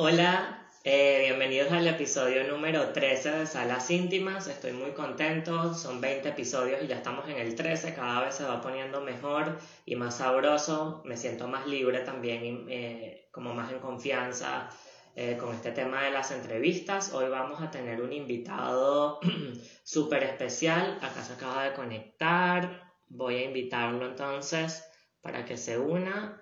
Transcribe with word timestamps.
Hola, 0.00 0.64
eh, 0.84 1.22
bienvenidos 1.24 1.72
al 1.72 1.84
episodio 1.88 2.46
número 2.46 2.90
13 2.90 3.32
de 3.32 3.46
Salas 3.48 3.90
Íntimas. 3.90 4.46
Estoy 4.46 4.70
muy 4.70 4.92
contento, 4.92 5.74
son 5.74 6.00
20 6.00 6.28
episodios 6.28 6.84
y 6.84 6.86
ya 6.86 6.94
estamos 6.94 7.28
en 7.28 7.36
el 7.36 7.56
13, 7.56 7.94
cada 7.94 8.20
vez 8.20 8.36
se 8.36 8.44
va 8.44 8.60
poniendo 8.60 9.00
mejor 9.00 9.58
y 9.84 9.96
más 9.96 10.18
sabroso. 10.18 11.02
Me 11.04 11.16
siento 11.16 11.48
más 11.48 11.66
libre 11.66 11.98
también, 12.02 12.66
eh, 12.68 13.26
como 13.32 13.52
más 13.54 13.72
en 13.72 13.80
confianza 13.80 14.70
eh, 15.16 15.36
con 15.36 15.52
este 15.52 15.72
tema 15.72 16.04
de 16.04 16.12
las 16.12 16.30
entrevistas. 16.30 17.12
Hoy 17.12 17.28
vamos 17.28 17.60
a 17.60 17.68
tener 17.68 18.00
un 18.00 18.12
invitado 18.12 19.18
súper 19.82 20.22
especial, 20.22 20.96
acá 21.02 21.24
se 21.24 21.32
acaba 21.32 21.64
de 21.64 21.74
conectar. 21.74 22.92
Voy 23.08 23.34
a 23.34 23.44
invitarlo 23.46 24.06
entonces 24.06 24.84
para 25.20 25.44
que 25.44 25.56
se 25.56 25.76
una. 25.76 26.40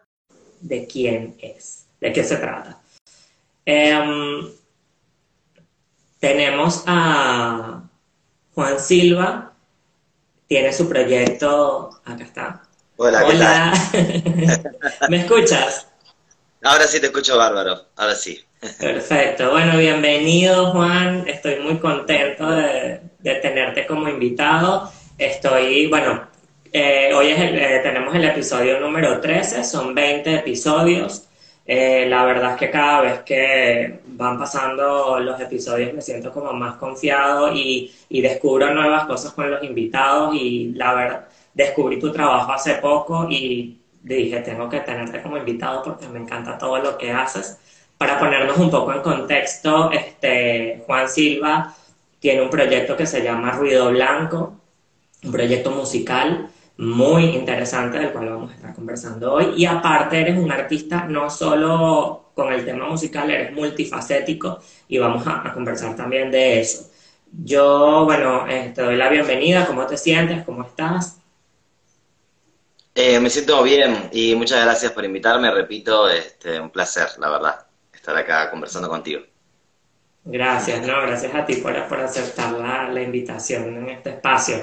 ¿De 0.60 0.86
quién 0.86 1.38
es? 1.38 1.88
¿De 2.02 2.12
qué 2.12 2.22
se 2.22 2.36
trata? 2.36 2.82
Em, 3.68 4.48
tenemos 6.20 6.84
a 6.86 7.82
Juan 8.54 8.78
Silva, 8.78 9.54
tiene 10.46 10.72
su 10.72 10.88
proyecto, 10.88 12.00
acá 12.04 12.22
está. 12.22 12.62
Hola, 12.96 13.26
Hola. 13.26 13.72
¿Me 15.08 15.16
escuchas? 15.16 15.88
Ahora 16.62 16.86
sí 16.86 17.00
te 17.00 17.06
escucho 17.06 17.36
bárbaro, 17.36 17.86
ahora 17.96 18.14
sí. 18.14 18.40
Perfecto, 18.78 19.50
bueno, 19.50 19.76
bienvenido 19.78 20.70
Juan, 20.70 21.24
estoy 21.26 21.58
muy 21.58 21.78
contento 21.78 22.48
de, 22.48 23.00
tenerte 23.20 23.84
como 23.84 24.08
invitado. 24.08 24.92
Estoy, 25.18 25.88
bueno, 25.88 26.28
eh, 26.72 27.10
hoy 27.12 27.30
es 27.30 27.40
eh, 27.40 27.80
tenemos 27.82 28.14
el 28.14 28.26
episodio 28.26 28.78
número 28.78 29.20
13, 29.20 29.64
son 29.64 29.92
20 29.92 30.36
episodios. 30.36 31.25
Eh, 31.66 32.06
la 32.08 32.24
verdad 32.24 32.52
es 32.52 32.58
que 32.58 32.70
cada 32.70 33.00
vez 33.00 33.20
que 33.22 34.00
van 34.06 34.38
pasando 34.38 35.18
los 35.18 35.40
episodios 35.40 35.92
me 35.92 36.00
siento 36.00 36.32
como 36.32 36.52
más 36.52 36.76
confiado 36.76 37.52
y, 37.52 37.92
y 38.08 38.20
descubro 38.20 38.72
nuevas 38.72 39.06
cosas 39.06 39.32
con 39.32 39.50
los 39.50 39.64
invitados 39.64 40.34
y 40.34 40.72
la 40.74 40.94
verdad, 40.94 41.28
descubrí 41.54 41.98
tu 41.98 42.12
trabajo 42.12 42.52
hace 42.52 42.74
poco 42.74 43.26
y 43.28 43.78
dije, 44.02 44.40
tengo 44.40 44.68
que 44.68 44.80
tenerte 44.80 45.20
como 45.22 45.38
invitado 45.38 45.82
porque 45.82 46.06
me 46.08 46.20
encanta 46.20 46.56
todo 46.56 46.78
lo 46.78 46.96
que 46.96 47.10
haces. 47.10 47.58
Para 47.98 48.18
ponernos 48.18 48.58
un 48.58 48.70
poco 48.70 48.92
en 48.92 49.00
contexto, 49.00 49.90
este, 49.90 50.84
Juan 50.86 51.08
Silva 51.08 51.74
tiene 52.20 52.42
un 52.42 52.50
proyecto 52.50 52.96
que 52.96 53.06
se 53.06 53.22
llama 53.22 53.52
Ruido 53.52 53.90
Blanco, 53.90 54.54
un 55.24 55.32
proyecto 55.32 55.70
musical 55.70 56.50
muy 56.78 57.24
interesante 57.24 57.98
del 57.98 58.12
cual 58.12 58.28
vamos 58.28 58.52
a 58.52 58.54
estar 58.54 58.74
conversando 58.74 59.32
hoy. 59.32 59.54
Y 59.56 59.66
aparte 59.66 60.20
eres 60.20 60.38
un 60.38 60.50
artista 60.50 61.04
no 61.04 61.30
solo 61.30 62.30
con 62.34 62.52
el 62.52 62.64
tema 62.64 62.86
musical, 62.86 63.30
eres 63.30 63.52
multifacético 63.52 64.58
y 64.88 64.98
vamos 64.98 65.24
a, 65.26 65.52
conversar 65.54 65.96
también 65.96 66.30
de 66.30 66.60
eso. 66.60 66.90
Yo, 67.32 68.04
bueno, 68.04 68.46
eh, 68.46 68.72
te 68.74 68.82
doy 68.82 68.96
la 68.96 69.08
bienvenida, 69.08 69.66
¿cómo 69.66 69.86
te 69.86 69.96
sientes? 69.96 70.44
¿Cómo 70.44 70.62
estás? 70.62 71.18
Eh, 72.94 73.20
me 73.20 73.28
siento 73.30 73.62
bien 73.62 74.08
y 74.12 74.34
muchas 74.34 74.64
gracias 74.64 74.92
por 74.92 75.04
invitarme, 75.04 75.50
repito, 75.50 76.08
este, 76.08 76.60
un 76.60 76.70
placer, 76.70 77.08
la 77.18 77.28
verdad, 77.30 77.66
estar 77.92 78.16
acá 78.16 78.50
conversando 78.50 78.88
contigo. 78.88 79.22
Gracias, 80.24 80.86
no, 80.86 81.02
gracias 81.02 81.34
a 81.34 81.44
ti 81.44 81.56
por, 81.56 81.88
por 81.88 82.00
aceptar 82.00 82.52
la, 82.52 82.88
la 82.88 83.02
invitación 83.02 83.76
en 83.76 83.88
este 83.90 84.10
espacio. 84.10 84.62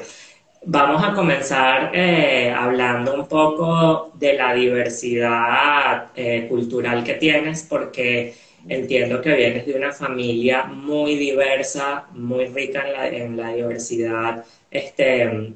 Vamos 0.66 1.03
a 1.03 1.14
comenzar 1.14 1.92
eh, 1.94 2.50
hablando 2.50 3.14
un 3.16 3.28
poco 3.28 4.11
de 4.14 4.33
la 4.33 4.53
diversidad 4.53 6.11
eh, 6.16 6.47
cultural 6.47 7.03
que 7.03 7.16
tienes, 7.16 7.64
porque 7.64 8.33
entiendo 8.70 9.22
que 9.22 9.36
vienes 9.36 9.66
de 9.66 9.73
una 9.73 9.92
familia 9.92 10.64
muy 10.64 11.17
diversa, 11.17 12.05
muy 12.14 12.45
rica 12.45 12.86
en 13.09 13.36
la, 13.36 13.53
diversidad, 13.53 14.45
este, 14.72 15.53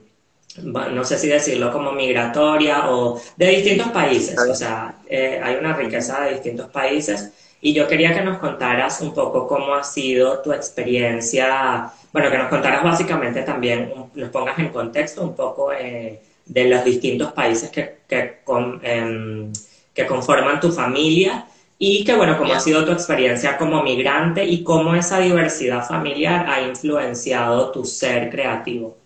no 0.62 1.04
sé 1.06 1.18
si 1.18 1.30
decirlo 1.30 1.72
como 1.72 1.94
migratoria 1.94 2.90
o 2.90 3.22
de 3.38 3.48
distintos 3.48 3.90
países, 3.90 4.38
o 4.38 4.56
sea, 4.56 4.98
eh, 5.10 5.40
hay 5.42 5.56
una 5.56 5.74
riqueza 5.74 6.26
de 6.26 6.32
distintos 6.34 6.70
países. 6.70 7.32
Y 7.62 7.74
yo 7.74 7.88
quería 7.88 8.14
que 8.14 8.22
nos 8.22 8.38
contaras 8.38 9.02
un 9.02 9.14
poco 9.14 9.48
cómo 9.48 9.74
ha 9.74 9.84
sido 9.84 10.42
tu 10.42 10.54
experiencia 10.54 11.92
bueno, 12.18 12.32
que 12.32 12.38
nos 12.40 12.50
contaras 12.50 12.84
básicamente 12.84 13.44
también, 13.44 13.94
nos 14.16 14.30
pongas 14.30 14.58
en 14.58 14.70
contexto 14.70 15.22
un 15.22 15.36
poco 15.36 15.72
eh, 15.72 16.20
de 16.46 16.68
los 16.68 16.84
distintos 16.84 17.32
países 17.32 17.70
que, 17.70 18.00
que, 18.08 18.40
em, 18.82 19.54
que, 19.94 20.08
conforman 20.08 20.60
tu 20.60 20.72
familia 20.72 21.46
y 21.78 22.04
que, 22.04 22.16
bueno, 22.16 22.36
cómo 22.38 22.54
ha 22.54 22.60
sido 22.60 22.84
tu 22.86 22.92
experiencia 22.92 23.56
como 23.56 23.84
migrante 23.84 24.44
y 24.44 24.64
cómo 24.64 24.96
esa 24.96 25.20
diversidad 25.20 25.88
familiar 25.88 26.50
ha 26.50 26.62
influenciado 26.62 27.72
tu 27.72 27.86
ser 27.86 28.32
creativo. 28.32 28.98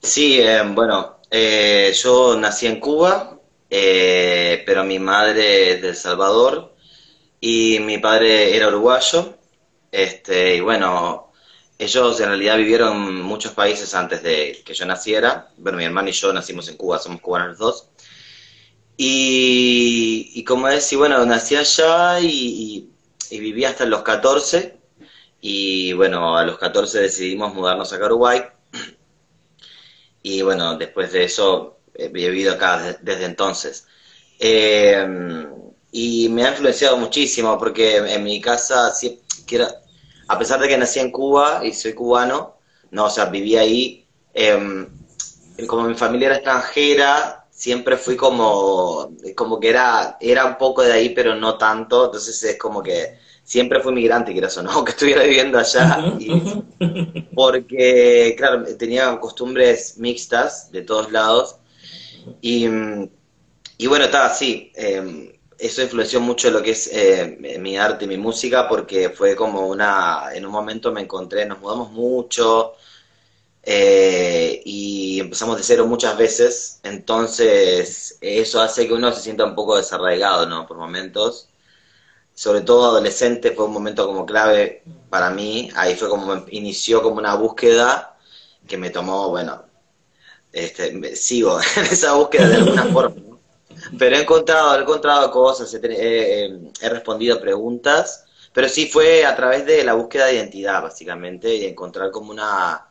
Sí, 0.00 0.40
em, 0.40 0.74
bueno, 0.74 1.18
eh, 1.30 1.92
yo 2.02 2.34
nací 2.38 2.66
en 2.66 2.80
Cuba, 2.80 3.38
eh, 3.68 4.62
pero 4.64 4.84
mi 4.84 4.98
madre 4.98 5.72
es 5.72 5.82
de 5.82 5.88
El 5.90 5.96
Salvador 5.96 6.71
y 7.42 7.80
mi 7.80 7.98
padre 7.98 8.56
era 8.56 8.68
uruguayo. 8.68 9.36
Este, 9.90 10.56
y 10.56 10.60
bueno, 10.60 11.32
ellos 11.76 12.20
en 12.20 12.28
realidad 12.28 12.56
vivieron 12.56 13.20
muchos 13.20 13.52
países 13.52 13.94
antes 13.94 14.22
de 14.22 14.62
que 14.64 14.74
yo 14.74 14.86
naciera. 14.86 15.48
Bueno, 15.58 15.78
mi 15.78 15.84
hermano 15.84 16.08
y 16.08 16.12
yo 16.12 16.32
nacimos 16.32 16.68
en 16.68 16.76
Cuba, 16.76 17.00
somos 17.00 17.20
cubanos 17.20 17.48
los 17.48 17.58
dos. 17.58 17.88
Y, 18.96 20.44
como 20.44 20.68
decir, 20.68 20.98
bueno, 20.98 21.26
nací 21.26 21.56
allá 21.56 22.20
y, 22.20 22.88
viví 23.30 23.64
hasta 23.64 23.86
los 23.86 24.02
14. 24.02 24.76
Y 25.40 25.92
bueno, 25.94 26.38
a 26.38 26.44
los 26.44 26.58
14 26.58 27.00
decidimos 27.00 27.52
mudarnos 27.54 27.92
a 27.92 27.96
Uruguay. 27.96 28.42
Y 30.24 30.42
bueno, 30.42 30.76
después 30.76 31.10
de 31.10 31.24
eso 31.24 31.80
he 31.94 32.06
vivido 32.06 32.52
acá 32.52 32.96
desde, 33.02 33.24
entonces. 33.24 33.88
Eh, 34.38 35.04
y 35.92 36.30
me 36.30 36.44
ha 36.44 36.50
influenciado 36.50 36.96
muchísimo 36.96 37.58
porque 37.58 37.98
en 37.98 38.24
mi 38.24 38.40
casa, 38.40 38.92
si, 38.94 39.20
a 40.26 40.38
pesar 40.38 40.58
de 40.58 40.66
que 40.66 40.78
nací 40.78 40.98
en 40.98 41.12
Cuba 41.12 41.60
y 41.64 41.74
soy 41.74 41.92
cubano, 41.92 42.56
no, 42.90 43.04
o 43.04 43.10
sea, 43.10 43.26
viví 43.26 43.56
ahí, 43.56 44.06
em, 44.32 44.88
como 45.66 45.84
mi 45.84 45.94
familia 45.94 46.28
era 46.28 46.36
extranjera, 46.36 47.46
siempre 47.50 47.98
fui 47.98 48.16
como, 48.16 49.14
como 49.36 49.60
que 49.60 49.68
era, 49.68 50.16
era 50.18 50.46
un 50.46 50.56
poco 50.56 50.82
de 50.82 50.92
ahí, 50.92 51.10
pero 51.10 51.34
no 51.34 51.58
tanto, 51.58 52.06
entonces 52.06 52.42
es 52.42 52.58
como 52.58 52.82
que 52.82 53.18
siempre 53.44 53.80
fui 53.80 53.92
migrante, 53.92 54.32
quieras 54.32 54.56
o 54.56 54.62
no, 54.62 54.82
que 54.84 54.92
estuviera 54.92 55.24
viviendo 55.24 55.58
allá, 55.58 56.02
porque, 57.34 58.34
claro, 58.38 58.64
tenía 58.78 59.20
costumbres 59.20 59.98
mixtas 59.98 60.72
de 60.72 60.80
todos 60.80 61.12
lados, 61.12 61.56
y, 62.40 62.66
y 63.76 63.86
bueno, 63.86 64.06
estaba 64.06 64.26
así, 64.26 64.72
eh, 64.74 65.38
eso 65.62 65.82
influenció 65.82 66.20
mucho 66.20 66.50
lo 66.50 66.60
que 66.62 66.72
es 66.72 66.88
eh, 66.92 67.58
mi 67.60 67.78
arte 67.78 68.04
y 68.04 68.08
mi 68.08 68.16
música 68.18 68.68
porque 68.68 69.10
fue 69.10 69.36
como 69.36 69.68
una, 69.68 70.34
en 70.34 70.44
un 70.44 70.52
momento 70.52 70.92
me 70.92 71.02
encontré, 71.02 71.46
nos 71.46 71.60
mudamos 71.60 71.92
mucho 71.92 72.74
eh, 73.62 74.60
y 74.64 75.20
empezamos 75.20 75.56
de 75.56 75.62
cero 75.62 75.86
muchas 75.86 76.18
veces, 76.18 76.80
entonces 76.82 78.18
eso 78.20 78.60
hace 78.60 78.88
que 78.88 78.92
uno 78.94 79.12
se 79.12 79.22
sienta 79.22 79.44
un 79.44 79.54
poco 79.54 79.76
desarraigado, 79.76 80.46
¿no? 80.46 80.66
Por 80.66 80.78
momentos, 80.78 81.48
sobre 82.34 82.62
todo 82.62 82.86
adolescente 82.86 83.52
fue 83.52 83.66
un 83.66 83.72
momento 83.72 84.06
como 84.06 84.26
clave 84.26 84.82
para 85.10 85.30
mí, 85.30 85.70
ahí 85.76 85.94
fue 85.96 86.08
como 86.08 86.44
inició 86.50 87.02
como 87.02 87.18
una 87.18 87.34
búsqueda 87.36 88.18
que 88.66 88.78
me 88.78 88.90
tomó, 88.90 89.28
bueno, 89.30 89.64
este, 90.52 91.16
sigo 91.16 91.60
en 91.76 91.84
esa 91.84 92.14
búsqueda 92.14 92.48
de 92.48 92.56
alguna 92.56 92.84
forma. 92.86 93.31
Pero 93.98 94.16
he 94.16 94.20
encontrado, 94.20 94.76
he 94.76 94.82
encontrado 94.82 95.30
cosas, 95.30 95.72
he, 95.74 96.88
respondido 96.88 97.40
preguntas, 97.40 98.24
pero 98.52 98.68
sí 98.68 98.86
fue 98.86 99.24
a 99.24 99.34
través 99.36 99.66
de 99.66 99.84
la 99.84 99.94
búsqueda 99.94 100.26
de 100.26 100.36
identidad, 100.36 100.82
básicamente, 100.82 101.54
y 101.54 101.64
encontrar 101.64 102.10
como 102.10 102.30
una... 102.30 102.86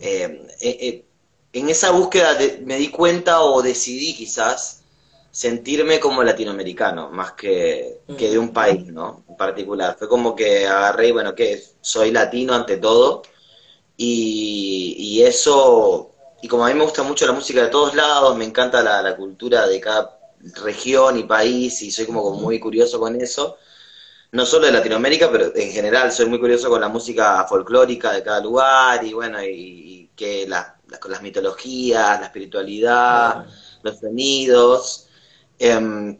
Eh, 0.00 0.46
eh, 0.60 0.78
eh, 0.80 1.04
en 1.52 1.68
esa 1.68 1.92
búsqueda 1.92 2.36
me 2.62 2.76
di 2.78 2.88
cuenta 2.88 3.42
o 3.42 3.62
decidí 3.62 4.14
quizás 4.14 4.82
sentirme 5.30 6.00
como 6.00 6.22
latinoamericano, 6.22 7.10
más 7.10 7.32
que, 7.32 8.00
que 8.18 8.30
de 8.30 8.38
un 8.38 8.52
país, 8.52 8.86
¿no? 8.86 9.24
En 9.28 9.36
particular. 9.36 9.96
Fue 9.96 10.08
como 10.08 10.34
que 10.34 10.66
agarré, 10.66 11.12
bueno, 11.12 11.34
que 11.34 11.62
soy 11.80 12.10
latino 12.10 12.54
ante 12.54 12.78
todo, 12.78 13.22
y, 13.96 14.96
y 14.98 15.22
eso 15.22 16.14
y 16.44 16.46
como 16.46 16.66
a 16.66 16.68
mí 16.68 16.74
me 16.74 16.84
gusta 16.84 17.02
mucho 17.02 17.26
la 17.26 17.32
música 17.32 17.62
de 17.62 17.70
todos 17.70 17.94
lados, 17.94 18.36
me 18.36 18.44
encanta 18.44 18.82
la, 18.82 19.16
cultura 19.16 19.66
de 19.66 19.80
cada 19.80 20.18
región 20.62 21.18
y 21.18 21.24
país, 21.24 21.80
y 21.82 21.90
soy 21.90 22.06
como 22.06 22.30
muy 22.32 22.60
curioso 22.60 23.00
con 23.00 23.20
eso, 23.20 23.58
no 24.32 24.44
solo 24.46 24.66
de 24.66 24.72
Latinoamérica, 24.72 25.30
pero 25.30 25.54
en 25.54 25.70
general 25.72 26.12
soy 26.12 26.26
muy 26.26 26.40
curioso 26.40 26.68
con 26.68 26.80
la 26.80 26.88
música 26.88 27.46
folclórica 27.48 28.12
de 28.12 28.22
cada 28.22 28.40
lugar, 28.40 29.04
y 29.04 29.12
bueno, 29.12 29.42
y, 29.42 30.10
que 30.16 30.46
las, 30.46 30.66
las 31.08 31.22
mitologías, 31.22 32.20
la 32.20 32.26
espiritualidad, 32.26 33.46
los 33.82 33.98
sonidos. 33.98 35.08
Em, 35.58 36.18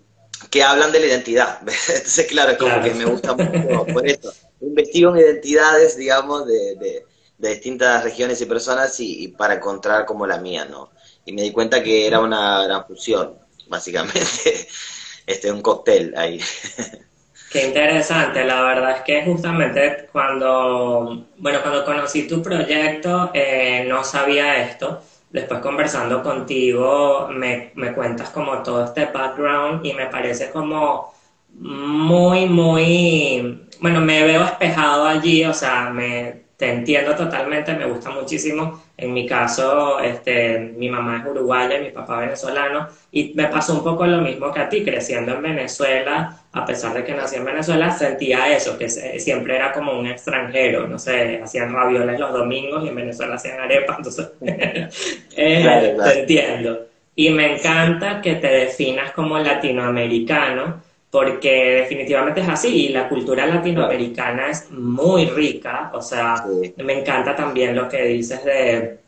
que 0.51 0.63
hablan 0.63 0.93
de 0.93 1.01
la 1.01 1.07
identidad. 1.07 1.59
Entonces, 1.63 2.27
claro, 2.27 2.53
es 2.53 2.59
como 2.59 2.83
que 2.83 2.95
me 2.95 3.05
gusta 3.05 3.35
mucho 3.35 3.87
por 3.93 4.07
eso. 4.07 4.33
Investigo 4.61 5.15
en 5.15 5.21
identidades, 5.21 5.97
digamos, 5.97 6.47
de, 6.47 6.77
de, 6.77 7.05
distintas 7.39 8.03
regiones 8.03 8.41
y 8.41 8.47
personas 8.47 8.99
y, 9.01 9.29
para 9.29 9.55
encontrar 9.55 10.07
como 10.07 10.27
la 10.27 10.39
mía, 10.39 10.65
¿no? 10.65 10.91
Y 11.27 11.33
me 11.33 11.43
di 11.43 11.53
cuenta 11.53 11.83
que 11.83 12.07
era 12.07 12.21
una 12.21 12.65
gran 12.65 12.87
fusión, 12.87 13.39
básicamente. 13.69 14.69
Este, 15.27 15.51
un 15.51 15.63
cóctel 15.63 16.13
ahí. 16.19 16.39
Qué 17.51 17.67
interesante, 17.69 18.45
la 18.45 18.61
verdad 18.61 18.99
es 18.99 19.01
que 19.05 19.25
justamente 19.25 20.07
cuando, 20.13 21.29
bueno, 21.39 21.63
cuando 21.63 21.83
conocí 21.83 22.29
tu 22.29 22.43
proyecto 22.43 23.31
eh, 23.33 23.87
no 23.89 24.05
sabía 24.05 24.63
esto 24.63 25.01
después 25.31 25.61
conversando 25.61 26.23
contigo 26.23 27.29
me, 27.33 27.73
me 27.75 27.95
cuentas 27.95 28.29
como 28.31 28.63
todo 28.63 28.85
este 28.85 29.07
background 29.07 29.87
y 29.87 29.95
me 29.95 30.07
parece 30.07 30.51
como 30.51 31.15
muy, 31.59 32.47
muy, 32.47 33.69
bueno, 33.81 34.01
me 34.01 34.25
veo 34.25 34.45
espejado 34.45 35.07
allí, 35.07 35.45
o 35.45 35.55
sea, 35.55 35.91
me, 35.91 36.45
te 36.57 36.73
entiendo 36.73 37.15
totalmente, 37.15 37.75
me 37.75 37.87
gusta 37.87 38.11
muchísimo. 38.11 38.83
En 38.97 39.13
mi 39.13 39.27
caso, 39.27 39.99
este, 39.99 40.59
mi 40.59 40.89
mamá 40.89 41.19
es 41.19 41.27
uruguaya 41.27 41.79
y 41.79 41.83
mi 41.83 41.91
papá 41.91 42.21
venezolano, 42.21 42.87
y 43.11 43.33
me 43.35 43.49
pasó 43.49 43.75
un 43.75 43.83
poco 43.83 44.07
lo 44.07 44.21
mismo 44.21 44.53
que 44.53 44.61
a 44.61 44.69
ti, 44.69 44.85
creciendo 44.85 45.33
en 45.33 45.43
Venezuela, 45.43 46.39
a 46.53 46.65
pesar 46.65 46.95
de 46.95 47.03
que 47.03 47.13
nací 47.13 47.35
en 47.35 47.45
Venezuela, 47.45 47.91
sentía 47.91 48.55
eso, 48.55 48.79
que 48.79 48.89
siempre 48.89 49.57
era 49.57 49.73
como 49.73 49.99
un 49.99 50.07
extranjero, 50.07 50.87
no 50.87 50.99
sé, 51.01 51.41
hacían 51.43 51.73
ravioles 51.73 52.21
los 52.21 52.33
domingos 52.33 52.85
y 52.85 52.89
en 52.89 52.95
Venezuela 52.95 53.35
hacían 53.35 53.59
arepas, 53.59 53.99
entonces, 53.99 54.31
eh, 55.37 55.97
te 56.05 56.21
entiendo. 56.21 56.87
Y 57.17 57.31
me 57.31 57.57
encanta 57.57 58.21
que 58.21 58.37
te 58.37 58.49
definas 58.49 59.11
como 59.11 59.39
latinoamericano, 59.39 60.83
porque 61.15 61.77
definitivamente 61.83 62.41
es 62.41 62.49
así 62.49 62.87
y 62.87 62.89
la 62.89 63.09
cultura 63.09 63.47
latinoamericana 63.47 64.51
es 64.51 64.69
muy 64.73 65.27
rica, 65.27 65.93
o 65.95 66.03
sea, 66.03 66.45
me 66.79 66.99
encanta 66.99 67.37
también 67.37 67.77
lo 67.77 67.89
que 67.89 68.03
dices 68.07 68.45
de, 68.45 68.99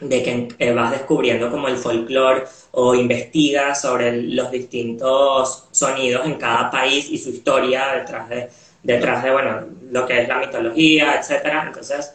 que 0.00 0.48
eh, 0.58 0.72
vas 0.72 0.90
descubriendo 0.90 1.52
como 1.52 1.68
el 1.68 1.76
folclore 1.76 2.46
o 2.72 2.96
investigas 2.96 3.80
sobre 3.80 4.22
los 4.22 4.50
distintos 4.50 5.68
sonidos 5.70 6.26
en 6.26 6.34
cada 6.34 6.68
país 6.68 7.08
y 7.08 7.16
su 7.16 7.30
historia 7.30 7.92
detrás 7.92 8.28
de, 8.28 8.48
detrás 8.82 9.22
de 9.22 9.30
bueno, 9.30 9.60
lo 9.88 10.04
que 10.04 10.22
es 10.22 10.26
la 10.26 10.38
mitología, 10.38 11.14
etcétera. 11.20 11.66
Entonces, 11.68 12.12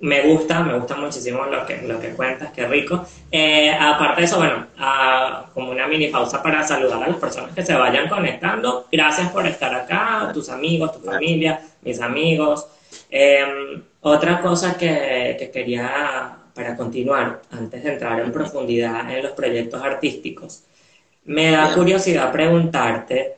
me 0.00 0.22
gusta, 0.22 0.60
me 0.60 0.78
gusta 0.78 0.96
muchísimo 0.96 1.44
lo 1.46 1.66
que, 1.66 1.82
lo 1.82 2.00
que 2.00 2.10
cuentas, 2.10 2.52
qué 2.52 2.66
rico. 2.66 3.04
Eh, 3.30 3.70
aparte 3.70 4.20
de 4.20 4.26
eso, 4.26 4.38
bueno, 4.38 4.66
como 5.52 5.70
una 5.70 5.88
mini 5.88 6.08
pausa 6.08 6.42
para 6.42 6.62
saludar 6.62 7.02
a 7.02 7.08
las 7.08 7.16
personas 7.16 7.54
que 7.54 7.64
se 7.64 7.74
vayan 7.74 8.08
conectando. 8.08 8.86
Gracias 8.90 9.30
por 9.30 9.46
estar 9.46 9.74
acá, 9.74 10.30
tus 10.32 10.48
amigos, 10.48 10.92
tu 10.92 11.00
familia, 11.00 11.60
mis 11.82 12.00
amigos. 12.00 12.66
Em, 13.10 13.82
otra 14.00 14.40
cosa 14.40 14.76
que, 14.76 15.36
que, 15.38 15.50
quería, 15.50 16.36
para 16.54 16.76
continuar, 16.76 17.42
antes 17.50 17.82
de 17.82 17.92
entrar 17.92 18.20
en 18.20 18.30
profundidad 18.30 19.10
en 19.10 19.22
los 19.24 19.32
proyectos 19.32 19.82
artísticos, 19.82 20.62
me 21.24 21.50
da 21.50 21.74
curiosidad 21.74 22.30
preguntarte 22.32 23.36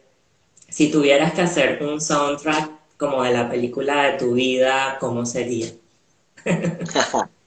si 0.68 0.90
tuvieras 0.90 1.32
que 1.32 1.42
hacer 1.42 1.82
un 1.82 2.00
soundtrack 2.00 2.70
como 2.96 3.22
de 3.24 3.32
la 3.32 3.48
película 3.48 4.04
de 4.04 4.18
tu 4.18 4.34
vida, 4.34 4.98
¿cómo 5.00 5.24
sería? 5.24 5.66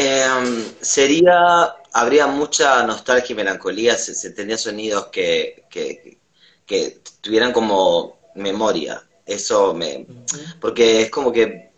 Em, 0.00 0.64
sería, 0.80 1.74
habría 1.92 2.28
mucha 2.28 2.84
nostalgia 2.84 3.32
y 3.32 3.36
melancolía, 3.36 3.96
se, 3.96 4.14
se 4.14 4.30
tendría 4.30 4.56
sonidos 4.56 5.06
que, 5.06 5.64
que, 5.68 7.00
tuvieran 7.20 7.52
como 7.52 8.18
memoria. 8.36 9.02
Eso 9.26 9.74
me. 9.74 10.06
Porque 10.60 11.02
es 11.02 11.10
como 11.10 11.32
que 11.32 11.72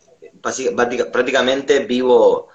prácticamente 1.12 1.80
vivo. 1.86 2.48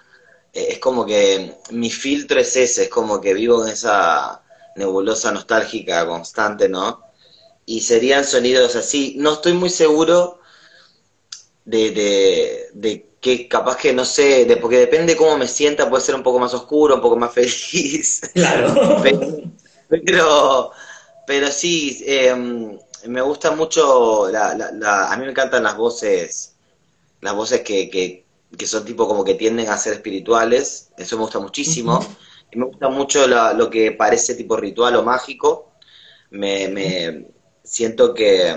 Eh, 0.53 0.67
es 0.73 0.79
como 0.79 1.03
que 1.03 1.55
mi 1.71 1.89
filtro 1.89 2.39
es 2.39 2.55
ese, 2.55 2.83
es 2.83 2.89
como 2.89 3.19
que 3.19 3.33
vivo 3.33 3.65
en 3.65 3.71
esa 3.73 4.43
nebulosa 4.75 5.31
nostálgica 5.31 6.05
constante, 6.05 6.69
¿no? 6.69 7.01
Y 7.65 7.81
serían 7.81 8.23
sonidos 8.23 8.75
así. 8.75 9.15
No 9.17 9.33
estoy 9.33 9.53
muy 9.53 9.71
seguro 9.71 10.41
de, 11.65 12.69
de, 12.73 13.09
que 13.19 13.47
capaz 13.47 13.77
que 13.77 13.91
no 13.91 14.05
sé, 14.05 14.45
de, 14.45 14.57
porque 14.57 14.77
depende 14.77 15.17
cómo 15.17 15.37
me 15.37 15.47
sienta, 15.47 15.89
puede 15.89 16.03
ser 16.03 16.15
un 16.15 16.23
poco 16.23 16.39
más 16.39 16.53
oscuro, 16.53 16.95
un 16.95 17.01
poco 17.01 17.17
más 17.17 17.33
feliz. 17.33 18.21
Claro. 18.33 19.01
pero, 19.89 20.71
pero, 21.25 21.51
sí, 21.51 22.03
em, 22.05 22.77
me 23.07 23.21
gusta 23.21 23.51
mucho, 23.51 24.29
la, 24.31 24.55
la, 24.55 25.11
a 25.11 25.17
mí 25.17 25.25
me 25.25 25.31
encantan 25.31 25.63
las 25.63 25.75
voces, 25.75 26.55
las 27.21 27.35
voces 27.35 27.61
que, 27.61 27.89
que, 27.89 28.25
que, 28.55 28.67
son 28.67 28.85
tipo 28.85 29.07
como 29.07 29.23
que 29.23 29.35
tienden 29.35 29.69
a 29.69 29.77
ser 29.77 29.93
espirituales, 29.93 30.91
eso 30.97 31.17
me 31.17 31.23
gusta 31.23 31.39
muchísimo. 31.39 31.99
Y 32.51 32.59
me 32.59 32.65
gusta 32.65 32.89
mucho 32.89 33.27
lo 33.27 33.69
que 33.69 33.91
parece 33.91 34.35
tipo 34.35 34.55
ritual 34.55 34.95
o 34.95 35.03
mágico. 35.03 35.71
Me, 36.29 36.67
me 36.67 37.25
siento 37.63 38.13
que 38.13 38.55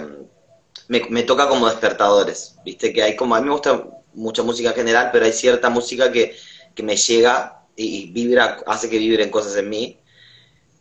me, 0.89 1.23
toca 1.23 1.49
como 1.49 1.69
despertadores, 1.69 2.57
viste 2.65 2.93
que 2.93 3.03
hay 3.03 3.17
como, 3.17 3.35
a 3.35 3.41
mí 3.41 3.47
me 3.47 3.53
gusta 3.53 3.87
mucha 4.15 4.43
música 4.43 4.71
en 4.71 4.77
general, 4.77 5.11
pero 5.13 5.27
hay 5.27 5.33
cierta 5.33 5.71
música 5.71 6.11
que, 6.11 6.35
me 6.83 6.97
llega 6.97 7.65
y, 7.77 8.11
vibra, 8.13 8.59
hace 8.67 8.89
que 8.89 8.99
vibren 8.99 9.31
cosas 9.31 9.57
en 9.57 9.69
mí, 9.69 9.99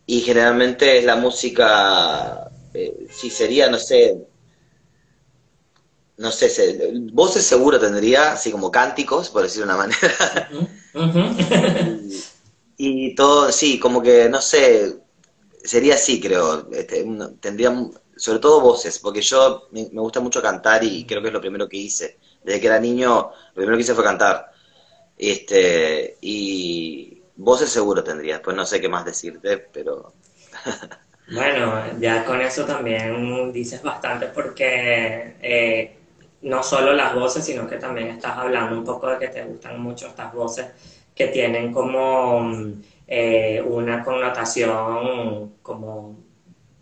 y 0.06 0.20
generalmente 0.20 0.98
es 0.98 1.04
la 1.04 1.16
música, 1.16 2.50
eh, 2.72 3.06
si 3.10 3.30
sería, 3.30 3.68
no 3.68 3.78
sé, 3.78 4.16
no 6.18 6.32
sé, 6.32 6.92
voces 7.12 7.44
seguro 7.44 7.78
tendría, 7.78 8.32
así 8.32 8.50
como 8.50 8.70
cánticos, 8.70 9.30
por 9.30 9.42
decirlo 9.42 9.66
de 9.66 9.74
una 9.74 9.86
manera. 9.86 10.50
y, 12.76 13.14
todo, 13.14 13.52
sí, 13.52 13.78
como 13.78 14.02
que, 14.02 14.28
no 14.28 14.40
sé, 14.40 14.96
sería 15.62 15.94
así, 15.94 16.20
creo. 16.20 16.68
Este, 16.72 17.06
tendría 17.40 17.70
sobre 18.18 18.40
todo 18.40 18.60
voces, 18.60 18.98
porque 18.98 19.22
yo 19.22 19.68
me, 19.70 19.84
gusta 19.84 20.20
mucho 20.20 20.42
cantar 20.42 20.82
y 20.84 21.06
creo 21.06 21.22
que 21.22 21.28
es 21.28 21.34
lo 21.34 21.40
primero 21.40 21.68
que 21.68 21.76
hice. 21.76 22.18
Desde 22.42 22.60
que 22.60 22.66
era 22.66 22.80
niño, 22.80 23.30
lo 23.48 23.54
primero 23.54 23.76
que 23.76 23.82
hice 23.82 23.94
fue 23.94 24.04
cantar. 24.04 24.50
Este, 25.16 26.16
y 26.20 27.22
voces 27.36 27.70
seguro 27.70 28.02
tendría, 28.04 28.42
pues 28.42 28.56
no 28.56 28.66
sé 28.66 28.80
qué 28.80 28.88
más 28.88 29.04
decirte, 29.04 29.58
pero... 29.58 30.12
bueno, 31.32 31.98
ya 32.00 32.24
con 32.24 32.40
eso 32.40 32.64
también 32.64 33.52
dices 33.52 33.82
bastante 33.82 34.26
porque 34.26 35.36
eh, 35.40 35.96
no 36.42 36.62
solo 36.62 36.92
las 36.92 37.14
voces, 37.14 37.44
sino 37.44 37.66
que 37.68 37.76
también 37.76 38.08
estás 38.08 38.36
hablando 38.36 38.76
un 38.76 38.84
poco 38.84 39.08
de 39.08 39.18
que 39.18 39.28
te 39.28 39.44
gustan 39.44 39.80
mucho 39.80 40.08
estas 40.08 40.32
voces 40.32 40.66
que 41.14 41.28
tienen 41.28 41.72
como 41.72 42.74
eh, 43.06 43.60
una 43.64 44.04
connotación 44.04 45.54
como 45.62 46.27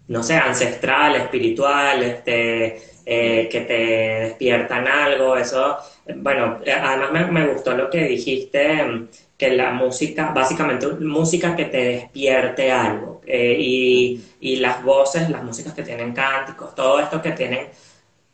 no 0.09 0.23
sé, 0.23 0.37
ancestral, 0.37 1.17
espiritual, 1.17 2.03
este, 2.03 2.81
eh, 3.05 3.49
que 3.51 3.61
te 3.61 3.75
despiertan 3.75 4.87
algo, 4.87 5.37
eso, 5.37 5.77
bueno, 6.17 6.59
además 6.67 7.31
me, 7.31 7.47
gustó 7.47 7.77
lo 7.77 7.91
que 7.91 8.05
dijiste, 8.05 9.07
que 9.37 9.51
la 9.51 9.71
música, 9.73 10.33
básicamente 10.35 10.89
música 10.89 11.55
que 11.55 11.67
te 11.67 11.85
despierte 11.85 12.71
algo, 12.71 13.21
eh, 13.27 13.57
y, 13.59 14.21
y, 14.41 14.57
las 14.57 14.83
voces, 14.83 15.29
las 15.31 15.43
músicas 15.43 15.75
que 15.75 15.83
tienen 15.83 16.13
cánticos, 16.13 16.75
todo 16.75 17.01
esto 17.01 17.21
que 17.21 17.33
tienen 17.33 17.69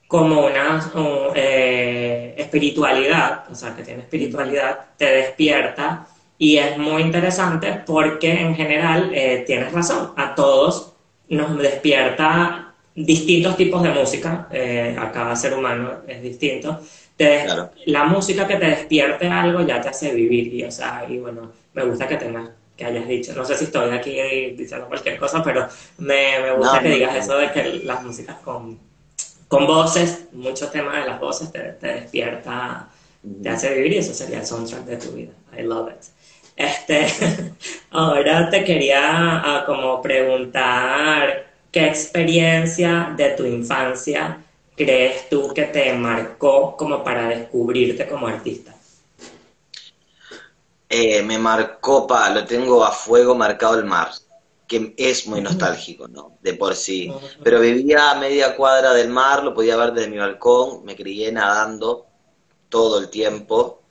como 0.06 0.46
una 0.46 0.90
eh, 1.34 2.34
espiritualidad, 2.36 3.44
o 3.50 3.54
sea, 3.54 3.74
que 3.74 3.82
tiene 3.82 4.02
espiritualidad, 4.02 4.86
te 4.96 5.06
despierta, 5.06 6.06
y 6.38 6.58
es 6.58 6.76
muy 6.76 7.02
interesante 7.02 7.82
porque 7.86 8.32
en 8.40 8.54
general 8.54 9.12
tienes 9.46 9.72
razón, 9.72 10.12
a 10.16 10.34
todos 10.34 10.91
nos 11.32 11.58
despierta 11.58 12.74
distintos 12.94 13.56
tipos 13.56 13.82
de 13.82 13.90
música, 13.90 14.48
eh, 14.50 14.94
a 14.98 15.10
cada 15.10 15.34
ser 15.34 15.54
humano 15.54 16.02
es 16.06 16.22
distinto. 16.22 16.80
La 17.86 18.04
música 18.04 18.46
que 18.46 18.56
te 18.56 18.66
despierte 18.66 19.28
algo 19.28 19.60
ya 19.62 19.80
te 19.80 19.88
hace 19.88 20.12
vivir, 20.12 20.52
y, 20.54 20.64
o 20.64 20.70
sea, 20.70 21.06
y 21.08 21.18
bueno, 21.18 21.52
me 21.72 21.84
gusta 21.84 22.06
que 22.06 22.16
tengas, 22.16 22.50
que 22.76 22.84
hayas 22.84 23.06
dicho, 23.06 23.32
no 23.34 23.44
sé 23.44 23.56
si 23.56 23.64
estoy 23.64 23.90
aquí 23.90 24.12
diciendo 24.56 24.88
cualquier 24.88 25.18
cosa, 25.18 25.42
pero 25.42 25.68
me, 25.98 26.52
gusta 26.56 26.80
que 26.80 26.88
digas 26.90 27.14
eso 27.16 27.38
de 27.38 27.52
que 27.52 27.64
las 27.84 28.02
músicas 28.02 28.38
con, 28.38 28.78
con 29.46 29.66
voces, 29.66 30.24
muchos 30.32 30.70
temas 30.72 30.96
de 30.96 31.10
las 31.10 31.20
voces 31.20 31.52
te, 31.52 31.60
te 31.60 31.86
despierta, 31.86 32.88
te 33.42 33.48
hace 33.48 33.74
vivir 33.74 33.92
y 33.92 33.98
eso 33.98 34.12
sería 34.12 34.40
el 34.40 34.46
soundtrack 34.46 34.84
de 34.84 34.96
tu 34.96 35.12
vida. 35.12 35.32
I 35.56 35.62
love 35.62 35.90
it. 35.90 36.21
Este, 36.56 37.06
ahora 37.90 38.50
te 38.50 38.64
quería 38.64 39.00
ah, 39.00 39.64
como 39.66 40.00
preguntar 40.02 41.46
qué 41.70 41.86
experiencia 41.86 43.14
de 43.16 43.30
tu 43.30 43.44
infancia 43.44 44.38
crees 44.76 45.28
tú 45.28 45.52
que 45.54 45.64
te 45.64 45.92
marcó 45.94 46.76
como 46.76 47.02
para 47.02 47.28
descubrirte 47.28 48.06
como 48.06 48.26
artista. 48.26 48.74
Eh, 50.88 51.22
me 51.22 51.38
marcó, 51.38 52.06
pa, 52.06 52.28
lo 52.30 52.44
tengo 52.44 52.84
a 52.84 52.90
fuego 52.90 53.34
marcado 53.34 53.78
el 53.78 53.84
mar. 53.84 54.10
que 54.66 54.94
es 54.96 55.26
muy 55.26 55.42
nostálgico, 55.42 56.08
¿no? 56.08 56.38
De 56.40 56.54
por 56.54 56.74
sí. 56.74 57.12
Pero 57.42 57.60
vivía 57.60 58.10
a 58.10 58.14
media 58.18 58.56
cuadra 58.56 58.94
del 58.94 59.10
mar, 59.10 59.44
lo 59.44 59.52
podía 59.52 59.76
ver 59.76 59.92
desde 59.92 60.08
mi 60.08 60.16
balcón, 60.16 60.82
me 60.84 60.96
crié 60.96 61.30
nadando 61.30 62.06
todo 62.70 62.98
el 62.98 63.10
tiempo. 63.10 63.81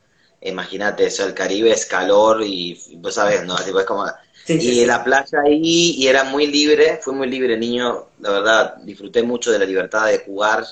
Imagínate 0.42 1.06
eso, 1.06 1.26
el 1.26 1.34
Caribe 1.34 1.72
es 1.72 1.86
calor 1.86 2.42
y, 2.44 2.98
vos 2.98 3.14
sabés, 3.14 3.46
¿no? 3.46 3.56
es 3.58 3.86
como... 3.86 4.06
y 4.48 4.86
la 4.86 5.04
playa 5.04 5.42
ahí, 5.46 5.96
y 5.98 6.08
era 6.08 6.24
muy 6.24 6.48
libre, 6.48 7.00
fui 7.02 7.14
muy 7.14 7.30
libre 7.30 7.58
niño, 7.58 8.08
la 8.20 8.32
verdad, 8.32 8.76
disfruté 8.78 9.22
mucho 9.22 9.52
de 9.52 9.60
la 9.60 9.66
libertad 9.66 10.08
de 10.08 10.20
jugar 10.20 10.66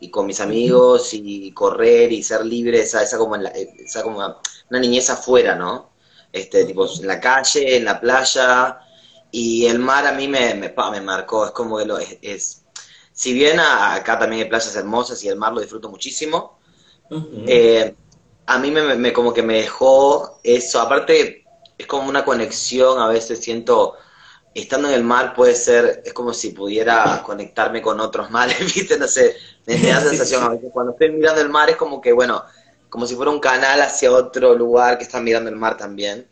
y 0.00 0.10
con 0.10 0.26
mis 0.26 0.40
amigos 0.40 1.10
y 1.12 1.52
correr 1.52 2.10
y 2.12 2.22
ser 2.22 2.46
libre, 2.46 2.80
esa, 2.80 3.02
esa 3.02 3.18
como, 3.18 3.36
esa 3.36 4.02
como 4.02 4.18
una 4.70 4.80
niñez 4.80 5.10
afuera, 5.10 5.54
¿no? 5.54 5.90
Este, 6.32 6.64
tipo, 6.64 6.86
en 6.86 7.06
la 7.06 7.20
calle, 7.20 7.76
en 7.76 7.84
la 7.84 8.00
playa, 8.00 8.78
y 9.30 9.66
el 9.66 9.78
mar 9.78 10.06
a 10.06 10.12
mí 10.12 10.28
me, 10.28 10.54
me, 10.54 10.72
me 10.92 11.00
marcó, 11.02 11.44
es 11.44 11.52
como 11.52 11.76
que 11.76 11.84
lo 11.84 11.98
es, 11.98 12.62
si 13.12 13.34
bien 13.34 13.60
acá 13.60 14.18
también 14.18 14.44
hay 14.44 14.48
playas 14.48 14.74
hermosas 14.76 15.22
y 15.22 15.28
el 15.28 15.36
mar 15.36 15.52
lo 15.52 15.60
disfruto 15.60 15.90
muchísimo, 15.90 16.58
eh, 17.46 17.94
a 18.50 18.58
mí 18.58 18.72
me, 18.72 18.96
me, 18.96 19.12
como 19.12 19.32
que 19.32 19.44
me 19.44 19.58
dejó 19.58 20.40
eso, 20.42 20.80
aparte 20.80 21.44
es 21.78 21.86
como 21.86 22.08
una 22.08 22.24
conexión, 22.24 22.98
a 22.98 23.06
veces 23.06 23.38
siento, 23.38 23.94
estando 24.52 24.88
en 24.88 24.94
el 24.94 25.04
mar 25.04 25.34
puede 25.34 25.54
ser, 25.54 26.02
es 26.04 26.12
como 26.12 26.34
si 26.34 26.50
pudiera 26.50 27.22
conectarme 27.24 27.80
con 27.80 28.00
otros 28.00 28.28
mares, 28.32 28.58
¿viste? 28.74 28.98
No 28.98 29.06
sé, 29.06 29.36
me, 29.66 29.76
da 29.76 30.00
sensación. 30.08 30.42
A 30.42 30.48
veces, 30.48 30.70
cuando 30.72 30.92
estoy 30.92 31.12
mirando 31.12 31.40
el 31.40 31.48
mar 31.48 31.70
es 31.70 31.76
como 31.76 32.00
que, 32.00 32.12
bueno, 32.12 32.42
como 32.88 33.06
si 33.06 33.14
fuera 33.14 33.30
un 33.30 33.38
canal 33.38 33.80
hacia 33.82 34.10
otro 34.10 34.54
lugar 34.56 34.98
que 34.98 35.04
está 35.04 35.20
mirando 35.20 35.48
el 35.48 35.56
mar 35.56 35.76
también. 35.76 36.28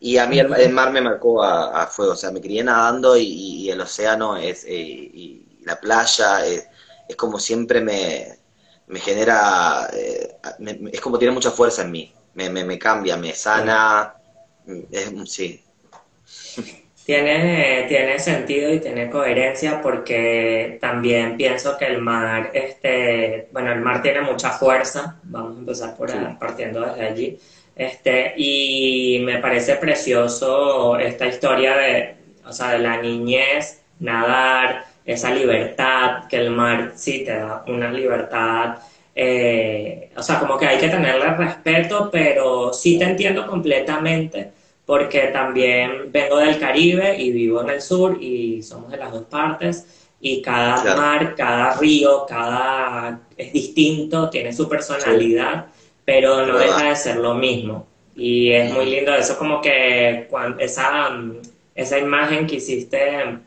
Y 0.00 0.16
a 0.16 0.26
mí 0.26 0.38
el, 0.38 0.72
mar 0.72 0.92
me 0.92 1.02
marcó 1.02 1.42
a, 1.44 1.86
fuego, 1.88 2.12
o 2.12 2.16
sea, 2.16 2.30
me 2.30 2.40
crié 2.40 2.64
nadando 2.64 3.18
y, 3.18 3.68
el 3.70 3.82
océano 3.82 4.38
es, 4.38 4.64
eh, 4.64 4.70
y 4.72 5.60
la 5.66 5.78
playa 5.78 6.46
es, 6.46 6.66
como 7.16 7.38
siempre 7.38 7.82
me, 7.82 8.39
me 8.90 8.98
genera, 8.98 9.88
eh, 9.92 10.36
es 10.92 11.00
como 11.00 11.18
tiene 11.18 11.32
mucha 11.32 11.50
fuerza 11.50 11.82
en 11.82 11.92
mí, 11.92 12.12
me, 12.34 12.50
me, 12.50 12.78
cambia, 12.78 13.16
me 13.16 13.32
sana, 13.32 14.14
sí. 15.26 15.62
Tiene, 17.02 17.86
tiene 17.88 18.20
sentido 18.20 18.72
y 18.72 18.78
tiene 18.78 19.10
coherencia 19.10 19.80
porque 19.82 20.78
también 20.80 21.36
pienso 21.36 21.76
que 21.76 21.86
el 21.86 22.00
mar, 22.00 22.50
este, 22.52 23.48
bueno, 23.50 23.72
el 23.72 23.80
mar 23.80 24.00
tiene 24.00 24.20
mucha 24.20 24.50
fuerza, 24.50 25.18
vamos 25.24 25.56
a 25.56 25.58
empezar 25.58 25.96
por 25.96 26.38
partiendo 26.38 26.82
desde 26.82 27.06
allí, 27.06 27.38
este, 27.74 28.34
y 28.36 29.22
me 29.24 29.38
parece 29.38 29.74
precioso 29.76 30.98
esta 30.98 31.26
historia 31.26 31.76
de, 31.76 32.14
o 32.46 32.52
sea, 32.52 32.72
de 32.72 32.78
la 32.78 32.98
niñez, 32.98 33.82
nadar, 33.98 34.84
esa 35.12 35.30
libertad 35.30 36.28
que 36.28 36.36
el 36.36 36.50
mar 36.50 36.92
sí 36.94 37.24
te 37.24 37.36
da, 37.36 37.64
una 37.66 37.90
libertad, 37.90 38.78
eh, 39.14 40.10
o 40.16 40.22
sea, 40.22 40.38
como 40.38 40.56
que 40.58 40.66
hay 40.66 40.78
que 40.78 40.88
tenerle 40.88 41.34
respeto, 41.34 42.08
pero 42.10 42.72
sí 42.72 42.98
te 42.98 43.04
entiendo 43.04 43.46
completamente 43.46 44.52
porque 44.86 45.28
también 45.28 46.10
vengo 46.10 46.38
del 46.38 46.58
Caribe 46.58 47.16
y 47.16 47.30
vivo 47.30 47.62
en 47.62 47.70
el 47.70 47.80
sur 47.80 48.20
y 48.20 48.62
somos 48.62 48.90
de 48.90 48.96
las 48.96 49.12
dos 49.12 49.24
partes 49.24 50.08
y 50.20 50.42
cada 50.42 50.96
mar, 50.96 51.34
cada 51.36 51.74
río, 51.76 52.26
cada 52.26 53.20
es 53.36 53.52
distinto, 53.52 54.28
tiene 54.28 54.52
su 54.52 54.68
personalidad 54.68 55.66
pero 56.10 56.44
no 56.44 56.58
deja 56.58 56.88
de 56.88 56.96
ser 56.96 57.16
lo 57.18 57.34
mismo. 57.34 57.86
Y 58.16 58.50
es 58.50 58.72
muy 58.72 58.86
lindo 58.86 59.14
eso, 59.14 59.38
como 59.38 59.60
que 59.60 60.26
cuando, 60.28 60.58
esa, 60.58 61.08
esa 61.74 61.98
imagen 61.98 62.48
que 62.48 62.56
hiciste, 62.56 63.38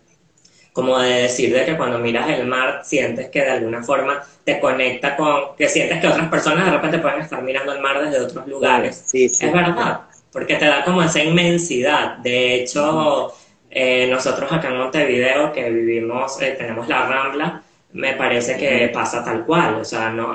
como 0.74 1.00
de 1.00 1.22
decir 1.22 1.54
de 1.54 1.66
que 1.66 1.78
cuando 1.78 2.00
miras 2.00 2.28
el 2.30 2.48
mar 2.48 2.82
sientes 2.84 3.30
que 3.30 3.42
de 3.42 3.52
alguna 3.52 3.84
forma 3.84 4.24
te 4.44 4.60
conecta 4.60 5.16
con, 5.16 5.56
que 5.56 5.70
sientes 5.70 6.02
que 6.02 6.08
otras 6.08 6.28
personas 6.30 6.66
de 6.66 6.72
repente 6.72 6.98
pueden 6.98 7.22
estar 7.22 7.42
mirando 7.44 7.74
el 7.74 7.80
mar 7.80 8.04
desde 8.04 8.20
otros 8.20 8.48
lugares. 8.48 9.04
Sí, 9.06 9.26
Es 9.26 9.54
verdad, 9.54 10.02
porque 10.32 10.56
te 10.56 10.66
da 10.66 10.84
como 10.84 11.04
esa 11.04 11.24
inmensidad. 11.24 12.18
De 12.18 12.56
hecho, 12.56 13.32
eh, 13.70 14.08
nosotros 14.10 14.52
acá 14.52 14.70
en 14.70 14.78
Montevideo, 14.78 15.54
que 15.54 15.70
vivimos, 15.70 16.42
eh, 16.42 16.56
tenemos 16.58 16.88
la 16.88 17.06
Rambla, 17.06 17.64
me 17.94 18.14
parece 18.14 18.58
que 18.58 18.90
pasa 18.92 19.24
tal 19.24 19.46
cual, 19.46 19.76
o 19.76 19.86
sea, 19.86 20.10
no, 20.10 20.34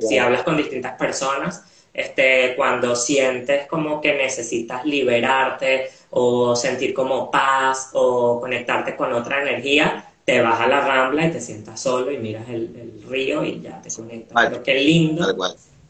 si 0.00 0.18
hablas 0.18 0.42
con 0.42 0.56
distintas 0.56 0.94
personas, 0.94 1.64
este, 1.98 2.54
cuando 2.54 2.94
sientes 2.94 3.66
como 3.66 4.00
que 4.00 4.14
necesitas 4.14 4.84
liberarte 4.84 5.90
o 6.10 6.54
sentir 6.54 6.94
como 6.94 7.28
paz 7.28 7.90
o 7.92 8.40
conectarte 8.40 8.94
con 8.94 9.12
otra 9.12 9.42
energía, 9.42 10.04
te 10.24 10.40
vas 10.40 10.60
a 10.60 10.68
la 10.68 10.80
rambla 10.80 11.26
y 11.26 11.32
te 11.32 11.40
sientas 11.40 11.80
solo 11.80 12.12
y 12.12 12.18
miras 12.18 12.48
el, 12.48 13.02
río 13.08 13.42
y 13.42 13.62
ya 13.62 13.82
te 13.82 13.92
conectas. 13.92 14.46
Pero 14.48 14.62
qué 14.62 14.74
lindo, 14.74 15.26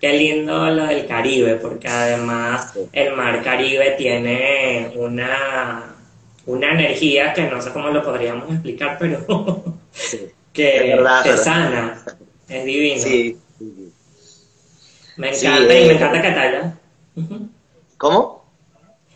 qué 0.00 0.15
lindo 0.15 0.71
lo 0.71 0.87
del 0.87 1.07
Caribe, 1.07 1.57
porque 1.57 1.88
además 1.88 2.73
el 2.95 3.15
mar 3.15 3.43
Caribe 3.43 3.91
tiene 3.99 4.91
una, 4.97 5.95
una 6.47 6.73
energía 6.73 7.35
que 7.35 7.43
no 7.43 7.61
sé 7.61 7.71
cómo 7.71 7.91
lo 7.91 8.03
podríamos 8.03 8.50
explicar, 8.50 8.97
pero 8.99 9.27
que 10.55 10.99
te 11.23 11.37
sana, 11.37 12.03
es 12.49 12.65
divino. 12.65 13.03
Sí. 13.03 13.37
Me 15.19 15.37
encanta 15.37 15.79
y 15.79 15.87
me 15.87 15.93
encanta 15.95 16.23
que 16.23 16.31
te 16.31 16.39
haya. 16.39 16.75
¿Cómo? 17.99 18.39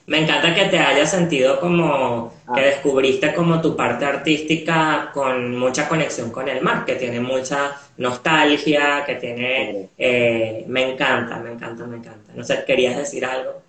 Me 0.07 0.19
encanta 0.19 0.53
que 0.53 0.65
te 0.65 0.79
haya 0.79 1.07
sentido 1.07 1.61
como 1.61 2.35
que 2.53 2.61
ah. 2.61 2.65
descubriste 2.65 3.33
como 3.33 3.61
tu 3.61 3.77
parte 3.77 4.05
artística 4.05 5.13
con 5.15 5.57
mucha 5.57 5.89
conexión 5.89 6.33
con 6.33 6.49
el 6.49 6.61
mar, 6.61 6.85
que 6.85 6.97
tiene 6.97 7.21
mucha 7.21 7.81
nostalgia, 7.99 9.05
que 9.07 9.15
tiene... 9.15 9.91
Eh, 9.97 10.65
me 10.67 10.93
encanta, 10.93 11.37
me 11.39 11.53
encanta, 11.53 11.87
me 11.87 11.99
encanta. 11.99 12.33
No 12.35 12.43
sé, 12.43 12.65
¿querías 12.67 12.97
decir 12.97 13.25
algo? 13.25 13.63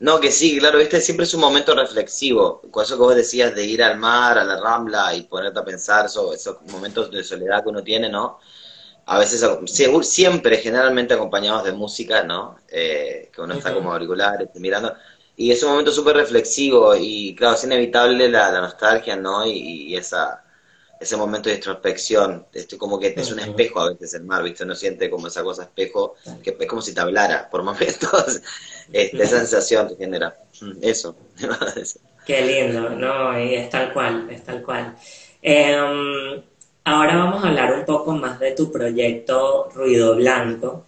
No, 0.00 0.20
que 0.20 0.32
sí, 0.32 0.58
claro, 0.58 0.80
este 0.80 1.00
siempre 1.00 1.24
es 1.24 1.34
un 1.34 1.40
momento 1.40 1.76
reflexivo. 1.76 2.60
Con 2.72 2.82
eso 2.82 2.96
que 2.96 3.02
vos 3.04 3.14
decías 3.14 3.54
de 3.54 3.64
ir 3.64 3.84
al 3.84 3.98
mar, 3.98 4.36
a 4.36 4.44
la 4.44 4.60
rambla 4.60 5.14
y 5.14 5.22
ponerte 5.22 5.60
a 5.60 5.64
pensar 5.64 6.08
sobre 6.08 6.36
esos 6.36 6.60
momentos 6.72 7.08
de 7.12 7.22
soledad 7.22 7.62
que 7.62 7.68
uno 7.68 7.84
tiene, 7.84 8.08
¿no? 8.08 8.40
A 9.08 9.20
veces, 9.20 9.44
siempre, 10.02 10.58
generalmente 10.58 11.14
acompañados 11.14 11.64
de 11.64 11.72
música, 11.72 12.24
¿no? 12.24 12.58
Eh, 12.68 13.30
que 13.32 13.40
uno 13.40 13.54
está 13.54 13.72
como 13.72 13.92
auriculares, 13.92 14.48
mirando. 14.56 14.94
Y 15.36 15.52
es 15.52 15.62
un 15.62 15.70
momento 15.70 15.92
súper 15.92 16.16
reflexivo 16.16 16.96
y, 16.96 17.34
claro, 17.36 17.54
es 17.54 17.62
inevitable 17.62 18.28
la, 18.28 18.50
nostalgia, 18.60 19.14
¿no? 19.14 19.46
Y, 19.46 19.94
esa, 19.94 20.42
ese 20.98 21.16
momento 21.16 21.48
de 21.48 21.54
introspección. 21.54 22.46
Esto 22.52 22.76
como 22.78 22.98
que 22.98 23.14
es 23.16 23.30
un 23.30 23.38
espejo 23.38 23.80
a 23.80 23.90
veces 23.90 24.14
el 24.14 24.24
mar, 24.24 24.42
¿viste? 24.42 24.64
Uno 24.64 24.74
siente 24.74 25.08
como 25.08 25.28
esa 25.28 25.44
cosa 25.44 25.62
espejo, 25.62 26.16
que 26.42 26.56
es 26.58 26.66
como 26.66 26.82
si 26.82 26.92
te 26.92 27.00
hablara 27.00 27.48
por 27.48 27.62
momentos. 27.62 28.40
Este, 28.92 29.20
esa 29.20 29.38
sensación 29.38 29.88
que 29.88 29.96
genera. 29.96 30.36
Mm, 30.60 30.78
eso. 30.80 31.16
Qué 32.24 32.40
lindo, 32.40 32.90
no, 32.90 33.36
y 33.36 33.56
es 33.56 33.68
tal 33.68 33.92
cual, 33.92 34.30
es 34.30 34.44
tal 34.44 34.62
cual. 34.62 34.96
Em, 35.42 36.40
ahora 36.86 37.16
vamos 37.16 37.44
a 37.44 37.48
hablar 37.48 37.74
un 37.74 37.84
poco 37.84 38.12
más 38.14 38.38
de 38.38 38.52
tu 38.52 38.70
proyecto 38.70 39.68
Ruido 39.74 40.14
Blanco, 40.14 40.84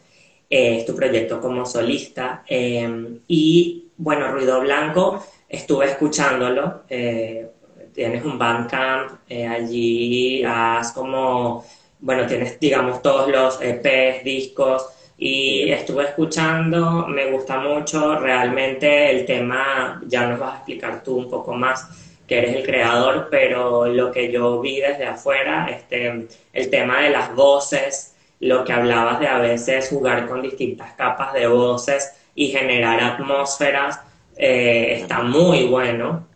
eh, 0.48 0.78
es 0.78 0.86
tu 0.86 0.94
proyecto 0.94 1.40
como 1.40 1.66
solista. 1.66 2.44
Em, 2.46 3.20
y 3.26 3.88
bueno, 3.96 4.30
Ruido 4.30 4.60
Blanco, 4.60 5.24
estuve 5.48 5.86
escuchándolo, 5.86 6.84
eh, 6.88 7.50
tienes 7.92 8.24
un 8.24 8.38
bandcamp, 8.38 9.22
eh, 9.28 9.46
allí 9.46 10.44
has 10.44 10.92
como, 10.92 11.64
bueno, 12.00 12.26
tienes 12.26 12.60
digamos 12.60 13.02
todos 13.02 13.28
los 13.28 13.60
EPs, 13.60 14.22
discos, 14.24 14.86
y 15.18 15.68
estuve 15.70 16.04
escuchando, 16.04 17.08
me 17.08 17.32
gusta 17.32 17.58
mucho, 17.58 18.16
realmente 18.20 19.10
el 19.10 19.26
tema, 19.26 20.00
ya 20.06 20.28
nos 20.28 20.38
vas 20.38 20.52
a 20.54 20.56
explicar 20.58 21.02
tú 21.02 21.16
un 21.16 21.28
poco 21.28 21.54
más, 21.54 22.07
que 22.28 22.38
eres 22.38 22.56
el 22.56 22.62
creador, 22.64 23.28
pero 23.30 23.86
lo 23.86 24.12
que 24.12 24.30
yo 24.30 24.60
vi 24.60 24.80
desde 24.80 25.06
afuera, 25.06 25.68
este, 25.70 26.28
el 26.52 26.70
tema 26.70 27.00
de 27.00 27.10
las 27.10 27.34
voces, 27.34 28.14
lo 28.40 28.64
que 28.64 28.72
hablabas 28.72 29.18
de 29.18 29.26
a 29.26 29.38
veces 29.38 29.88
jugar 29.88 30.28
con 30.28 30.42
distintas 30.42 30.92
capas 30.92 31.32
de 31.32 31.46
voces 31.48 32.12
y 32.34 32.48
generar 32.48 33.02
atmósferas, 33.02 34.00
eh, 34.36 35.00
está 35.00 35.22
muy 35.22 35.64
bueno. 35.64 36.28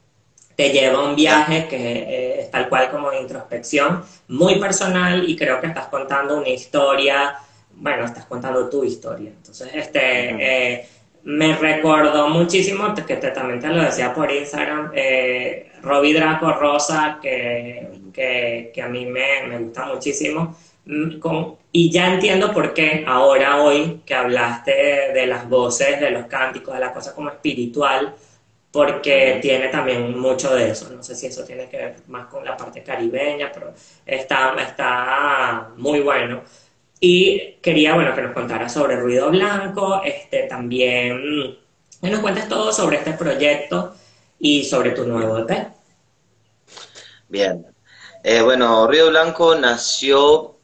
Te 0.56 0.70
lleva 0.70 1.08
un 1.08 1.14
viaje 1.14 1.68
que 1.68 1.76
eh, 1.76 2.40
es 2.40 2.50
tal 2.50 2.68
cual 2.68 2.90
como 2.90 3.10
de 3.10 3.20
introspección, 3.20 4.02
muy 4.28 4.58
personal 4.58 5.28
y 5.28 5.36
creo 5.36 5.60
que 5.60 5.68
estás 5.68 5.86
contando 5.86 6.38
una 6.38 6.48
historia 6.48 7.36
bueno, 7.74 8.04
estás 8.04 8.26
contando 8.26 8.68
tu 8.68 8.84
historia. 8.84 9.30
Entonces, 9.30 9.68
este, 9.74 10.74
eh, 10.74 10.88
me 11.24 11.56
recordó 11.56 12.28
muchísimo, 12.28 12.94
que 12.94 13.16
te, 13.16 13.30
también 13.30 13.60
te 13.60 13.68
lo 13.68 13.82
decía 13.82 14.12
por 14.12 14.30
Instagram, 14.30 14.90
eh, 14.94 15.72
Robbie 15.82 16.14
Draco 16.14 16.52
Rosa, 16.52 17.18
que, 17.22 17.88
que, 18.12 18.82
a 18.82 18.88
mí 18.88 19.06
me, 19.06 19.46
me 19.48 19.58
gusta 19.58 19.86
muchísimo. 19.86 20.56
Mm, 20.84 21.18
con, 21.20 21.56
y 21.70 21.90
ya 21.90 22.12
entiendo 22.12 22.52
por 22.52 22.74
qué 22.74 23.04
ahora, 23.06 23.62
hoy, 23.62 24.02
que 24.04 24.14
hablaste 24.14 24.72
de, 25.14 25.26
las 25.26 25.48
voces, 25.48 26.00
de 26.00 26.10
los 26.10 26.26
cánticos, 26.26 26.74
de 26.74 26.80
la 26.80 26.92
cosa 26.92 27.14
como 27.14 27.30
espiritual, 27.30 28.14
porque 28.72 29.38
tiene 29.40 29.68
también 29.68 30.18
mucho 30.18 30.54
de 30.54 30.70
eso. 30.70 30.90
No 30.90 31.02
sé 31.02 31.14
si 31.14 31.26
eso 31.26 31.44
tiene 31.44 31.68
que 31.68 31.76
ver 31.76 31.96
más 32.08 32.26
con 32.26 32.44
la 32.44 32.56
parte 32.56 32.82
caribeña, 32.82 33.50
pero 33.52 33.72
está, 34.04 34.54
está 34.60 35.70
muy 35.76 36.00
bueno. 36.00 36.42
Y 37.04 37.56
quería, 37.60 37.94
bueno, 37.94 38.14
que 38.14 38.22
nos 38.22 38.32
contara 38.32 38.68
sobre 38.68 38.94
Ruido 38.94 39.28
Blanco, 39.28 40.02
este, 40.04 40.44
también 40.44 41.58
que 42.00 42.10
nos 42.10 42.20
cuentes 42.20 42.48
todo 42.48 42.72
sobre 42.72 42.98
este 42.98 43.14
proyecto 43.14 43.92
y 44.38 44.62
sobre 44.64 44.92
tu 44.92 45.04
nuevo 45.04 45.36
EP. 45.38 45.72
Bien. 47.26 47.66
Eh, 48.22 48.40
bueno, 48.42 48.86
Ruido 48.86 49.10
Blanco 49.10 49.56
nació 49.56 50.60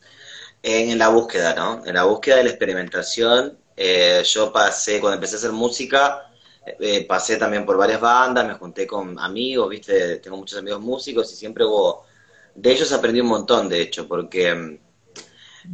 en 0.63 0.97
la 0.97 1.09
búsqueda, 1.09 1.57
¿no? 1.57 1.85
En 1.85 1.95
la 1.95 2.05
búsqueda 2.05 2.37
de 2.37 2.45
la 2.45 2.51
experimentación. 2.51 3.59
Eh, 3.77 4.23
yo 4.25 4.53
pasé, 4.53 5.01
cuando 5.01 5.17
empecé 5.17 5.35
a 5.35 5.39
hacer 5.39 5.51
música, 5.51 6.31
eh, 6.79 7.05
pasé 7.05 7.37
también 7.37 7.67
por 7.67 7.77
varias 7.77 8.01
bandas, 8.01 8.47
me 8.47 8.55
junté 8.55 8.87
con 8.87 9.19
amigos, 9.19 9.69
viste, 9.71 10.19
tengo 10.19 10.37
muchos 10.37 10.61
amigos 10.61 10.81
músicos 10.81 11.33
y 11.33 11.35
siempre 11.35 11.65
hubo, 11.65 12.05
de 12.55 12.71
ellos 12.71 12.93
aprendí 12.93 13.21
un 13.21 13.27
montón, 13.27 13.69
de 13.69 13.83
hecho, 13.83 14.07
porque 14.07 14.79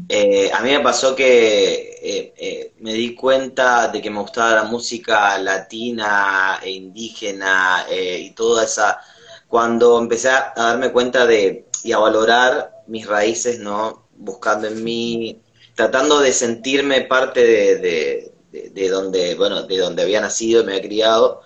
eh, 0.09 0.51
a 0.53 0.61
mí 0.61 0.71
me 0.71 0.81
pasó 0.81 1.15
que 1.15 2.73
me 2.81 2.93
di 2.93 3.15
cuenta 3.15 3.89
de 3.89 4.03
que 4.03 4.11
me 4.11 4.21
gustaba 4.21 4.55
la 4.57 4.65
música 4.65 5.39
latina 5.39 6.61
e 6.63 6.71
indígena 6.71 7.87
y 7.91 8.31
toda 8.33 8.65
esa, 8.65 9.01
cuando 9.49 9.99
empecé 9.99 10.29
a 10.29 10.53
darme 10.57 10.93
cuenta 10.93 11.27
de 11.27 11.67
y 11.85 11.93
a 11.93 11.99
valorar 11.99 12.83
mis 12.87 13.07
raíces, 13.07 13.59
¿no? 13.61 14.09
Buscando 14.17 14.67
en 14.67 14.83
mí, 14.83 15.41
tratando 15.75 16.19
de 16.21 16.33
sentirme 16.33 17.03
parte 17.03 17.45
de, 17.45 18.33
de, 18.51 18.89
donde, 18.89 19.35
bueno, 19.35 19.65
de 19.65 19.79
donde 19.79 20.03
había 20.03 20.21
nacido 20.21 20.63
y 20.63 20.67
me 20.67 20.73
había 20.73 20.89
criado. 20.89 21.43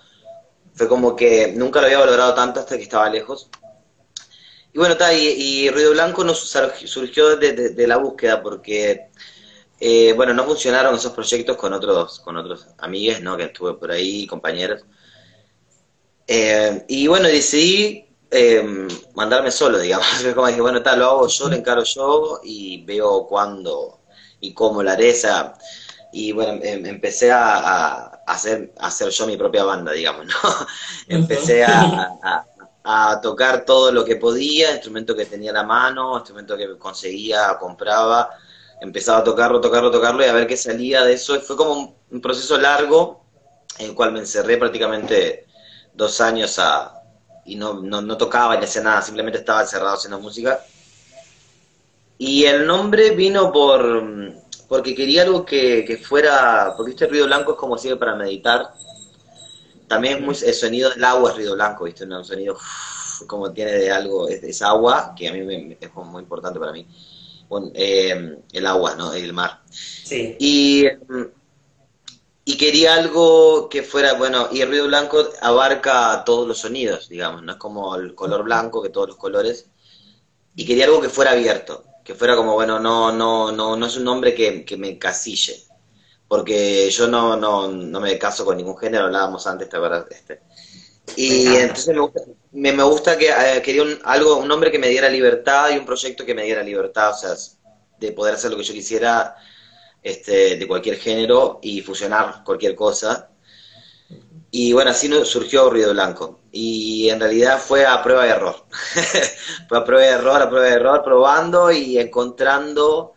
Fue 0.73 0.87
como 0.87 1.15
que 1.15 1.53
nunca 1.55 1.81
lo 1.81 1.87
había 1.87 1.99
valorado 1.99 2.33
tanto 2.33 2.61
hasta 2.61 2.77
que 2.77 2.83
estaba 2.83 3.09
lejos. 3.09 3.49
Y 4.73 4.77
bueno, 4.77 4.93
está, 4.93 5.13
y, 5.13 5.69
Ruido 5.69 5.91
Blanco 5.91 6.23
nos 6.23 6.39
surgió 6.39 7.35
de, 7.37 7.87
la 7.87 7.97
búsqueda 7.97 8.41
porque, 8.41 9.09
eh, 9.79 10.13
bueno, 10.13 10.33
no 10.33 10.45
funcionaron 10.45 10.95
esos 10.95 11.13
proyectos 11.13 11.57
con 11.57 11.73
otros, 11.73 12.19
con 12.19 12.37
otros 12.37 12.67
amigues, 12.77 13.21
¿no? 13.21 13.35
Que 13.35 13.45
estuve 13.45 13.73
por 13.73 13.91
ahí, 13.91 14.27
compañeros. 14.27 14.85
Eh, 16.27 16.85
y 16.87 17.07
bueno, 17.07 17.27
decidí 17.27 18.05
eh, 18.29 18.87
mandarme 19.15 19.51
solo, 19.51 19.79
digamos. 19.79 20.05
Como 20.35 20.47
dije, 20.47 20.61
bueno, 20.61 20.83
tal, 20.83 20.99
lo 20.99 21.05
hago 21.05 21.27
yo, 21.27 21.49
lo 21.49 21.55
encaro 21.55 21.83
yo 21.83 22.41
y 22.43 22.83
veo 22.85 23.25
cuándo 23.27 24.01
y 24.39 24.53
cómo 24.53 24.83
la 24.83 24.93
haré. 24.93 25.09
Esa, 25.09 25.55
y 26.11 26.31
bueno, 26.31 26.59
em, 26.63 26.85
empecé 26.85 27.31
a, 27.31 28.21
hacer, 28.25 28.73
hacer 28.79 29.09
yo 29.09 29.27
mi 29.27 29.37
propia 29.37 29.63
banda, 29.63 29.91
digamos, 29.91 30.27
¿no? 30.27 30.33
empecé 31.07 31.63
a, 31.63 32.45
tocar 33.21 33.65
todo 33.65 33.91
lo 33.91 34.05
que 34.05 34.15
podía, 34.15 34.71
instrumento 34.71 35.15
que 35.15 35.25
tenía 35.25 35.51
a 35.51 35.55
la 35.55 35.63
mano, 35.63 36.17
instrumento 36.17 36.57
que 36.57 36.77
conseguía, 36.77 37.57
compraba, 37.59 38.29
empezaba 38.81 39.19
a 39.19 39.23
tocarlo, 39.23 39.61
tocarlo, 39.61 39.91
tocarlo 39.91 40.23
y 40.23 40.27
a 40.27 40.33
ver 40.33 40.47
qué 40.47 40.57
salía 40.57 41.03
de 41.03 41.13
eso. 41.13 41.39
fue 41.41 41.55
como 41.55 41.97
un, 42.09 42.21
proceso 42.21 42.57
largo 42.57 43.25
en 43.77 43.87
el 43.87 43.95
cual 43.95 44.11
me 44.11 44.19
encerré 44.19 44.57
prácticamente 44.57 45.45
dos 45.93 46.21
años 46.21 46.57
a, 46.59 46.93
y 47.45 47.55
no, 47.55 47.81
no, 47.81 48.01
no 48.01 48.17
tocaba 48.17 48.55
ni 48.57 48.65
hacía 48.65 48.81
nada, 48.81 49.01
simplemente 49.01 49.39
estaba 49.39 49.61
encerrado 49.61 49.95
haciendo 49.95 50.19
música. 50.19 50.59
Y 52.17 52.45
el 52.45 52.65
nombre 52.65 53.11
vino 53.11 53.51
por 53.51 54.39
porque 54.69 54.93
quería 54.93 55.23
algo 55.23 55.43
que, 55.43 55.99
fuera, 56.01 56.75
porque 56.77 56.91
este 56.91 57.07
ruido 57.07 57.25
blanco 57.25 57.53
es 57.53 57.57
como 57.57 57.77
sirve 57.77 57.97
para 57.97 58.15
meditar. 58.15 58.69
También 59.89 60.23
muy, 60.23 60.35
el 60.45 60.53
sonido 60.53 60.91
del 60.91 61.03
agua 61.03 61.31
es 61.31 61.35
ruido 61.37 61.55
blanco, 61.55 61.83
¿viste? 61.83 62.05
Un 62.05 62.23
sonido 62.23 62.55
como 63.27 63.51
tiene 63.51 63.71
de 63.73 63.91
algo, 63.91 64.29
es, 64.29 64.61
agua, 64.61 65.13
que 65.17 65.27
a 65.27 65.33
mí 65.33 65.41
me, 65.41 65.77
es 65.81 65.93
muy 65.93 66.21
importante 66.21 66.59
para 66.59 66.71
mí. 66.71 66.87
Eh, 67.73 68.37
el 68.53 68.65
agua, 68.67 68.95
¿no? 68.95 69.11
El 69.11 69.33
mar. 69.33 69.61
Sí. 69.69 70.35
Y, 70.39 70.85
y 72.45 72.57
quería 72.57 72.93
algo 72.93 73.67
que 73.67 73.81
fuera, 73.81 74.13
bueno, 74.13 74.47
y 74.51 74.61
el 74.61 74.69
ruido 74.69 74.85
blanco 74.85 75.27
abarca 75.41 76.23
todos 76.23 76.47
los 76.47 76.59
sonidos, 76.59 77.09
digamos, 77.09 77.41
no 77.41 77.53
es 77.53 77.57
como 77.57 77.95
el 77.95 78.13
color 78.13 78.43
blanco, 78.43 78.83
que 78.83 78.89
todos 78.89 79.09
los 79.09 79.17
colores. 79.17 79.65
Y 80.55 80.65
quería 80.65 80.85
algo 80.85 81.01
que 81.01 81.09
fuera 81.09 81.31
abierto, 81.31 81.83
que 82.03 82.13
fuera 82.13 82.35
como, 82.35 82.53
bueno, 82.53 82.79
no, 82.79 83.11
no, 83.11 83.51
no, 83.51 83.75
no 83.75 83.85
es 83.85 83.97
un 83.97 84.03
nombre 84.03 84.35
que, 84.35 84.63
que 84.63 84.77
me 84.77 84.99
casille, 84.99 85.63
porque 86.29 86.89
yo 86.91 87.07
no, 87.07 87.35
no, 87.35 87.67
no 87.67 87.99
me 87.99 88.17
caso 88.19 88.45
con 88.45 88.55
ningún 88.55 88.77
género, 88.77 89.05
hablábamos 89.05 89.45
antes, 89.47 89.67
¿te 89.67 89.77
Este. 90.11 90.41
Y 91.15 91.47
entonces 91.55 91.87
me 91.87 92.01
gusta, 92.01 92.21
me, 92.51 92.71
me 92.71 92.83
gusta 92.83 93.17
que 93.17 93.29
eh, 93.29 93.61
quería 93.63 93.81
un, 93.81 93.99
algo, 94.03 94.37
un 94.37 94.47
nombre 94.47 94.71
que 94.71 94.77
me 94.77 94.89
diera 94.89 95.09
libertad 95.09 95.71
y 95.71 95.77
un 95.77 95.85
proyecto 95.87 96.23
que 96.23 96.35
me 96.35 96.43
diera 96.43 96.61
libertad, 96.61 97.09
o 97.09 97.17
sea, 97.17 97.31
de 97.99 98.11
poder 98.11 98.35
hacer 98.35 98.51
lo 98.51 98.57
que 98.57 98.63
yo 98.63 98.73
quisiera 98.73 99.35
este, 100.03 100.57
de 100.57 100.67
cualquier 100.67 100.97
género 100.97 101.59
y 101.63 101.81
fusionar 101.81 102.43
cualquier 102.43 102.75
cosa. 102.75 103.31
Y 104.51 104.71
bueno, 104.73 104.91
así 104.91 105.09
surgió 105.25 105.69
Ruido 105.71 105.93
Blanco. 105.93 106.41
Y 106.51 107.09
en 107.09 107.19
realidad 107.19 107.59
fue 107.59 107.87
a 107.87 108.03
prueba 108.03 108.25
de 108.25 108.29
error. 108.29 108.65
fue 109.67 109.77
a 109.79 109.83
prueba 109.83 110.03
de 110.03 110.11
error, 110.11 110.41
a 110.41 110.49
prueba 110.49 110.67
de 110.67 110.73
error, 110.73 111.03
probando 111.03 111.71
y 111.71 111.97
encontrando 111.97 113.13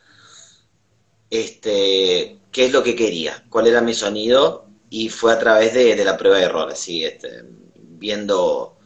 este, 1.31 2.39
qué 2.53 2.67
es 2.67 2.73
lo 2.73 2.83
que 2.83 2.95
quería, 2.95 3.45
cuál 3.49 3.67
era 3.67 3.81
mi 3.81 3.95
sonido. 3.95 4.67
Y 4.91 5.09
fue 5.09 5.33
a 5.33 5.39
través 5.39 5.73
de, 5.73 5.97
la 6.05 6.19
prueba 6.19 6.37
de 6.37 6.45
error, 6.45 6.71
así, 6.71 7.03
este, 7.03 7.45
viendo 7.77 8.77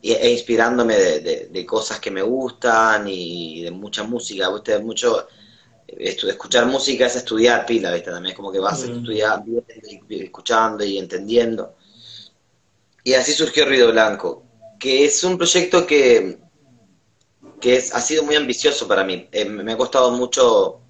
e, 0.00 0.30
inspirándome 0.30 0.96
de, 0.96 1.66
cosas 1.66 1.98
que 1.98 2.12
me 2.12 2.22
gustan 2.22 3.08
y 3.08 3.62
de 3.62 3.72
mucha 3.72 4.04
música. 4.04 4.48
Usted 4.48 4.80
mucho 4.80 5.26
escuchar 5.88 6.66
música 6.66 7.06
es 7.06 7.16
estudiar 7.16 7.66
pila, 7.66 7.92
¿viste? 7.92 8.10
También 8.10 8.32
es 8.32 8.36
como 8.36 8.52
que 8.52 8.60
vas 8.60 8.84
mm. 8.84 8.92
estudiar, 8.92 9.42
escuchando 10.08 10.84
y 10.84 10.98
entendiendo. 10.98 11.74
Y 13.02 13.14
así 13.14 13.32
surgió 13.32 13.64
Ruido 13.66 13.90
Blanco, 13.90 14.44
que 14.78 15.04
es 15.04 15.22
un 15.24 15.36
proyecto 15.36 15.86
que, 15.86 16.38
que 17.60 17.76
es, 17.76 17.94
ha 17.94 18.00
sido 18.00 18.22
muy 18.22 18.36
ambicioso 18.36 18.86
para 18.86 19.04
mí. 19.04 19.28
Eh, 19.32 19.44
me 19.44 19.72
ha 19.72 19.76
costado 19.76 20.12
mucho 20.12 20.80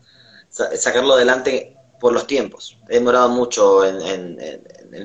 sacarlo 0.51 1.15
adelante 1.15 1.76
por 2.01 2.13
los 2.13 2.27
tiempos. 2.27 2.79
He 2.89 2.95
demorado 2.95 3.29
mucho 3.29 3.85
en, 3.85 4.39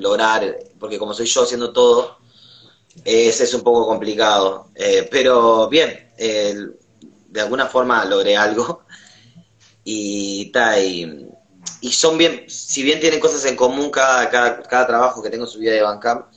lograr, 0.02 0.58
porque 0.80 0.98
como 0.98 1.14
soy 1.14 1.26
yo 1.26 1.44
haciendo 1.44 1.72
todo, 1.74 2.18
ese 3.04 3.44
es 3.44 3.54
un 3.54 3.62
poco 3.62 3.88
complicado. 3.88 4.70
Eh, 4.76 5.08
pero 5.12 5.68
bien, 5.70 6.12
de 6.18 7.42
alguna 7.42 7.68
forma 7.68 8.04
logré 8.06 8.38
algo. 8.38 8.84
Y, 9.84 10.52
ta, 10.52 10.80
y, 10.80 11.28
y, 11.82 11.92
son 11.92 12.16
bien, 12.16 12.46
si 12.48 12.84
bien 12.84 13.00
tienen 13.00 13.20
cosas 13.20 13.44
en 13.46 13.56
común 13.56 13.90
cada, 13.90 14.30
cada, 14.30 14.62
cada 14.62 14.86
trabajo 14.86 15.24
que 15.24 15.30
tengo 15.32 15.46
en 15.46 15.50
su 15.50 15.58
vida 15.58 15.74
de 15.74 15.82
Bandcamp, 15.82 16.28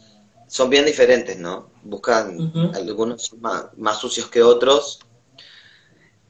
son 0.46 0.70
bien 0.70 0.84
diferentes, 0.84 1.36
¿no? 1.36 1.70
Buscan, 1.82 2.52
algunos 2.74 3.34
más, 3.40 3.98
sucios 3.98 4.28
que 4.28 4.40
otros. 4.40 5.00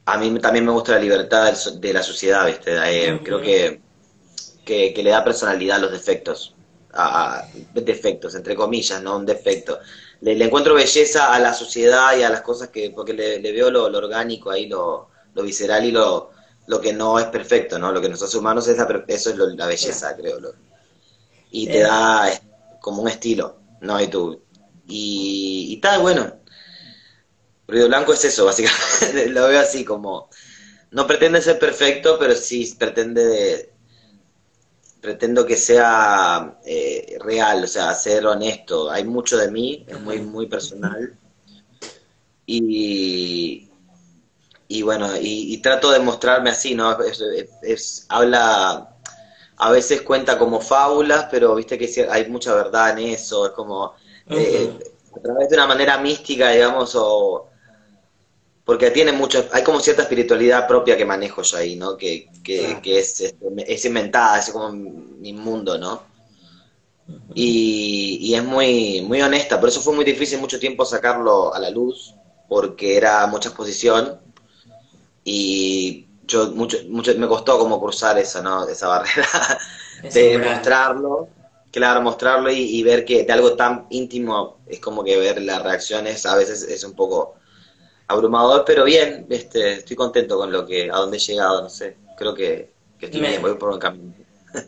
A 0.05 0.17
mí 0.17 0.39
también 0.39 0.65
me 0.65 0.71
gusta 0.71 0.93
la 0.93 0.99
libertad 0.99 1.53
de 1.53 1.93
la 1.93 2.01
sociedad, 2.01 2.45
¿viste? 2.47 2.75
Eh, 2.75 3.21
creo 3.23 3.39
que, 3.39 3.81
que, 4.65 4.93
le 5.01 5.09
da 5.09 5.23
personalidad 5.23 5.77
a 5.77 5.79
los 5.79 5.91
defectos. 5.91 6.55
A, 6.93 7.47
defectos, 7.73 8.35
entre 8.35 8.55
comillas, 8.55 9.01
¿no? 9.01 9.17
Un 9.17 9.25
defecto. 9.25 9.79
Le, 10.21 10.43
encuentro 10.43 10.73
belleza 10.73 11.33
a 11.33 11.39
la 11.39 11.53
sociedad 11.53 12.17
y 12.17 12.23
a 12.23 12.29
las 12.29 12.41
cosas 12.41 12.69
que, 12.69 12.89
porque 12.89 13.13
le, 13.13 13.51
veo 13.51 13.69
lo, 13.69 13.85
orgánico 13.85 14.49
ahí, 14.49 14.67
lo, 14.67 15.09
lo 15.33 15.43
visceral 15.43 15.85
y 15.85 15.91
lo, 15.91 16.31
lo 16.67 16.81
que 16.81 16.93
no 16.93 17.19
es 17.19 17.25
perfecto, 17.25 17.77
¿no? 17.77 17.91
Lo 17.91 18.01
que 18.01 18.09
nos 18.09 18.23
hace 18.23 18.37
humanos 18.37 18.67
es 18.67 18.77
la, 18.77 19.03
eso 19.07 19.29
es 19.29 19.37
la 19.37 19.67
belleza, 19.67 20.15
creo. 20.15 20.39
y 21.51 21.67
te 21.67 21.79
eh. 21.79 21.83
da 21.83 22.29
como 22.81 23.01
un 23.01 23.09
estilo. 23.09 23.59
No, 23.81 24.01
y 24.01 24.07
tú. 24.07 24.41
Y, 24.87 25.67
y 25.69 25.77
tal, 25.77 26.01
bueno. 26.01 26.39
Ruido 27.67 27.87
Blanco 27.87 28.13
es 28.13 28.23
eso, 28.25 28.45
básicamente. 28.45 29.29
Lo 29.29 29.47
veo 29.47 29.59
así 29.59 29.83
como. 29.83 30.29
No 30.91 31.05
pretende 31.07 31.41
ser 31.41 31.59
perfecto, 31.59 32.17
pero 32.17 32.35
sí 32.35 32.73
pretende 32.79 33.25
de, 33.25 33.74
pretendo 35.05 35.45
que 35.45 35.55
sea 35.55 36.57
eh, 36.65 37.17
real, 37.21 37.63
o 37.63 37.67
sea, 37.67 37.93
ser 37.93 38.25
honesto. 38.25 38.89
Hay 38.89 39.03
mucho 39.03 39.37
de 39.37 39.51
mí, 39.51 39.85
es 39.87 39.99
muy, 40.01 40.19
muy 40.19 40.47
personal. 40.47 41.15
Y, 42.47 43.69
y 44.67 44.81
bueno, 44.81 45.09
y, 45.21 45.57
trato 45.59 45.91
de 45.91 45.99
mostrarme 45.99 46.49
así, 46.49 46.73
¿no? 46.73 46.97
es, 47.61 48.05
habla 48.09 48.89
a 49.57 49.71
veces 49.71 50.01
cuenta 50.01 50.39
como 50.39 50.59
fábulas, 50.59 51.27
pero 51.29 51.53
viste 51.55 51.77
que 51.77 52.07
hay 52.09 52.27
mucha 52.27 52.53
verdad 52.55 52.97
en 52.97 53.09
eso, 53.09 53.45
es 53.45 53.51
como 53.51 53.93
eh, 54.29 54.77
a 55.15 55.19
través 55.21 55.49
de 55.49 55.55
una 55.55 55.67
manera 55.67 55.97
mística, 55.99 56.49
digamos, 56.49 56.93
o 56.95 57.49
porque 58.65 58.91
tiene 58.91 59.11
mucho, 59.11 59.47
hay 59.53 59.63
como 59.63 59.79
cierta 59.79 60.01
espiritualidad 60.01 60.67
propia 60.67 60.97
que 60.97 61.05
manejo 61.05 61.43
yo 61.43 61.57
ahí, 61.57 61.75
¿no? 61.75 61.95
Que, 61.95 62.29
que, 62.43 62.79
es, 62.83 63.21
este, 63.21 63.37
es, 63.67 63.85
inventada, 63.85 64.39
es 64.39 64.49
como 64.49 64.71
mi 64.71 65.33
mundo, 65.33 65.77
¿no? 65.77 66.15
y, 67.33 68.33
es 68.33 68.43
muy, 68.43 69.01
muy 69.01 69.21
honesta. 69.21 69.59
Por 69.59 69.69
eso 69.69 69.81
fue 69.81 69.93
muy 69.93 70.05
difícil 70.05 70.39
mucho 70.39 70.59
tiempo 70.59 70.85
sacarlo 70.85 71.53
a 71.53 71.59
la 71.59 71.69
luz, 71.69 72.15
porque 72.47 72.97
era 72.97 73.25
mucha 73.27 73.49
exposición 73.49 74.19
y 75.23 76.07
yo 76.25 76.51
mucho, 76.51 76.77
mucho 76.89 77.13
me 77.17 77.27
costó 77.27 77.57
como 77.59 77.79
cruzar 77.79 78.17
esa, 78.17 78.41
¿no? 78.41 78.67
esa 78.67 78.87
barrera 78.87 79.59
de 80.13 80.37
mostrarlo, 80.37 81.29
claro, 81.71 82.01
mostrarlo 82.01 82.51
y, 82.51 82.81
ver 82.83 83.05
que 83.05 83.23
de 83.23 83.33
algo 83.33 83.55
tan 83.55 83.87
íntimo 83.89 84.57
es 84.67 84.79
como 84.79 85.03
que 85.03 85.17
ver 85.17 85.41
las 85.41 85.61
reacciones 85.63 86.25
a 86.25 86.35
veces 86.35 86.63
es 86.63 86.83
un 86.83 86.93
poco 86.93 87.35
abrumador, 88.07 88.63
pero 88.65 88.83
bien, 88.85 89.25
este, 89.29 89.73
estoy 89.73 89.95
contento 89.95 90.37
con 90.37 90.51
lo 90.51 90.65
que, 90.65 90.89
a 90.91 90.95
dónde 90.97 91.17
he 91.17 91.19
llegado, 91.19 91.61
no 91.61 91.69
sé, 91.69 91.97
creo 92.17 92.33
que, 92.33 92.71
que 92.99 93.07
estoy 93.07 93.21
bien, 93.21 93.41
voy 93.41 93.55
por 93.55 93.71
un 93.71 93.79
camino. 93.79 94.13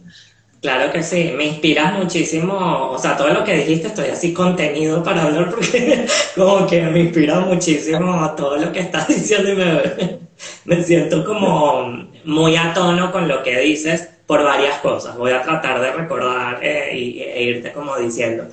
Claro 0.59 0.91
que 0.91 1.03
sí, 1.03 1.33
me 1.37 1.45
inspiras 1.45 1.93
muchísimo, 1.93 2.89
o 2.89 2.97
sea, 2.97 3.15
todo 3.15 3.29
lo 3.29 3.43
que 3.43 3.57
dijiste 3.57 3.89
estoy 3.89 4.07
así 4.07 4.33
contenido 4.33 5.03
para 5.03 5.23
hablar 5.23 5.51
porque 5.51 6.07
como 6.35 6.65
que 6.65 6.81
me 6.81 7.01
inspira 7.01 7.39
muchísimo 7.41 8.33
todo 8.35 8.57
lo 8.57 8.71
que 8.71 8.79
estás 8.79 9.07
diciendo 9.07 9.51
y 9.51 9.55
me, 9.55 10.19
me 10.65 10.83
siento 10.83 11.23
como 11.23 12.09
muy 12.25 12.55
a 12.55 12.73
tono 12.73 13.11
con 13.11 13.27
lo 13.27 13.43
que 13.43 13.59
dices 13.59 14.09
por 14.25 14.43
varias 14.43 14.79
cosas. 14.79 15.15
Voy 15.15 15.31
a 15.31 15.41
tratar 15.41 15.79
de 15.79 15.91
recordar 15.91 16.59
eh, 16.61 16.89
y, 16.93 17.21
e 17.21 17.43
irte 17.43 17.71
como 17.71 17.95
diciendo. 17.97 18.47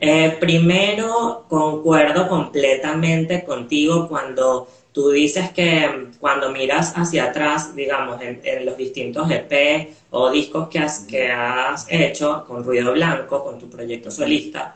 Eh, 0.00 0.36
primero, 0.40 1.44
concuerdo 1.48 2.26
completamente 2.28 3.44
contigo 3.44 4.08
cuando 4.08 4.66
Tú 4.92 5.10
dices 5.10 5.50
que 5.50 6.08
cuando 6.18 6.50
miras 6.50 6.94
hacia 6.96 7.24
atrás, 7.26 7.74
digamos, 7.76 8.20
en, 8.20 8.66
los 8.66 8.76
distintos 8.76 9.30
EP 9.30 9.94
o 10.10 10.30
discos 10.30 10.68
que 10.68 10.80
has, 10.80 11.00
que 11.00 11.30
has 11.30 11.86
hecho 11.88 12.44
con 12.46 12.64
Ruido 12.64 12.92
Blanco, 12.92 13.44
con 13.44 13.58
tu 13.58 13.70
proyecto 13.70 14.10
solista, 14.10 14.74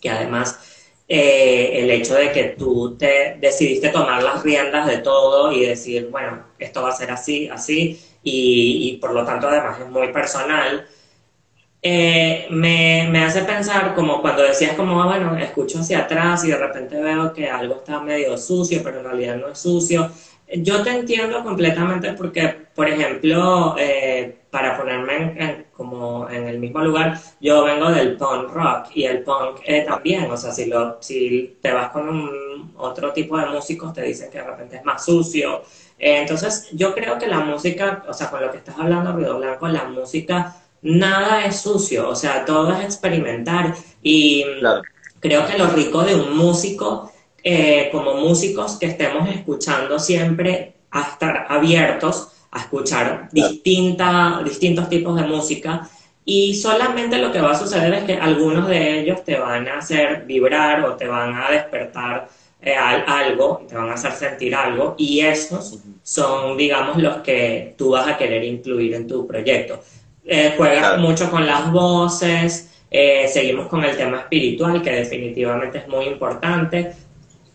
que 0.00 0.08
además 0.08 0.56
eh, 1.08 1.80
el 1.82 1.90
hecho 1.90 2.14
de 2.14 2.30
que 2.30 2.44
tú 2.56 2.96
te 2.96 3.38
decidiste 3.40 3.88
tomar 3.88 4.22
las 4.22 4.44
riendas 4.44 4.86
de 4.86 4.98
todo 4.98 5.50
y 5.50 5.66
decir, 5.66 6.08
bueno, 6.12 6.44
esto 6.58 6.82
va 6.82 6.90
a 6.90 6.96
ser 6.96 7.10
así, 7.10 7.48
así, 7.48 8.00
y 8.22 8.98
por 9.00 9.12
lo 9.12 9.24
tanto 9.24 9.48
además 9.48 9.80
es 9.80 9.88
muy 9.88 10.12
personal, 10.12 10.86
eh, 11.82 12.46
me, 12.50 13.08
me, 13.10 13.24
hace 13.24 13.42
pensar 13.42 13.94
como 13.94 14.20
cuando 14.20 14.42
decías 14.42 14.74
como, 14.74 15.02
ah, 15.02 15.06
bueno, 15.06 15.36
escucho 15.38 15.78
hacia 15.80 16.00
atrás 16.00 16.44
y 16.44 16.48
de 16.48 16.56
repente 16.58 17.00
veo 17.00 17.32
que 17.32 17.48
algo 17.48 17.76
está 17.76 18.00
medio 18.00 18.36
sucio, 18.36 18.82
pero 18.84 18.98
en 18.98 19.04
realidad 19.04 19.36
no 19.36 19.48
es 19.48 19.58
sucio. 19.58 20.10
Yo 20.52 20.82
te 20.82 20.90
entiendo 20.90 21.42
completamente 21.42 22.12
porque, 22.14 22.48
por 22.74 22.88
ejemplo, 22.88 23.76
eh, 23.78 24.40
para 24.50 24.76
ponerme 24.76 25.66
como 25.72 26.28
en 26.28 26.48
el 26.48 26.58
mismo 26.58 26.80
lugar, 26.80 27.18
yo 27.40 27.64
vengo 27.64 27.90
del 27.90 28.16
punk 28.16 28.50
rock 28.52 28.88
y 28.94 29.04
el 29.04 29.22
punk 29.22 29.60
eh, 29.64 29.82
también, 29.86 30.30
o 30.30 30.36
sea, 30.36 30.52
si, 30.52 30.66
lo, 30.66 30.98
si 31.00 31.58
te 31.62 31.72
vas 31.72 31.90
con 31.90 32.08
un, 32.08 32.74
otro 32.76 33.12
tipo 33.12 33.38
de 33.38 33.46
músicos 33.46 33.92
te 33.94 34.02
dicen 34.02 34.30
que 34.30 34.38
de 34.38 34.44
repente 34.44 34.76
es 34.76 34.84
más 34.84 35.04
sucio. 35.04 35.62
entonces, 35.98 36.68
yo 36.72 36.94
creo 36.94 37.18
que 37.18 37.26
la 37.28 37.40
música, 37.40 38.04
o 38.08 38.12
sea, 38.12 38.28
con 38.28 38.42
lo 38.42 38.50
que 38.50 38.58
estás 38.58 38.78
hablando, 38.78 39.12
Ruido 39.12 39.38
Blanco, 39.38 39.68
la 39.68 39.84
música 39.84 40.56
nada 40.82 41.44
es 41.44 41.60
sucio, 41.60 42.08
o 42.08 42.14
sea, 42.14 42.44
todo 42.44 42.72
es 42.72 42.84
experimentar. 42.84 43.74
Y 44.02 44.44
creo 45.20 45.46
que 45.46 45.58
lo 45.58 45.68
rico 45.68 46.02
de 46.02 46.14
un 46.14 46.36
músico, 46.36 47.12
eh, 47.42 47.88
como 47.92 48.14
músicos 48.14 48.76
que 48.78 48.86
estemos 48.86 49.28
escuchando 49.28 49.98
siempre, 49.98 50.74
a 50.90 51.02
estar 51.02 51.46
abiertos 51.48 52.28
a 52.52 52.60
escuchar 52.60 53.28
distinta, 53.32 54.42
distintos 54.44 54.88
tipos 54.88 55.16
de 55.16 55.26
música. 55.26 55.88
Y 56.24 56.54
solamente 56.54 57.18
lo 57.18 57.32
que 57.32 57.40
va 57.40 57.52
a 57.52 57.58
suceder 57.58 57.92
es 57.94 58.04
que 58.04 58.14
algunos 58.14 58.68
de 58.68 59.00
ellos 59.00 59.24
te 59.24 59.38
van 59.38 59.68
a 59.68 59.78
hacer 59.78 60.24
vibrar 60.26 60.84
o 60.84 60.96
te 60.96 61.06
van 61.06 61.34
a 61.34 61.50
despertar 61.50 62.28
eh, 62.60 62.74
algo, 62.74 63.64
te 63.66 63.74
van 63.74 63.88
a 63.88 63.94
hacer 63.94 64.12
sentir 64.12 64.54
algo, 64.54 64.94
y 64.98 65.20
esos 65.20 65.78
son, 66.02 66.58
digamos, 66.58 66.98
los 66.98 67.18
que 67.18 67.74
tú 67.78 67.90
vas 67.90 68.06
a 68.06 68.18
querer 68.18 68.44
incluir 68.44 68.94
en 68.94 69.06
tu 69.06 69.26
proyecto. 69.26 69.80
Eh, 70.32 70.54
juegas 70.56 70.96
mucho 70.98 71.28
con 71.28 71.44
las 71.44 71.72
voces, 71.72 72.70
eh, 72.88 73.26
seguimos 73.26 73.66
con 73.66 73.82
el 73.82 73.96
tema 73.96 74.18
espiritual, 74.18 74.80
que 74.80 74.92
definitivamente 74.92 75.78
es 75.78 75.88
muy 75.88 76.04
importante. 76.04 76.92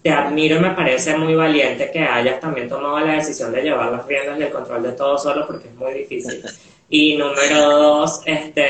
Te 0.04 0.12
admiro 0.12 0.58
y 0.58 0.60
me 0.60 0.72
parece 0.72 1.16
muy 1.16 1.36
valiente 1.36 1.90
que 1.90 2.00
hayas 2.00 2.42
también 2.42 2.68
tomado 2.68 3.00
la 3.00 3.14
decisión 3.14 3.54
de 3.54 3.62
llevar 3.62 3.94
las 3.94 4.06
riendas 4.06 4.38
y 4.38 4.44
el 4.44 4.50
control 4.50 4.84
de 4.84 4.92
todo 4.92 5.18
solo, 5.18 5.48
porque 5.48 5.70
es 5.70 5.76
muy 5.76 5.94
difícil. 5.94 6.44
Y 6.90 7.16
número 7.16 7.78
dos, 7.78 8.22
este, 8.26 8.68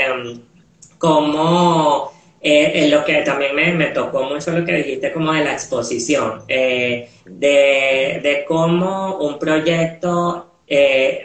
como 1.00 2.12
eh, 2.42 2.88
lo 2.92 3.04
que 3.04 3.24
también 3.24 3.56
me, 3.56 3.74
me, 3.74 3.88
tocó 3.88 4.22
mucho 4.22 4.52
lo 4.52 4.64
que 4.64 4.74
dijiste 4.74 5.12
como 5.12 5.34
de 5.34 5.46
la 5.46 5.54
exposición, 5.54 6.46
de, 6.46 7.10
de, 7.26 8.46
cómo 8.48 9.18
un 9.18 9.40
proyecto, 9.40 10.52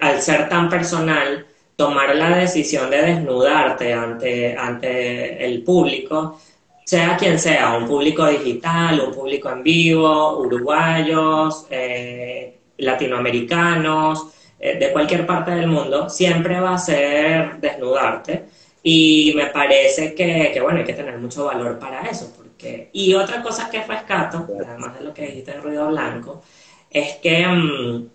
al 0.01 0.23
ser 0.23 0.49
tan 0.49 0.71
personal, 0.71 1.47
tomar 1.81 2.14
la 2.14 2.37
decisión 2.37 2.90
de 2.90 3.01
desnudarte 3.01 3.95
ante, 3.95 4.55
ante 4.55 5.43
el 5.43 5.62
público, 5.62 6.38
sea 6.85 7.16
quien 7.16 7.38
sea, 7.38 7.75
un 7.79 7.87
público 7.87 8.27
digital, 8.27 9.01
un 9.01 9.14
público 9.14 9.49
en 9.49 9.62
vivo, 9.62 10.40
uruguayos, 10.40 11.66
eh, 11.71 12.59
latinoamericanos, 12.77 14.27
eh, 14.59 14.77
de 14.79 14.93
cualquier 14.93 15.25
parte 15.27 15.53
del 15.53 15.69
mundo, 15.69 16.11
siempre 16.11 16.61
va 16.61 16.75
a 16.75 16.79
ser 16.79 17.59
desnudarte. 17.59 18.45
Y 18.83 19.33
me 19.35 19.47
parece 19.47 20.14
que, 20.14 20.51
que, 20.53 20.61
bueno, 20.61 20.81
hay 20.81 20.85
que 20.85 20.93
tener 20.93 21.16
mucho 21.16 21.47
valor 21.47 21.79
para 21.79 22.03
eso. 22.03 22.31
Porque... 22.37 22.90
Y 22.93 23.14
otra 23.14 23.43
cosa 23.43 23.71
que 23.71 23.83
rescato, 23.85 24.47
además 24.66 24.99
de 24.99 25.05
lo 25.07 25.14
que 25.14 25.29
dijiste 25.29 25.53
de 25.53 25.61
ruido 25.62 25.88
blanco, 25.88 26.43
es 26.90 27.14
que, 27.23 27.47
mm, 27.47 28.07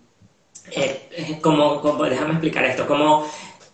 eh, 0.72 1.38
como, 1.40 1.80
como, 1.80 2.04
déjame 2.04 2.32
explicar 2.32 2.64
esto, 2.64 2.86
como 2.86 3.26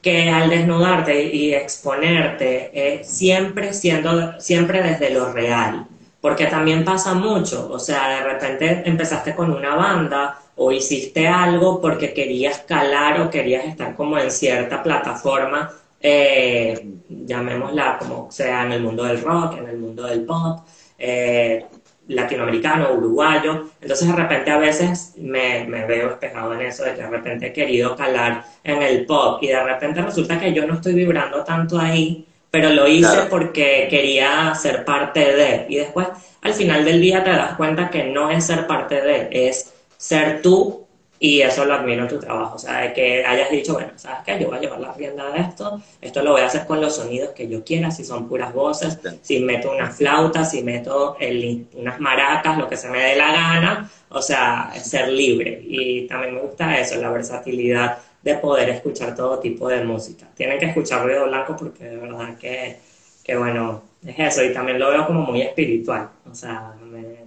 que 0.02 0.28
al 0.28 0.50
desnudarte 0.50 1.22
y 1.32 1.54
exponerte, 1.54 2.70
eh, 2.74 3.04
siempre 3.04 3.72
siendo, 3.72 4.40
siempre 4.40 4.82
desde 4.82 5.10
lo 5.10 5.32
real, 5.32 5.86
porque 6.20 6.46
también 6.46 6.84
pasa 6.84 7.14
mucho, 7.14 7.68
o 7.70 7.78
sea, 7.78 8.08
de 8.08 8.24
repente 8.24 8.82
empezaste 8.84 9.34
con 9.34 9.52
una 9.52 9.76
banda 9.76 10.38
o 10.56 10.72
hiciste 10.72 11.28
algo 11.28 11.80
porque 11.80 12.12
querías 12.12 12.58
calar 12.60 13.20
o 13.20 13.30
querías 13.30 13.64
estar 13.64 13.94
como 13.94 14.18
en 14.18 14.30
cierta 14.30 14.82
plataforma, 14.82 15.70
eh, 16.00 16.84
llamémosla 17.08 17.98
como 17.98 18.30
sea 18.30 18.64
en 18.66 18.72
el 18.72 18.82
mundo 18.82 19.04
del 19.04 19.22
rock, 19.22 19.58
en 19.58 19.68
el 19.68 19.78
mundo 19.78 20.02
del 20.04 20.24
pop, 20.24 20.60
eh, 20.98 21.66
latinoamericano, 22.08 22.92
uruguayo. 22.92 23.68
Entonces 23.80 24.08
de 24.08 24.14
repente 24.14 24.50
a 24.50 24.58
veces 24.58 25.14
me, 25.16 25.64
veo 25.86 26.10
espejado 26.10 26.54
en 26.54 26.62
eso, 26.62 26.84
de 26.84 26.94
que 26.94 27.02
de 27.02 27.10
repente 27.10 27.46
he 27.46 27.52
querido 27.52 27.96
calar 27.96 28.44
en 28.64 28.82
el 28.82 29.06
pop 29.06 29.42
y 29.42 29.48
de 29.48 29.62
repente 29.62 30.02
resulta 30.02 30.38
que 30.38 30.52
yo 30.52 30.66
no 30.66 30.74
estoy 30.74 30.94
vibrando 30.94 31.44
tanto 31.44 31.78
ahí, 31.78 32.26
pero 32.50 32.70
lo 32.70 32.86
hice 32.86 33.22
porque 33.30 33.86
quería 33.88 34.54
ser 34.54 34.84
parte 34.84 35.34
de. 35.34 35.66
Y 35.68 35.76
después 35.76 36.08
al 36.42 36.54
final 36.54 36.84
del 36.84 37.00
día 37.00 37.22
te 37.22 37.30
das 37.30 37.56
cuenta 37.56 37.88
que 37.88 38.04
no 38.04 38.30
es 38.30 38.46
ser 38.46 38.66
parte 38.66 39.00
de, 39.00 39.28
es 39.30 39.72
ser 39.96 40.42
tú 40.42 40.86
y 41.24 41.40
eso 41.40 41.64
lo 41.64 41.74
admiro 41.74 42.02
en 42.02 42.08
tu 42.08 42.18
trabajo, 42.18 42.56
o 42.56 42.58
sea, 42.58 42.80
de 42.80 42.92
que 42.92 43.24
hayas 43.24 43.48
dicho, 43.48 43.74
bueno, 43.74 43.92
¿sabes 43.94 44.18
qué? 44.26 44.40
Yo 44.40 44.48
voy 44.48 44.58
a 44.58 44.61
llevar 44.61 44.80
la 44.80 44.92
rienda 44.92 45.30
de 45.30 45.38
esto, 45.42 45.80
esto 46.00 46.20
lo 46.20 46.32
voy 46.32 46.40
a 46.40 46.46
hacer 46.46 46.66
con 46.66 46.80
los 46.80 46.96
sonidos 46.96 47.30
que 47.30 47.46
yo 47.46 47.62
quiera, 47.62 47.92
si 47.92 48.04
son 48.04 48.28
puras 48.28 48.52
voces, 48.52 48.98
si 49.22 49.38
meto 49.38 49.70
una 49.70 49.88
flauta, 49.88 50.44
si 50.44 50.64
meto 50.64 51.16
el, 51.20 51.68
unas 51.74 52.00
maracas, 52.00 52.58
lo 52.58 52.68
que 52.68 52.76
se 52.76 52.88
me 52.88 52.98
dé 52.98 53.14
la 53.14 53.30
gana, 53.30 53.88
o 54.08 54.20
sea, 54.20 54.72
ser 54.82 55.11
libre. 55.11 55.62
Y 55.64 56.08
también 56.08 56.35
me 56.35 56.40
gusta 56.40 56.76
eso, 56.76 57.00
la 57.00 57.11
versatilidad 57.11 57.98
de 58.20 58.35
poder 58.35 58.70
escuchar 58.70 59.14
todo 59.14 59.38
tipo 59.38 59.68
de 59.68 59.85
música. 59.85 60.26
Tienen 60.35 60.58
que 60.58 60.66
escuchar 60.66 61.04
ruido 61.04 61.26
blanco 61.26 61.54
porque 61.56 61.85
de 61.85 61.96
verdad 61.98 62.37
que, 62.37 62.78
que 63.22 63.37
bueno, 63.37 63.80
es 64.04 64.18
eso, 64.18 64.42
y 64.42 64.52
también 64.52 64.80
lo 64.80 64.90
veo 64.90 65.06
como 65.06 65.20
muy 65.20 65.42
espiritual, 65.42 66.08
o 66.28 66.35
sea, 66.35 66.72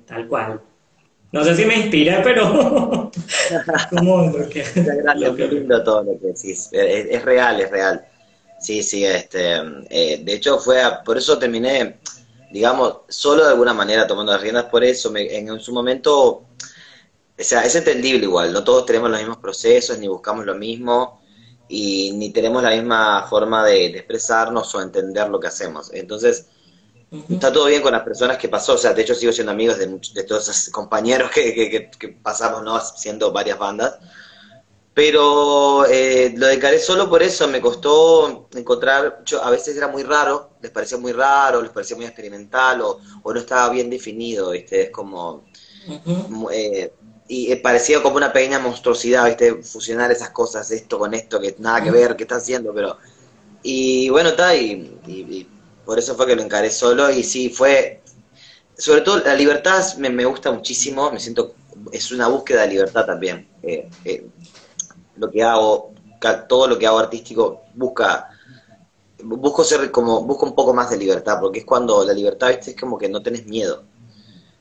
tal 0.05 0.27
cual. 0.27 0.59
No 1.35 1.43
sé 1.43 1.53
si 1.53 1.65
me 1.65 1.75
inspira, 1.75 2.21
pero... 2.23 3.11
¿Cómo? 3.89 4.31
Gracias, 4.31 5.37
lindo 5.51 5.83
todo 5.83 6.03
lo 6.03 6.17
que 6.17 6.27
decís. 6.27 6.69
Es, 6.71 7.25
real, 7.25 7.59
es 7.59 7.69
real. 7.69 8.07
Sí, 8.57 8.81
sí, 8.81 9.03
este, 9.03 9.55
eh, 9.89 10.21
de 10.23 10.33
hecho 10.33 10.57
fue, 10.59 10.81
por 11.03 11.17
eso 11.17 11.37
terminé, 11.37 11.99
digamos, 12.53 12.99
solo 13.09 13.43
de 13.43 13.49
alguna 13.49 13.73
manera 13.73 14.07
tomando 14.07 14.31
las 14.31 14.41
riendas, 14.41 14.63
por 14.71 14.85
eso 14.85 15.11
en, 15.13 15.59
su 15.59 15.73
momento, 15.73 16.21
o 16.25 16.47
sea, 17.37 17.65
es 17.65 17.75
entendible 17.75 18.23
igual, 18.23 18.53
no 18.53 18.63
todos 18.63 18.85
tenemos 18.85 19.09
los 19.09 19.19
mismos 19.19 19.39
procesos, 19.39 19.99
ni 19.99 20.07
buscamos 20.07 20.45
lo 20.45 20.55
mismo, 20.55 21.19
y 21.67 22.13
ni 22.13 22.29
tenemos 22.29 22.63
la 22.63 22.69
misma 22.69 23.27
forma 23.29 23.65
de 23.65 23.87
expresarnos 23.87 24.73
o 24.73 24.81
entender 24.81 25.27
lo 25.27 25.41
que 25.41 25.47
hacemos. 25.47 25.91
Entonces, 25.93 26.47
Está 27.29 27.51
todo 27.51 27.65
bien 27.65 27.81
con 27.81 27.91
las 27.91 28.03
personas 28.03 28.37
que 28.37 28.49
pasó, 28.49 28.73
o 28.73 28.77
sea, 28.77 28.93
de 28.93 29.01
hecho 29.01 29.15
sigo 29.15 29.31
siendo 29.31 29.51
amigos 29.51 29.77
de, 29.77 29.87
de 29.87 30.23
todos 30.23 30.47
esos 30.49 30.69
compañeros 30.69 31.31
que, 31.31 31.89
que, 31.99 32.09
pasamos, 32.09 32.63
¿no? 32.63 32.79
Siendo 32.79 33.31
varias 33.31 33.57
bandas. 33.57 33.95
Pero 34.93 35.85
eh, 35.87 36.33
lo 36.37 36.47
encaré 36.47 36.79
solo 36.79 37.09
por 37.09 37.21
eso, 37.21 37.49
me 37.49 37.59
costó 37.59 38.47
encontrar, 38.53 39.23
yo, 39.25 39.43
a 39.43 39.49
veces 39.49 39.75
era 39.75 39.89
muy 39.89 40.03
raro, 40.03 40.51
les 40.61 40.71
parecía 40.71 40.97
muy 40.97 41.11
raro, 41.11 41.61
les 41.61 41.71
parecía 41.71 41.97
muy 41.97 42.05
experimental 42.05 42.81
o, 42.81 42.99
o 43.21 43.33
no 43.33 43.39
estaba 43.39 43.69
bien 43.69 43.89
definido, 43.89 44.51
¿viste? 44.51 44.83
Es 44.83 44.89
como... 44.91 45.43
eh, 46.51 46.93
y 47.27 47.51
eh, 47.51 47.57
parecía 47.57 48.01
como 48.01 48.15
una 48.17 48.31
pequeña 48.31 48.59
monstruosidad, 48.59 49.25
¿viste? 49.25 49.55
Fusionar 49.63 50.11
esas 50.11 50.29
cosas, 50.29 50.71
esto 50.71 50.97
con 50.97 51.13
esto, 51.13 51.41
que 51.41 51.55
nada 51.59 51.83
que 51.83 51.91
ver, 51.91 52.15
que 52.15 52.23
está 52.23 52.37
haciendo, 52.37 52.73
pero... 52.73 52.97
Y 53.63 54.09
bueno, 54.09 54.29
está, 54.29 54.55
y, 54.55 54.99
y, 55.07 55.11
y 55.11 55.47
por 55.85 55.99
eso 55.99 56.15
fue 56.15 56.27
que 56.27 56.35
lo 56.35 56.41
encaré 56.41 56.71
solo, 56.71 57.11
y 57.11 57.23
sí, 57.23 57.49
fue... 57.49 58.01
Sobre 58.77 59.01
todo 59.01 59.19
la 59.19 59.35
libertad 59.35 59.81
me, 59.97 60.09
me 60.09 60.25
gusta 60.25 60.51
muchísimo, 60.51 61.11
me 61.11 61.19
siento... 61.19 61.55
Es 61.91 62.11
una 62.11 62.27
búsqueda 62.27 62.61
de 62.63 62.69
libertad 62.69 63.05
también. 63.05 63.47
Eh, 63.61 63.89
eh, 64.03 64.27
lo 65.17 65.29
que 65.31 65.43
hago, 65.43 65.93
todo 66.47 66.67
lo 66.67 66.77
que 66.77 66.87
hago 66.87 66.99
artístico 66.99 67.63
busca 67.73 68.29
busco 69.23 69.63
ser 69.63 69.91
como 69.91 70.21
busco 70.21 70.45
un 70.45 70.55
poco 70.55 70.73
más 70.73 70.89
de 70.89 70.97
libertad 70.97 71.39
porque 71.39 71.59
es 71.59 71.65
cuando 71.65 72.03
la 72.03 72.13
libertad 72.13 72.49
viste 72.49 72.71
es 72.71 72.77
como 72.77 72.97
que 72.97 73.09
no 73.09 73.21
tenés 73.21 73.45
miedo 73.45 73.83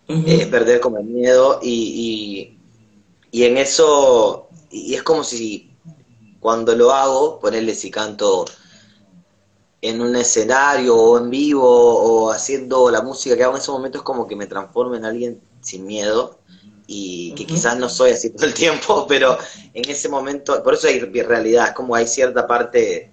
es 0.09 0.47
perder 0.47 0.81
como 0.81 0.99
el 0.99 1.05
miedo 1.05 1.61
y, 1.63 2.59
y, 3.33 3.39
y 3.39 3.45
en 3.45 3.57
eso 3.57 4.49
y 4.71 4.95
es 4.95 5.03
como 5.03 5.25
si 5.25 5.71
cuando 6.41 6.75
lo 6.75 6.93
hago 6.93 7.41
ponerle 7.41 7.75
si 7.75 7.91
canto 7.91 8.45
en 9.89 10.01
un 10.01 10.17
escenario 10.17 10.97
o 10.97 11.19
en 11.19 11.31
vivo 11.31 11.63
o 11.67 12.31
haciendo 12.31 12.91
la 12.91 13.03
música 13.03 13.37
que 13.37 13.45
hago 13.45 13.55
en 13.55 13.61
ese 13.61 13.71
momento 13.71 13.99
es 13.99 14.05
como 14.05 14.27
que 14.27 14.37
me 14.37 14.47
transformo 14.47 14.95
en 14.95 15.05
alguien 15.05 15.41
sin 15.61 15.87
miedo 15.87 16.39
y 16.87 17.35
que 17.35 17.47
quizás 17.47 17.79
no 17.79 17.89
soy 17.89 18.11
así 18.13 18.31
todo 18.31 18.47
el 18.47 18.55
tiempo, 18.55 19.07
pero 19.09 19.37
en 19.73 19.89
ese 19.89 20.09
momento, 20.09 20.63
por 20.63 20.75
eso 20.75 20.87
hay 20.89 21.01
realidad, 21.01 21.69
es 21.69 21.73
como 21.73 21.95
hay 21.95 22.07
cierta 22.07 22.47
parte 22.47 23.11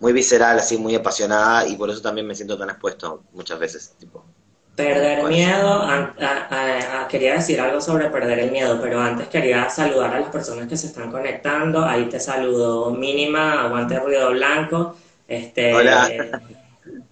muy 0.00 0.12
visceral, 0.12 0.58
así 0.58 0.76
muy 0.78 0.94
apasionada 0.94 1.66
y 1.66 1.76
por 1.76 1.90
eso 1.90 2.00
también 2.00 2.26
me 2.26 2.34
siento 2.34 2.56
tan 2.56 2.70
expuesto 2.70 3.22
muchas 3.32 3.58
veces. 3.58 3.92
Tipo. 3.98 4.24
Perder 4.76 5.24
miedo, 5.24 5.82
an- 5.82 6.14
a- 6.20 6.46
a- 6.50 7.02
a- 7.02 7.08
quería 7.08 7.34
decir 7.34 7.60
algo 7.60 7.80
sobre 7.80 8.10
perder 8.10 8.38
el 8.38 8.52
miedo, 8.52 8.78
pero 8.80 9.00
antes 9.00 9.26
quería 9.28 9.68
saludar 9.68 10.14
a 10.14 10.20
las 10.20 10.30
personas 10.30 10.68
que 10.68 10.76
se 10.76 10.86
están 10.86 11.10
conectando. 11.10 11.84
Ahí 11.84 12.08
te 12.08 12.20
saludo 12.20 12.90
Mínima, 12.92 13.64
Aguante 13.64 13.98
Ruido 13.98 14.30
Blanco. 14.30 14.94
Este, 15.28 15.74
Hola. 15.74 16.08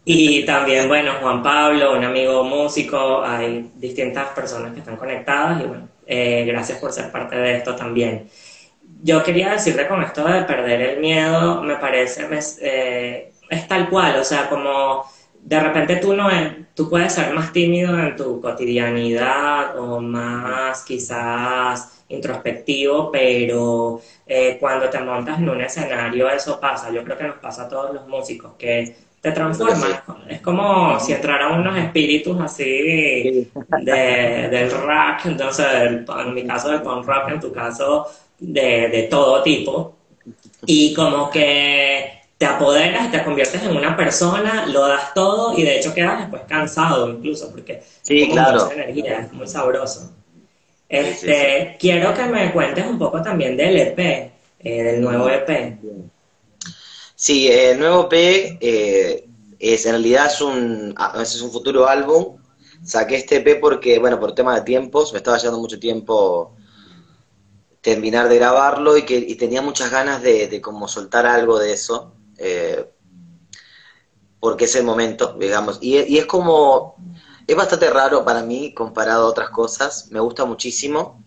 Y 0.04 0.44
también, 0.46 0.88
bueno, 0.88 1.14
Juan 1.20 1.42
Pablo, 1.42 1.96
un 1.96 2.04
amigo 2.04 2.44
músico, 2.44 3.22
hay 3.24 3.70
distintas 3.74 4.28
personas 4.28 4.72
que 4.72 4.80
están 4.80 4.96
conectadas 4.96 5.62
y 5.62 5.66
bueno, 5.66 5.88
eh, 6.06 6.44
gracias 6.46 6.78
por 6.78 6.92
ser 6.92 7.10
parte 7.10 7.36
de 7.36 7.56
esto 7.56 7.74
también. 7.74 8.28
Yo 9.02 9.22
quería 9.22 9.50
decirte 9.52 9.88
con 9.88 10.02
esto 10.02 10.24
de 10.24 10.42
perder 10.44 10.80
el 10.82 11.00
miedo, 11.00 11.62
me 11.62 11.76
parece, 11.76 12.28
me- 12.28 12.38
eh, 12.60 13.32
es 13.50 13.68
tal 13.68 13.88
cual, 13.90 14.16
o 14.20 14.24
sea, 14.24 14.48
como 14.48 15.04
de 15.46 15.60
repente 15.60 15.96
tú 15.96 16.12
no 16.14 16.28
es- 16.30 16.52
tú 16.74 16.90
puedes 16.90 17.12
ser 17.14 17.32
más 17.32 17.52
tímido 17.52 17.96
en 17.98 18.16
tu 18.16 18.40
cotidianidad 18.40 19.78
o 19.78 20.00
más 20.00 20.84
quizás 20.84 22.02
introspectivo, 22.08 23.10
pero 23.12 24.00
eh, 24.26 24.56
cuando 24.60 24.88
te 24.90 24.98
montas 25.00 25.38
en 25.38 25.48
un 25.48 25.60
escenario 25.60 26.28
eso 26.28 26.58
pasa. 26.60 26.90
Yo 26.90 27.02
creo 27.04 27.16
que 27.16 27.24
nos 27.24 27.36
pasa 27.38 27.62
a 27.64 27.68
todos 27.68 27.94
los 27.94 28.06
músicos, 28.08 28.52
que 28.58 28.96
te 29.20 29.30
transformas. 29.32 29.78
Es 30.28 30.40
como 30.40 30.98
si 31.00 31.12
entraran 31.12 31.60
unos 31.60 31.76
espíritus 31.78 32.40
así 32.40 33.48
de, 33.82 34.48
del 34.50 34.70
rock, 34.70 35.26
entonces 35.26 35.66
del- 35.72 36.04
en 36.26 36.34
mi 36.34 36.44
caso 36.44 36.70
del 36.70 36.82
punk 36.82 37.06
rock, 37.06 37.28
en 37.30 37.40
tu 37.40 37.52
caso 37.52 38.06
de, 38.38 38.88
de 38.88 39.02
todo 39.04 39.42
tipo, 39.42 39.94
y 40.66 40.92
como 40.94 41.30
que 41.30 42.20
te 42.38 42.46
apoderas, 42.46 43.10
te 43.10 43.22
conviertes 43.24 43.62
en 43.62 43.76
una 43.76 43.96
persona, 43.96 44.66
lo 44.66 44.86
das 44.88 45.14
todo 45.14 45.56
y 45.58 45.62
de 45.62 45.78
hecho 45.78 45.94
quedas 45.94 46.20
después 46.20 46.42
cansado 46.48 47.08
incluso, 47.10 47.50
porque 47.50 47.82
Sí, 48.02 48.28
es 48.28 48.30
claro. 48.30 48.64
mucha 48.64 48.74
energía, 48.74 49.20
es 49.20 49.32
muy 49.32 49.46
sabroso. 49.48 50.12
sí, 51.12 51.28
Este, 51.28 51.76
quiero 51.80 52.14
que 52.14 52.24
me 52.26 52.52
cuentes 52.52 52.86
un 52.86 52.98
poco 52.98 53.22
también 53.22 53.56
del 53.56 53.76
EP, 53.78 54.32
eh, 54.60 54.82
del 54.84 55.00
nuevo 55.02 55.28
EP. 55.30 55.78
Sí, 57.14 57.48
el 57.48 57.78
nuevo 57.78 58.08
P 58.08 58.58
eh, 58.60 59.28
es 59.58 59.86
en 59.86 59.92
realidad 59.92 60.26
es 60.26 60.40
un, 60.40 60.94
es 61.20 61.40
un 61.42 61.50
futuro 61.50 61.88
álbum. 61.88 62.36
Saqué 62.82 63.16
este 63.16 63.36
EP 63.36 63.60
porque, 63.60 63.98
bueno, 63.98 64.20
por 64.20 64.34
tema 64.34 64.54
de 64.54 64.62
tiempos, 64.62 65.12
me 65.12 65.18
estaba 65.18 65.38
llevando 65.38 65.60
mucho 65.60 65.80
tiempo 65.80 66.54
terminar 67.80 68.28
de 68.28 68.36
grabarlo 68.36 68.96
y 68.96 69.04
que 69.04 69.16
y 69.18 69.36
tenía 69.36 69.62
muchas 69.62 69.90
ganas 69.90 70.22
de, 70.22 70.48
de 70.48 70.60
como 70.60 70.88
soltar 70.88 71.26
algo 71.26 71.58
de 71.58 71.72
eso, 71.72 72.15
eh, 72.38 72.90
porque 74.40 74.66
es 74.66 74.76
el 74.76 74.84
momento, 74.84 75.36
digamos. 75.38 75.78
Y, 75.80 76.16
es 76.18 76.26
como, 76.26 76.96
es 77.46 77.56
bastante 77.56 77.90
raro 77.90 78.24
para 78.24 78.42
mí 78.42 78.72
comparado 78.74 79.26
a 79.26 79.30
otras 79.30 79.50
cosas, 79.50 80.08
me 80.10 80.20
gusta 80.20 80.44
muchísimo, 80.44 81.22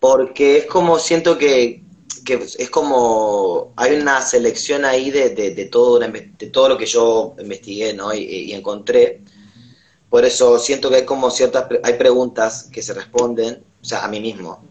porque 0.00 0.58
es 0.58 0.66
como, 0.66 0.98
siento 0.98 1.38
que, 1.38 1.84
que 2.24 2.34
es 2.34 2.70
como, 2.70 3.72
hay 3.76 3.94
una 3.94 4.20
selección 4.22 4.84
ahí 4.84 5.10
de, 5.10 5.30
de, 5.30 5.54
de 5.54 5.64
todo, 5.66 5.98
de 6.00 6.46
todo 6.52 6.70
lo 6.70 6.78
que 6.78 6.86
yo 6.86 7.34
investigué, 7.38 7.94
¿no? 7.94 8.12
Y, 8.14 8.24
y 8.24 8.52
encontré. 8.52 9.22
Por 10.10 10.24
eso 10.24 10.58
siento 10.58 10.88
que 10.88 10.96
hay 10.96 11.04
como 11.04 11.30
ciertas, 11.30 11.66
hay 11.82 11.94
preguntas 11.94 12.68
que 12.72 12.82
se 12.82 12.94
responden, 12.94 13.62
o 13.82 13.84
sea, 13.84 14.04
a 14.04 14.08
mí 14.08 14.20
mismo. 14.20 14.64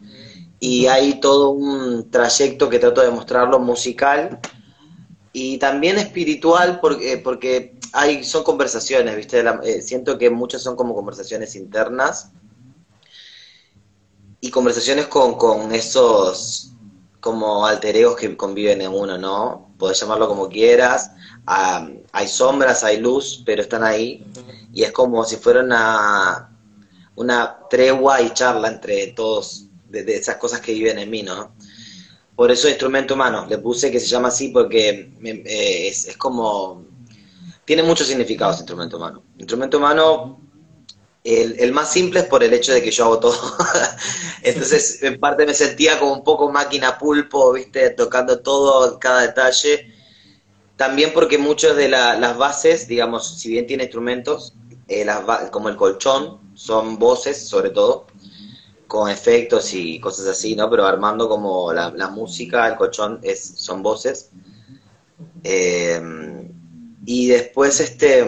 Y 0.60 0.88
hay 0.88 1.20
todo 1.20 1.52
un 1.52 2.10
trayecto 2.10 2.70
que 2.70 2.80
trato 2.80 3.02
de 3.02 3.12
mostrarlo 3.12 3.60
musical 3.60 4.40
y 5.38 5.58
también 5.58 5.98
espiritual 5.98 6.80
porque, 6.80 7.18
porque 7.18 7.74
hay, 7.92 8.24
son 8.24 8.44
conversaciones, 8.44 9.18
¿viste? 9.18 9.44
La- 9.44 9.60
eh, 9.66 9.82
siento 9.82 10.18
que 10.18 10.30
muchas 10.30 10.64
son 10.64 10.78
como 10.78 10.96
conversaciones 10.96 11.56
internas 11.58 12.30
y 14.40 14.50
conversaciones 14.50 15.08
con, 15.08 15.36
con 15.36 15.74
esos 15.74 16.72
como 17.20 17.66
alter 17.66 17.98
egos 17.98 18.16
que 18.16 18.38
conviven 18.38 18.82
en 18.82 18.94
uno, 18.94 19.18
¿no? 19.18 19.72
Podés 19.78 20.00
llamarlo 20.00 20.28
como 20.30 20.48
quieras. 20.48 21.12
Ah, 21.46 21.90
hay 22.14 22.28
sombras, 22.28 22.84
hay 22.86 22.98
luz, 23.00 23.42
pero 23.46 23.62
están 23.62 23.84
ahí. 23.84 24.24
Y 24.72 24.84
es 24.84 24.92
como 24.94 25.24
si 25.26 25.36
fuera 25.38 25.62
una, 25.62 26.50
una 27.16 27.58
tregua 27.70 28.22
y 28.22 28.30
charla 28.32 28.70
entre 28.70 29.08
todos 29.08 29.66
de, 29.90 30.04
de 30.04 30.16
esas 30.16 30.38
cosas 30.38 30.62
que 30.62 30.74
viven 30.74 31.00
en 31.00 31.10
mí, 31.10 31.24
¿no? 31.24 31.52
Por 32.36 32.52
eso 32.52 32.68
instrumento 32.68 33.14
humano, 33.14 33.46
le 33.50 33.58
puse 33.60 33.92
que 33.92 34.00
se 34.00 34.08
llama 34.08 34.28
así 34.28 34.50
porque 34.50 35.12
eh, 35.24 35.88
es, 35.88 36.18
como... 36.18 36.84
Tiene 37.66 37.84
muchos 37.84 38.08
significados 38.08 38.58
instrumento 38.60 38.98
humano. 38.98 39.24
Instrumento 39.40 39.78
humano, 39.78 40.40
el, 41.24 41.72
más 41.74 41.92
simple 41.92 42.22
es 42.22 42.26
por 42.28 42.44
el 42.44 42.54
hecho 42.54 42.74
de 42.74 42.82
que 42.84 42.92
yo 42.92 43.06
hago 43.06 43.20
todo. 43.20 43.38
Entonces, 44.44 45.04
en 45.04 45.20
parte 45.20 45.46
me 45.46 45.54
sentía 45.54 46.00
como 46.00 46.14
un 46.14 46.24
poco 46.24 46.52
máquina 46.52 46.98
pulpo, 46.98 47.54
¿viste? 47.54 47.92
Tocando 47.92 48.40
todo, 48.42 49.00
cada 49.00 49.22
detalle. 49.22 49.94
También 50.78 51.12
porque 51.14 51.38
muchas 51.38 51.76
de 51.78 51.90
la- 51.90 52.18
las 52.20 52.38
bases, 52.38 52.88
digamos, 52.88 53.40
si 53.40 53.50
bien 53.50 53.68
tiene 53.68 53.84
instrumentos, 53.84 54.54
eh, 54.88 55.06
como 55.52 55.70
el 55.70 55.78
colchón, 55.78 56.40
son 56.56 57.00
voces 57.00 57.48
sobre 57.48 57.70
todo, 57.70 58.08
con 58.88 59.10
efectos 59.10 59.74
y 59.74 60.00
cosas 60.00 60.28
así, 60.28 60.56
¿no? 60.56 60.70
Pero 60.70 60.86
armando 60.86 61.28
como 61.28 61.74
la, 61.74 62.10
música, 62.10 62.68
el 62.68 62.76
colchón 62.76 63.20
es, 63.24 63.54
son 63.58 63.82
voces. 63.84 64.30
Eh, 65.44 66.02
y 67.06 67.28
después 67.28 67.80
este 67.80 68.26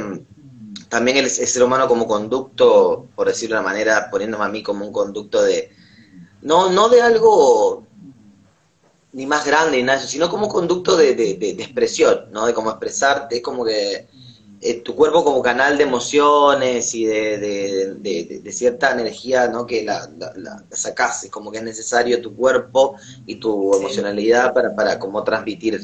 también 0.90 1.18
el, 1.18 1.30
ser 1.30 1.64
humano 1.64 1.88
como 1.88 2.08
conducto, 2.08 3.08
por 3.16 3.28
decirlo 3.28 3.56
de 3.56 3.62
una 3.62 3.70
manera, 3.70 4.10
poniéndome 4.10 4.46
a 4.46 4.50
mí 4.50 4.64
como 4.64 4.86
un 4.86 4.94
conducto 4.94 5.42
de, 5.42 5.72
no, 6.42 6.70
no 6.72 6.88
de 6.90 7.02
algo 7.02 7.86
ni 9.14 9.26
más 9.26 9.46
grande 9.46 9.78
ni 9.78 9.84
nada 9.84 10.00
sino 10.00 10.30
como 10.30 10.48
conducto 10.48 10.96
de, 10.96 11.16
de, 11.16 11.34
de- 11.36 11.54
de 11.56 11.64
expresión, 11.64 12.26
¿no? 12.32 12.46
De 12.46 12.54
cómo 12.54 12.70
expresarte, 12.70 13.38
es 13.38 13.42
como 13.42 13.66
que 13.66 14.08
eh, 14.60 14.82
tu 14.82 14.96
cuerpo 14.96 15.24
como 15.24 15.42
canal 15.42 15.78
de 15.78 15.84
emociones 15.84 16.94
y 16.96 17.06
de, 17.06 17.38
de, 17.38 17.96
de- 17.96 18.40
de- 18.44 18.52
cierta 18.52 18.92
energía, 18.92 19.48
¿no? 19.48 19.66
Que 19.66 19.84
la, 19.84 20.10
la, 20.18 20.32
la- 20.36 20.66
sacás, 20.72 21.24
es 21.26 21.32
como 21.32 21.52
que 21.52 21.60
es 21.60 21.64
necesario 21.64 22.22
tu 22.22 22.36
cuerpo 22.36 22.96
y 23.26 23.36
tu 23.40 23.72
Sí. 23.74 23.80
emocionalidad 23.80 24.54
para, 24.54 24.76
para 24.76 25.00
como 25.00 25.24
transmitir 25.24 25.80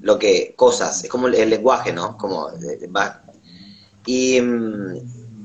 lo 0.00 0.18
que, 0.18 0.54
cosas, 0.56 1.04
es 1.04 1.10
como 1.10 1.26
el, 1.28 1.34
el 1.34 1.50
lenguaje, 1.50 1.92
¿no? 1.92 2.16
Como 2.16 2.48
eh, 2.50 2.86
va. 2.88 3.22
Y, 4.04 4.40
mm, 4.40 4.96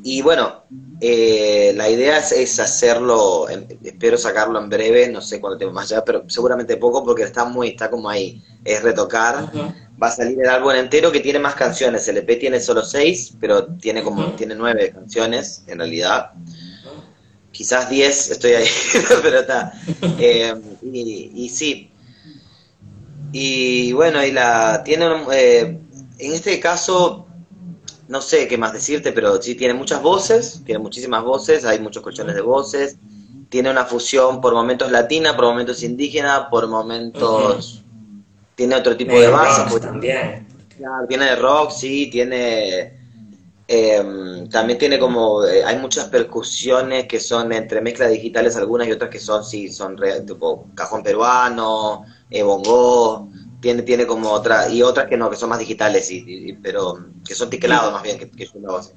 y 0.03 0.21
bueno, 0.21 0.65
eh, 0.99 1.73
la 1.75 1.89
idea 1.89 2.17
es, 2.19 2.31
es 2.31 2.59
hacerlo, 2.59 3.47
espero 3.83 4.17
sacarlo 4.17 4.59
en 4.59 4.69
breve, 4.69 5.09
no 5.09 5.21
sé 5.21 5.39
cuándo 5.41 5.57
tengo 5.57 5.71
más 5.73 5.91
allá, 5.91 6.03
pero 6.05 6.25
seguramente 6.29 6.77
poco 6.77 7.03
porque 7.03 7.23
está 7.23 7.45
muy, 7.45 7.69
está 7.69 7.89
como 7.89 8.09
ahí, 8.09 8.43
es 8.63 8.81
retocar. 8.83 9.43
Ujú. 9.43 9.73
Va 10.01 10.07
a 10.07 10.11
salir 10.11 10.39
el 10.41 10.49
álbum 10.49 10.71
entero 10.71 11.11
que 11.11 11.19
tiene 11.19 11.39
más 11.39 11.55
canciones, 11.55 12.07
el 12.07 12.17
EP 12.17 12.39
tiene 12.39 12.59
solo 12.59 12.83
seis, 12.83 13.33
pero 13.39 13.65
tiene 13.75 14.01
como, 14.03 14.31
tiene 14.33 14.55
nueve 14.55 14.91
canciones 14.91 15.63
en 15.67 15.77
realidad. 15.79 16.31
Quizás 17.51 17.89
diez, 17.89 18.31
estoy 18.31 18.53
ahí, 18.53 18.67
pero 19.21 19.39
está. 19.41 19.73
Eh, 20.19 20.55
y, 20.81 21.31
y 21.35 21.49
sí, 21.49 21.91
Y 23.31 23.93
bueno, 23.93 24.25
y 24.25 24.31
la 24.31 24.83
tiene, 24.83 25.05
eh, 25.33 25.79
en 26.17 26.33
este 26.33 26.59
caso, 26.59 27.27
no 28.07 28.21
sé 28.21 28.47
qué 28.47 28.57
más 28.57 28.73
decirte, 28.73 29.13
pero 29.13 29.41
sí 29.41 29.55
tiene 29.55 29.73
muchas 29.73 30.01
voces, 30.01 30.61
tiene 30.65 30.79
muchísimas 30.79 31.23
voces, 31.23 31.63
hay 31.65 31.79
muchos 31.79 32.03
colchones 32.03 32.35
de 32.35 32.41
voces, 32.41 32.97
tiene 33.49 33.69
una 33.69 33.85
fusión 33.85 34.41
por 34.41 34.53
momentos 34.53 34.91
latina, 34.91 35.35
por 35.35 35.45
momentos 35.45 35.83
indígena, 35.83 36.49
por 36.49 36.67
momentos... 36.67 37.80
Tiene 38.61 38.75
otro 38.75 38.95
tipo 38.95 39.19
de 39.19 39.27
base. 39.27 39.63
Pues, 39.71 39.81
también. 39.81 40.45
tiene 41.09 41.25
de 41.25 41.35
rock, 41.35 41.71
sí, 41.71 42.11
tiene... 42.11 42.93
Em, 43.67 44.47
también 44.49 44.77
tiene 44.77 44.99
como, 44.99 45.43
eh, 45.43 45.63
hay 45.63 45.77
muchas 45.77 46.09
percusiones 46.09 47.07
que 47.07 47.19
son 47.19 47.51
entre 47.53 47.81
mezclas 47.81 48.11
digitales 48.11 48.55
algunas 48.55 48.87
y 48.87 48.91
otras 48.91 49.09
que 49.09 49.17
son, 49.17 49.43
sí, 49.43 49.71
son 49.71 49.95
tipo 50.27 50.67
cajón 50.75 51.01
peruano, 51.01 52.05
eh, 52.29 52.43
bongo, 52.43 53.29
tiene, 53.61 53.81
tiene 53.81 54.05
como 54.05 54.29
otra, 54.29 54.69
y 54.69 54.83
otras 54.83 55.07
que 55.07 55.17
no, 55.17 55.27
que 55.27 55.37
son 55.37 55.49
más 55.49 55.57
digitales, 55.57 56.11
y, 56.11 56.53
pero 56.61 56.99
que 57.25 57.33
son 57.33 57.49
tiquelados 57.49 57.91
más 57.93 58.03
bien, 58.03 58.19
que, 58.19 58.29
que 58.29 58.47
una 58.53 58.73
base. 58.73 58.93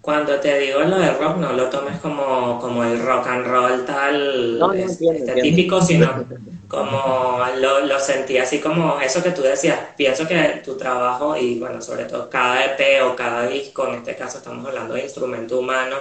Cuando 0.00 0.40
te 0.40 0.58
digo 0.58 0.80
lo 0.80 0.98
de 0.98 1.12
rock, 1.12 1.36
no 1.36 1.52
lo 1.52 1.68
tomes 1.68 2.00
como, 2.00 2.58
como 2.58 2.82
el 2.82 3.00
rock 3.00 3.26
and 3.28 3.46
roll 3.46 3.84
tal 3.84 4.60
este, 4.74 5.42
típico, 5.42 5.80
sino 5.80 6.26
como 6.68 7.42
lo, 7.56 7.80
lo, 7.80 7.98
sentí 7.98 8.36
así 8.36 8.60
como 8.60 9.00
eso 9.00 9.22
que 9.22 9.30
tú 9.30 9.42
decías. 9.42 9.78
Pienso 9.96 10.28
que 10.28 10.60
tu 10.64 10.76
trabajo 10.76 11.36
y 11.36 11.58
bueno, 11.58 11.80
sobre 11.80 12.04
todo 12.04 12.28
cada 12.28 12.64
EP 12.64 13.02
o 13.04 13.16
cada 13.16 13.46
disco, 13.46 13.88
en 13.88 13.94
este 13.94 14.14
caso 14.14 14.38
estamos 14.38 14.66
hablando 14.66 14.94
de 14.94 15.04
instrumento 15.04 15.58
humano, 15.58 15.96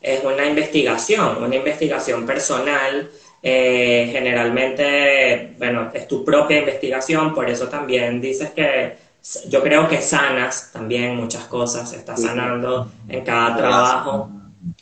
es 0.00 0.22
una 0.22 0.46
investigación, 0.46 1.42
una 1.42 1.56
investigación 1.56 2.24
personal. 2.24 3.10
Eh, 3.46 4.08
generalmente, 4.10 5.54
bueno, 5.58 5.90
es 5.92 6.08
tu 6.08 6.24
propia 6.24 6.60
investigación, 6.60 7.34
por 7.34 7.50
eso 7.50 7.68
también 7.68 8.18
dices 8.18 8.50
que 8.52 8.96
yo 9.48 9.62
creo 9.62 9.86
que 9.88 10.00
sanas 10.00 10.70
también 10.72 11.16
muchas 11.16 11.44
cosas, 11.44 11.92
estás 11.92 12.22
sanando 12.22 12.90
en 13.06 13.22
cada 13.22 13.54
trabajo 13.56 14.30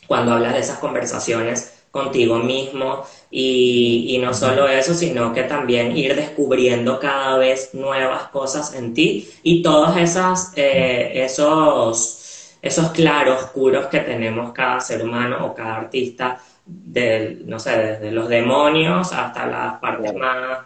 cuando 0.07 0.33
hablas 0.33 0.53
de 0.53 0.59
esas 0.59 0.79
conversaciones 0.79 1.82
contigo 1.93 2.39
mismo 2.39 3.05
y, 3.29 4.17
no 4.19 4.33
solo 4.33 4.67
eso, 4.67 4.95
sino 4.95 5.31
que 5.31 5.43
también 5.43 5.95
ir 5.95 6.15
descubriendo 6.15 6.99
cada 6.99 7.37
vez 7.37 7.69
nuevas 7.73 8.29
cosas 8.29 8.73
en 8.73 8.95
ti 8.95 9.29
y 9.43 9.61
todos 9.61 9.95
esas, 9.97 10.53
eh, 10.55 11.11
esos, 11.23 12.57
esos 12.63 12.89
claroscuros 12.89 13.85
que 13.85 13.99
tenemos 13.99 14.53
cada 14.53 14.79
ser 14.79 15.03
humano 15.03 15.45
o 15.45 15.53
cada 15.53 15.75
artista, 15.75 16.39
no 17.45 17.59
sé, 17.59 17.77
desde 17.77 18.11
los 18.11 18.27
demonios 18.27 19.13
hasta 19.13 19.45
las 19.45 19.79
partes 19.79 20.15
más 20.15 20.59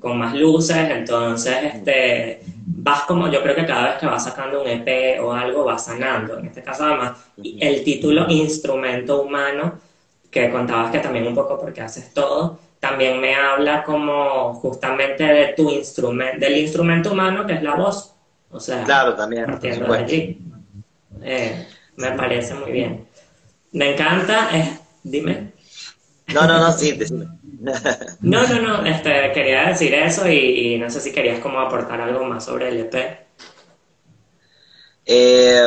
con 0.00 0.16
más 0.16 0.34
luces, 0.34 0.88
entonces 0.90 1.54
este 1.74 2.40
vas 2.64 3.02
como, 3.02 3.28
yo 3.28 3.42
creo 3.42 3.54
que 3.54 3.66
cada 3.66 3.90
vez 3.90 3.98
que 3.98 4.06
vas 4.06 4.24
sacando 4.24 4.62
un 4.62 4.68
EP 4.68 5.20
o 5.22 5.32
algo, 5.32 5.64
vas 5.64 5.84
sanando. 5.84 6.38
En 6.38 6.46
este 6.46 6.62
caso, 6.62 6.84
además, 6.84 7.12
el 7.60 7.84
título 7.84 8.26
Instrumento 8.28 9.20
Humano, 9.20 9.74
que 10.32 10.50
contabas 10.50 10.90
que 10.90 10.98
también 10.98 11.26
un 11.26 11.34
poco 11.34 11.60
porque 11.60 11.82
haces 11.82 12.12
todo, 12.14 12.58
también 12.80 13.20
me 13.20 13.34
habla 13.34 13.84
como 13.84 14.54
justamente 14.54 15.24
de 15.24 15.52
tu 15.52 15.70
instrumento, 15.70 16.38
del 16.40 16.56
instrumento 16.56 17.12
humano 17.12 17.46
que 17.46 17.52
es 17.52 17.62
la 17.62 17.74
voz. 17.74 18.14
O 18.50 18.58
sea, 18.58 18.82
claro, 18.82 19.14
también. 19.14 19.46
Eh, 21.22 21.66
me 21.96 22.12
parece 22.12 22.54
muy 22.54 22.72
bien. 22.72 23.06
Me 23.72 23.92
encanta, 23.92 24.48
eh, 24.56 24.78
dime. 25.02 25.52
No, 26.28 26.46
no, 26.46 26.58
no, 26.58 26.72
sí, 26.72 26.92
decime. 26.92 27.28
No, 28.20 28.44
no, 28.48 28.60
no, 28.60 28.86
este, 28.86 29.30
quería 29.32 29.68
decir 29.68 29.94
eso 29.94 30.28
y, 30.28 30.76
no 30.78 30.90
sé 30.90 31.00
si 31.00 31.12
querías 31.12 31.38
como 31.38 31.60
aportar 31.60 32.00
algo 32.00 32.24
más 32.24 32.44
sobre 32.44 32.68
el 32.70 32.80
EP. 32.80 32.94
Eh, 35.06 35.62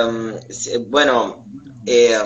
bueno, 0.87 1.45
eh, 1.85 2.17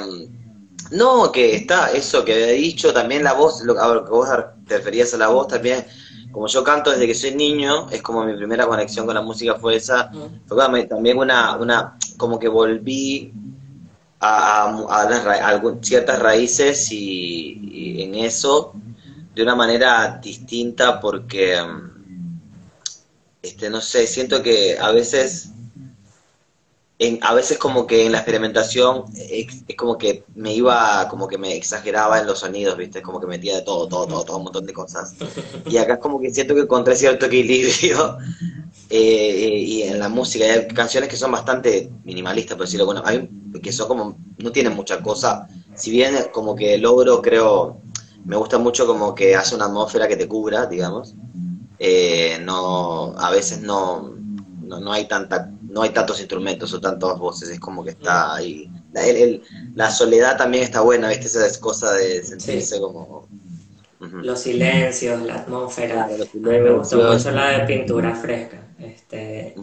no, 0.91 1.31
que 1.31 1.55
está 1.55 1.91
eso 1.91 2.25
que 2.25 2.33
había 2.33 2.47
dicho, 2.47 2.93
también 2.93 3.23
la 3.23 3.33
voz, 3.33 3.63
lo, 3.63 3.75
que 3.75 4.11
vos 4.11 4.29
te 4.67 4.77
referías 4.77 5.13
a 5.13 5.17
la 5.17 5.27
voz 5.27 5.47
también, 5.47 5.85
como 6.31 6.47
yo 6.47 6.63
canto 6.63 6.91
desde 6.91 7.07
que 7.07 7.15
soy 7.15 7.35
niño, 7.35 7.89
es 7.89 8.01
como 8.01 8.23
mi 8.23 8.35
primera 8.35 8.67
conexión 8.67 9.05
con 9.05 9.15
la 9.15 9.21
música 9.21 9.55
fue 9.55 9.75
esa, 9.75 10.11
fue 10.47 10.83
también 10.85 11.17
una, 11.17 11.57
una, 11.57 11.97
como 12.17 12.37
que 12.37 12.47
volví 12.47 13.33
a, 14.19 14.65
a, 14.89 15.61
ciertas 15.81 16.19
raíces 16.19 16.91
y 16.91 18.03
en 18.03 18.15
eso 18.15 18.73
de 19.39 19.43
una 19.43 19.55
manera 19.55 20.19
distinta 20.21 20.99
porque, 20.99 21.57
este, 23.41 23.69
no 23.69 23.79
sé, 23.79 24.05
siento 24.05 24.43
que 24.43 24.77
a 24.77 24.91
veces, 24.91 25.51
en, 26.99 27.17
a 27.21 27.33
veces 27.33 27.57
como 27.57 27.87
que 27.87 28.05
en 28.05 28.11
la 28.11 28.19
experimentación 28.19 29.05
es, 29.15 29.63
como 29.77 29.97
que 29.97 30.25
me 30.35 30.53
iba, 30.53 31.07
como 31.09 31.27
que 31.27 31.37
me 31.37 31.55
exageraba 31.55 32.19
en 32.19 32.27
los 32.27 32.39
sonidos, 32.39 32.77
¿viste? 32.77 33.01
Como 33.01 33.21
que 33.21 33.27
metía 33.27 33.55
de 33.55 33.61
todo, 33.61 33.87
todo, 33.87 34.05
todo, 34.05 34.25
todo, 34.25 34.37
un 34.37 34.43
montón 34.43 34.65
de 34.65 34.73
cosas. 34.73 35.15
Y 35.65 35.77
acá 35.77 35.93
es 35.93 35.99
como 35.99 36.19
que 36.19 36.29
siento 36.31 36.53
que 36.53 36.61
encontré 36.61 36.95
cierto 36.97 37.27
equilibrio 37.27 38.17
eh, 38.89 39.63
y 39.65 39.83
en 39.83 39.97
la 39.97 40.09
música 40.09 40.45
hay 40.45 40.67
canciones 40.67 41.09
que 41.09 41.15
son 41.15 41.31
bastante 41.31 41.89
minimalistas, 42.03 42.57
por 42.57 42.65
decirlo, 42.65 42.85
bueno, 42.85 43.01
hay 43.05 43.29
que 43.63 43.71
son 43.71 43.87
como, 43.87 44.17
no 44.37 44.51
tienen 44.51 44.75
mucha 44.75 45.01
cosa, 45.01 45.47
si 45.75 45.91
bien 45.91 46.15
como 46.33 46.55
que 46.55 46.77
logro, 46.77 47.21
creo, 47.21 47.81
me 48.25 48.35
gusta 48.35 48.57
mucho 48.57 48.85
como 48.85 49.15
que 49.15 49.35
hace 49.35 49.55
una 49.55 49.65
atmósfera 49.65 50.07
que 50.07 50.17
te 50.17 50.27
cubra, 50.27 50.65
digamos. 50.65 51.15
Eh, 51.79 52.39
no, 52.43 53.17
a 53.17 53.31
veces 53.31 53.61
no, 53.61 54.13
no, 54.61 54.91
hay 54.91 55.07
tanta, 55.07 55.49
no 55.69 55.81
hay 55.83 55.89
tantos 55.89 56.19
instrumentos 56.19 56.73
o 56.73 56.81
tantas 56.81 57.17
voces, 57.17 57.49
es 57.49 57.59
como 57.59 57.83
que 57.83 57.91
está 57.91 58.35
ahí. 58.35 58.69
La, 59.75 59.91
soledad 59.91 60.37
también 60.37 60.63
está 60.63 60.81
buena, 60.81 61.09
¿viste? 61.09 61.25
Esa 61.25 61.59
cosa 61.59 61.93
de 61.93 62.23
sentirse 62.23 62.79
como... 62.79 63.27
Los 63.99 64.41
silencios, 64.41 65.21
la 65.23 65.35
atmósfera. 65.35 66.09
me 66.33 66.71
gustó 66.71 66.97
mucho 67.11 67.31
la 67.31 67.59
de 67.59 67.65
pintura 67.65 68.15
fresca. 68.15 68.57
Este, 68.79 69.55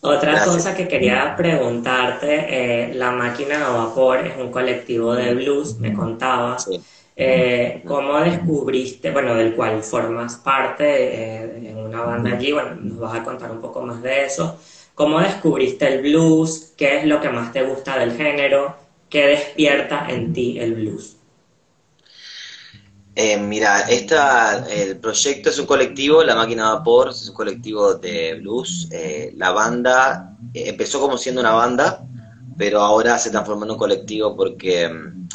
otra 0.00 0.44
cosa 0.44 0.74
que 0.74 0.88
quería 0.88 1.34
preguntarte, 1.36 2.90
eh, 2.90 2.94
La 2.94 3.12
Máquina 3.12 3.58
de 3.58 3.64
Vapor 3.64 4.26
es 4.26 4.36
un 4.36 4.50
colectivo 4.50 5.14
de 5.14 5.34
blues, 5.34 5.78
me 5.78 5.92
contabas. 5.92 6.68
Eh, 7.14 7.82
¿Cómo 7.86 8.18
descubriste, 8.20 9.10
bueno, 9.10 9.34
del 9.34 9.54
cual 9.54 9.82
formas 9.82 10.36
parte 10.36 10.84
eh, 10.84 11.70
en 11.70 11.78
una 11.78 12.02
banda 12.02 12.32
allí? 12.32 12.52
Bueno, 12.52 12.74
nos 12.76 12.98
vas 12.98 13.14
a 13.14 13.22
contar 13.22 13.50
un 13.50 13.60
poco 13.60 13.82
más 13.82 14.02
de 14.02 14.24
eso. 14.24 14.58
¿Cómo 14.94 15.20
descubriste 15.20 15.86
el 15.88 16.02
blues? 16.02 16.72
¿Qué 16.76 16.98
es 16.98 17.04
lo 17.06 17.20
que 17.20 17.28
más 17.28 17.52
te 17.52 17.62
gusta 17.62 17.98
del 17.98 18.16
género? 18.16 18.76
¿Qué 19.08 19.26
despierta 19.26 20.06
en 20.08 20.32
ti 20.32 20.58
el 20.58 20.74
blues? 20.74 21.16
Eh, 23.14 23.36
mira, 23.36 23.80
esta, 23.82 24.66
el 24.70 24.96
proyecto 24.96 25.50
es 25.50 25.58
un 25.58 25.66
colectivo, 25.66 26.22
La 26.24 26.34
Máquina 26.34 26.68
de 26.68 26.74
Vapor, 26.76 27.10
es 27.10 27.28
un 27.28 27.34
colectivo 27.34 27.94
de 27.94 28.36
blues. 28.40 28.88
La 29.34 29.50
banda 29.50 30.34
empezó 30.54 30.98
como 30.98 31.18
siendo 31.18 31.42
una 31.42 31.52
banda, 31.52 32.06
pero 32.56 32.80
ahora 32.80 33.18
se 33.18 33.30
transformó 33.30 33.64
en 33.64 33.72
un 33.72 33.78
colectivo 33.78 34.34
porque 34.36 34.88
mm, 34.88 35.28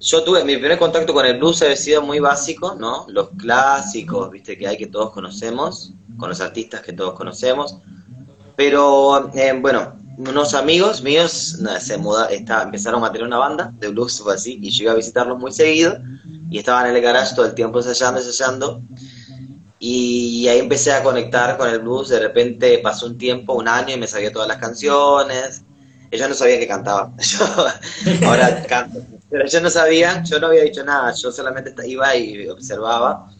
yo 0.00 0.22
tuve 0.22 0.44
mi 0.44 0.56
primer 0.56 0.78
contacto 0.78 1.12
con 1.12 1.26
el 1.26 1.38
blues 1.38 1.62
ha 1.62 1.74
sido 1.74 2.02
muy 2.02 2.20
básico, 2.20 2.76
¿no? 2.78 3.06
Los 3.08 3.30
clásicos, 3.30 4.30
viste, 4.30 4.56
que 4.56 4.68
hay 4.68 4.76
que 4.76 4.86
todos 4.86 5.10
conocemos, 5.12 5.92
con 6.16 6.28
los 6.28 6.40
artistas 6.40 6.82
que 6.82 6.92
todos 6.92 7.14
conocemos. 7.14 7.78
Pero 8.56 9.30
bueno, 9.60 9.94
unos 10.18 10.54
amigos 10.54 11.02
míos 11.02 11.58
se 11.80 11.98
muda, 11.98 12.26
está, 12.26 12.62
empezaron 12.62 13.04
a 13.04 13.10
tener 13.10 13.26
una 13.26 13.38
banda 13.38 13.72
de 13.78 13.88
blues 13.88 14.20
o 14.20 14.30
así, 14.30 14.58
y 14.60 14.70
yo 14.70 14.84
iba 14.84 14.92
a 14.92 14.96
visitarlos 14.96 15.38
muy 15.38 15.52
seguido 15.52 15.98
y 16.50 16.58
estaba 16.58 16.88
en 16.88 16.94
el 16.94 17.02
garage 17.02 17.34
todo 17.34 17.46
el 17.46 17.54
tiempo 17.54 17.78
ensayando, 17.78 18.20
ensayando. 18.20 18.82
Y 19.80 20.48
ahí 20.48 20.58
empecé 20.58 20.92
a 20.92 21.02
conectar 21.02 21.56
con 21.56 21.68
el 21.68 21.80
blues. 21.80 22.08
De 22.08 22.18
repente 22.18 22.78
pasó 22.78 23.06
un 23.06 23.16
tiempo, 23.18 23.54
un 23.54 23.68
año, 23.68 23.94
y 23.94 23.98
me 23.98 24.06
sabía 24.06 24.32
todas 24.32 24.48
las 24.48 24.56
canciones. 24.58 25.62
Ellos 26.10 26.28
no 26.28 26.34
sabían 26.34 26.58
que 26.58 26.66
cantaba. 26.66 27.12
Yo 27.18 28.26
ahora 28.26 28.62
canto. 28.64 29.00
Pero 29.30 29.46
yo 29.46 29.60
no 29.60 29.70
sabía, 29.70 30.22
yo 30.22 30.38
no 30.40 30.48
había 30.48 30.64
dicho 30.64 30.84
nada. 30.84 31.12
Yo 31.12 31.30
solamente 31.30 31.74
iba 31.86 32.16
y 32.16 32.48
observaba. 32.48 33.30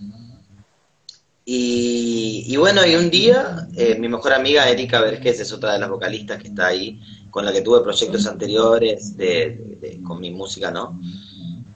Y, 1.51 2.55
bueno, 2.59 2.85
y 2.85 2.95
un 2.95 3.09
día, 3.09 3.67
eh, 3.75 3.97
mi 3.99 4.07
mejor 4.07 4.35
amiga 4.35 4.69
Erika 4.69 5.01
Vergés 5.01 5.41
es 5.41 5.51
otra 5.51 5.73
de 5.73 5.79
las 5.79 5.89
vocalistas 5.89 6.43
que 6.43 6.49
está 6.49 6.67
ahí, 6.67 7.01
con 7.31 7.43
la 7.47 7.53
que 7.55 7.63
tuve 7.63 7.81
proyectos 7.81 8.27
anteriores 8.27 9.17
de, 9.17 9.99
con 10.07 10.21
mi 10.21 10.31
música, 10.31 10.71
¿no? 10.71 11.01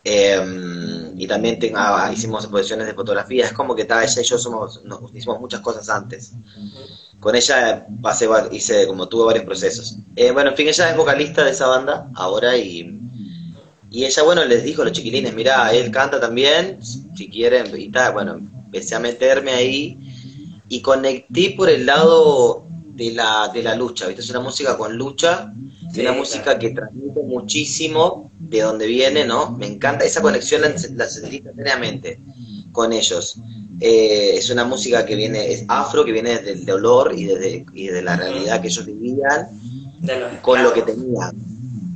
Em, 0.05 1.19
y 1.19 1.27
también 1.27 1.59
ah, 1.75 2.11
hicimos 2.13 2.45
exposiciones 2.45 2.87
de 2.87 2.93
fotografía. 2.93 3.47
Es 3.47 3.55
como 3.55 3.75
que 3.75 3.83
ella 3.83 4.21
y 4.21 4.25
yo 4.25 4.37
somos, 4.37 4.83
hicimos 5.15 5.41
muchas 5.41 5.63
cosas 5.63 5.89
antes. 5.89 6.35
Con 7.19 7.35
ella 7.35 7.87
pasé, 8.03 8.29
hice 8.51 8.87
como 8.87 9.09
tuve 9.09 9.25
varios 9.25 9.47
procesos. 9.47 9.97
Eh, 10.17 10.33
bueno, 10.33 10.51
en 10.51 10.57
fin, 10.57 10.69
ella 10.69 10.91
es 10.91 10.97
vocalista 10.99 11.45
de 11.45 11.53
esa 11.53 11.69
banda 11.69 12.11
ahora 12.15 12.59
y, 12.59 13.01
y 13.93 14.05
ella, 14.07 14.23
bueno, 14.23 14.45
les 14.45 14.65
dijo 14.65 14.83
a 14.83 14.87
los 14.87 14.95
chiquilines, 14.95 15.35
mira, 15.35 15.71
él 15.73 15.91
canta 15.91 16.19
también, 16.19 16.79
si 16.83 17.29
quieren, 17.29 17.67
y 17.79 17.91
tal, 17.91 18.15
bueno, 18.15 18.37
empecé 18.37 18.95
a 18.95 19.01
meterme 19.01 19.53
ahí 19.53 19.99
y 20.69 20.81
conecté 20.81 21.55
por 21.57 21.69
el 21.69 21.85
lado 21.85 22.67
de 22.95 23.13
la, 23.13 23.51
de 23.53 23.63
la 23.63 23.75
lucha, 23.77 24.07
¿viste? 24.07 24.23
Es 24.23 24.31
una 24.31 24.41
música 24.41 24.79
con 24.79 24.97
lucha, 24.97 25.53
es 25.91 25.99
una 25.99 26.13
música 26.13 26.59
que 26.59 26.71
transmite 26.71 27.21
muchísimo 27.23 28.31
de 28.39 28.63
donde 28.63 28.87
viene, 28.87 29.27
¿no? 29.27 29.51
Me 29.51 29.67
encanta, 29.67 30.07
esa 30.07 30.23
conexión 30.23 30.63
la, 30.63 30.69
la 30.69 31.07
sentí 31.07 31.37
instantáneamente 31.37 32.19
con 32.73 32.95
ellos. 32.95 33.39
Eh, 33.79 34.37
es 34.37 34.49
una 34.49 34.65
música 34.65 35.05
que 35.05 35.15
viene, 35.17 35.53
es 35.53 35.65
afro, 35.69 36.05
que 36.05 36.13
viene 36.13 36.39
desde 36.39 36.53
el 36.53 36.65
dolor 36.65 37.13
y 37.15 37.25
desde, 37.25 37.67
y 37.75 37.89
de 37.89 38.01
la 38.01 38.17
realidad 38.17 38.63
que 38.63 38.69
ellos 38.69 38.87
vivían, 38.87 39.49
con 40.41 40.63
lo 40.63 40.73
que 40.73 40.83
tenían. 40.83 41.52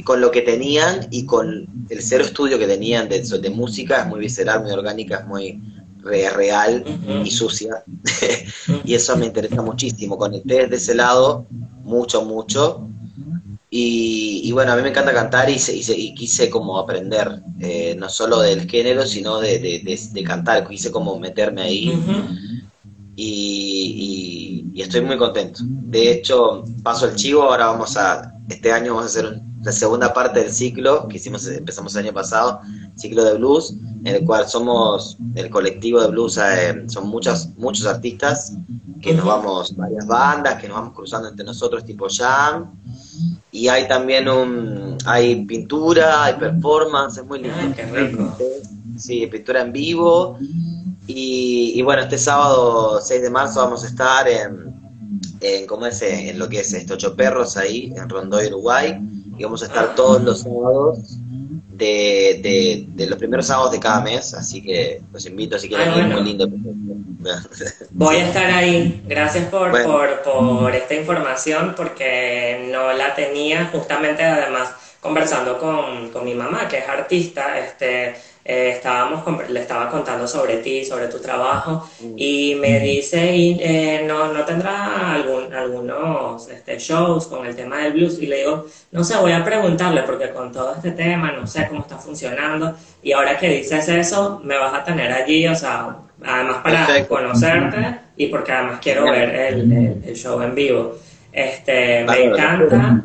Con 0.06 0.20
lo 0.20 0.30
que 0.30 0.42
tenían 0.42 1.08
y 1.10 1.26
con 1.26 1.66
el 1.90 2.00
cero 2.00 2.24
estudio 2.24 2.58
que 2.58 2.66
tenían 2.66 3.08
de, 3.08 3.20
de 3.20 3.50
música, 3.50 4.02
es 4.02 4.06
muy 4.06 4.20
visceral, 4.20 4.62
muy 4.62 4.70
orgánica, 4.70 5.16
es 5.16 5.26
muy 5.26 5.60
real 6.06 6.84
y 7.24 7.30
sucia. 7.30 7.82
y 8.84 8.94
eso 8.94 9.16
me 9.16 9.26
interesa 9.26 9.62
muchísimo. 9.62 10.16
Conecté 10.16 10.62
desde 10.62 10.76
ese 10.76 10.94
lado, 10.94 11.46
mucho, 11.82 12.24
mucho. 12.24 12.88
Y, 13.78 14.50
bueno, 14.52 14.72
a 14.72 14.76
mí 14.76 14.82
me 14.82 14.88
encanta 14.88 15.12
cantar 15.12 15.50
y, 15.50 15.58
y, 15.68 16.14
quise 16.14 16.48
como 16.48 16.78
aprender, 16.78 17.42
eh, 17.60 17.94
no 17.98 18.08
solo 18.08 18.40
del 18.40 18.70
género, 18.70 19.04
sino 19.04 19.38
de, 19.40 20.24
cantar, 20.24 20.66
quise 20.66 20.90
como 20.90 21.18
meterme 21.18 21.62
ahí. 21.62 21.92
y, 23.16 24.80
estoy 24.80 25.02
muy 25.02 25.18
contento. 25.18 25.60
De 25.62 26.10
hecho, 26.12 26.64
paso 26.82 27.06
el 27.06 27.16
chivo, 27.16 27.42
ahora 27.42 27.66
vamos 27.66 27.96
a, 27.96 28.32
este 28.48 28.72
año 28.72 28.94
vamos 28.94 29.04
a 29.04 29.18
hacer 29.18 29.40
la 29.66 29.72
segunda 29.72 30.14
parte 30.14 30.38
del 30.38 30.52
ciclo 30.52 31.08
que 31.08 31.16
hicimos, 31.16 31.44
empezamos 31.48 31.92
el 31.96 32.04
año 32.04 32.14
pasado, 32.14 32.60
ciclo 32.94 33.24
de 33.24 33.34
blues, 33.34 33.74
en 34.04 34.14
el 34.14 34.24
cual 34.24 34.48
somos 34.48 35.18
el 35.34 35.50
colectivo 35.50 36.00
de 36.00 36.06
blues, 36.06 36.38
eh, 36.38 36.84
son 36.86 37.08
muchas, 37.08 37.48
muchos 37.56 37.84
artistas 37.84 38.52
que 39.02 39.12
nos 39.12 39.26
vamos, 39.26 39.74
varias 39.74 40.06
bandas, 40.06 40.60
que 40.60 40.68
nos 40.68 40.76
vamos 40.76 40.94
cruzando 40.94 41.28
entre 41.28 41.44
nosotros 41.44 41.84
tipo 41.84 42.06
jam, 42.08 42.70
y 43.50 43.66
hay 43.66 43.88
también 43.88 44.28
un, 44.28 44.96
hay 45.04 45.44
pintura, 45.44 46.24
hay 46.24 46.34
performance, 46.34 47.18
es 47.18 47.26
muy 47.26 47.40
lindo. 47.40 47.58
Ah, 47.58 48.36
sí, 48.96 49.26
pintura 49.26 49.62
en 49.62 49.72
vivo. 49.72 50.38
Y, 51.08 51.82
bueno, 51.82 52.02
este 52.02 52.18
sábado 52.18 53.00
6 53.00 53.22
de 53.22 53.30
marzo 53.30 53.60
vamos 53.60 53.82
a 53.82 53.88
estar 53.88 54.28
en, 54.28 54.74
en 55.40 55.66
¿cómo 55.66 55.86
es? 55.86 56.02
En 56.02 56.38
lo 56.38 56.48
que 56.48 56.60
es 56.60 56.72
esto, 56.72 56.94
Ocho 56.94 57.16
Perros 57.16 57.56
ahí, 57.56 57.92
en 57.96 58.08
Rondoy, 58.08 58.46
Uruguay. 58.46 59.00
Y 59.38 59.44
vamos 59.44 59.62
a 59.62 59.66
estar 59.66 59.94
todos 59.94 60.22
los 60.22 60.40
sábados 60.40 61.18
de, 61.76 62.86
de, 62.94 63.06
los 63.06 63.18
primeros 63.18 63.46
sábados 63.46 63.72
de 63.72 63.80
cada 63.80 64.00
mes, 64.00 64.34
así 64.34 64.62
que 64.62 65.02
los 65.12 65.26
invito 65.26 65.58
si 65.58 65.68
quieren 65.68 65.96
ir, 65.96 66.06
muy 66.06 66.24
lindo. 66.24 66.48
Voy 67.90 68.16
a 68.16 68.26
estar 68.28 68.50
ahí, 68.50 69.02
gracias 69.06 69.46
por, 69.46 69.70
por, 69.82 70.22
por 70.22 70.74
esta 70.74 70.94
información 70.94 71.74
porque 71.76 72.68
no 72.72 72.92
la 72.92 73.14
tenía 73.14 73.66
justamente 73.66 74.22
además 74.24 74.70
conversando 75.06 75.58
con, 75.58 76.10
con 76.10 76.24
mi 76.24 76.34
mamá 76.34 76.66
que 76.68 76.78
es 76.78 76.88
artista, 76.88 77.58
este 77.58 78.14
eh, 78.44 78.74
estábamos 78.76 79.24
le 79.48 79.60
estaba 79.60 79.88
contando 79.88 80.26
sobre 80.28 80.58
ti, 80.58 80.84
sobre 80.84 81.08
tu 81.08 81.18
trabajo, 81.18 81.88
mm. 82.00 82.14
y 82.16 82.54
me 82.54 82.78
dice, 82.78 83.18
eh, 83.34 84.04
¿no, 84.06 84.32
¿no 84.32 84.44
tendrá 84.44 85.14
algún, 85.14 85.52
algunos 85.52 86.48
este, 86.48 86.78
shows 86.78 87.26
con 87.26 87.44
el 87.44 87.56
tema 87.56 87.78
del 87.78 87.94
blues? 87.94 88.20
Y 88.20 88.26
le 88.26 88.38
digo, 88.38 88.66
no 88.92 89.02
sé, 89.02 89.16
voy 89.16 89.32
a 89.32 89.44
preguntarle, 89.44 90.02
porque 90.02 90.30
con 90.30 90.52
todo 90.52 90.74
este 90.76 90.92
tema 90.92 91.32
no 91.32 91.44
sé 91.46 91.66
cómo 91.66 91.80
está 91.80 91.98
funcionando, 91.98 92.76
y 93.02 93.12
ahora 93.12 93.36
que 93.36 93.48
dices 93.48 93.88
eso, 93.88 94.40
me 94.44 94.56
vas 94.56 94.74
a 94.74 94.84
tener 94.84 95.12
allí, 95.12 95.46
o 95.48 95.54
sea, 95.56 95.96
además 96.24 96.58
para 96.62 97.06
conocerte 97.06 97.98
y 98.16 98.26
porque 98.26 98.52
además 98.52 98.78
quiero 98.80 99.10
ver 99.10 99.34
el, 99.34 100.02
el, 100.04 100.16
show 100.16 100.40
en 100.40 100.54
vivo. 100.54 100.94
Este, 101.32 102.04
me 102.04 102.24
encanta. 102.24 103.02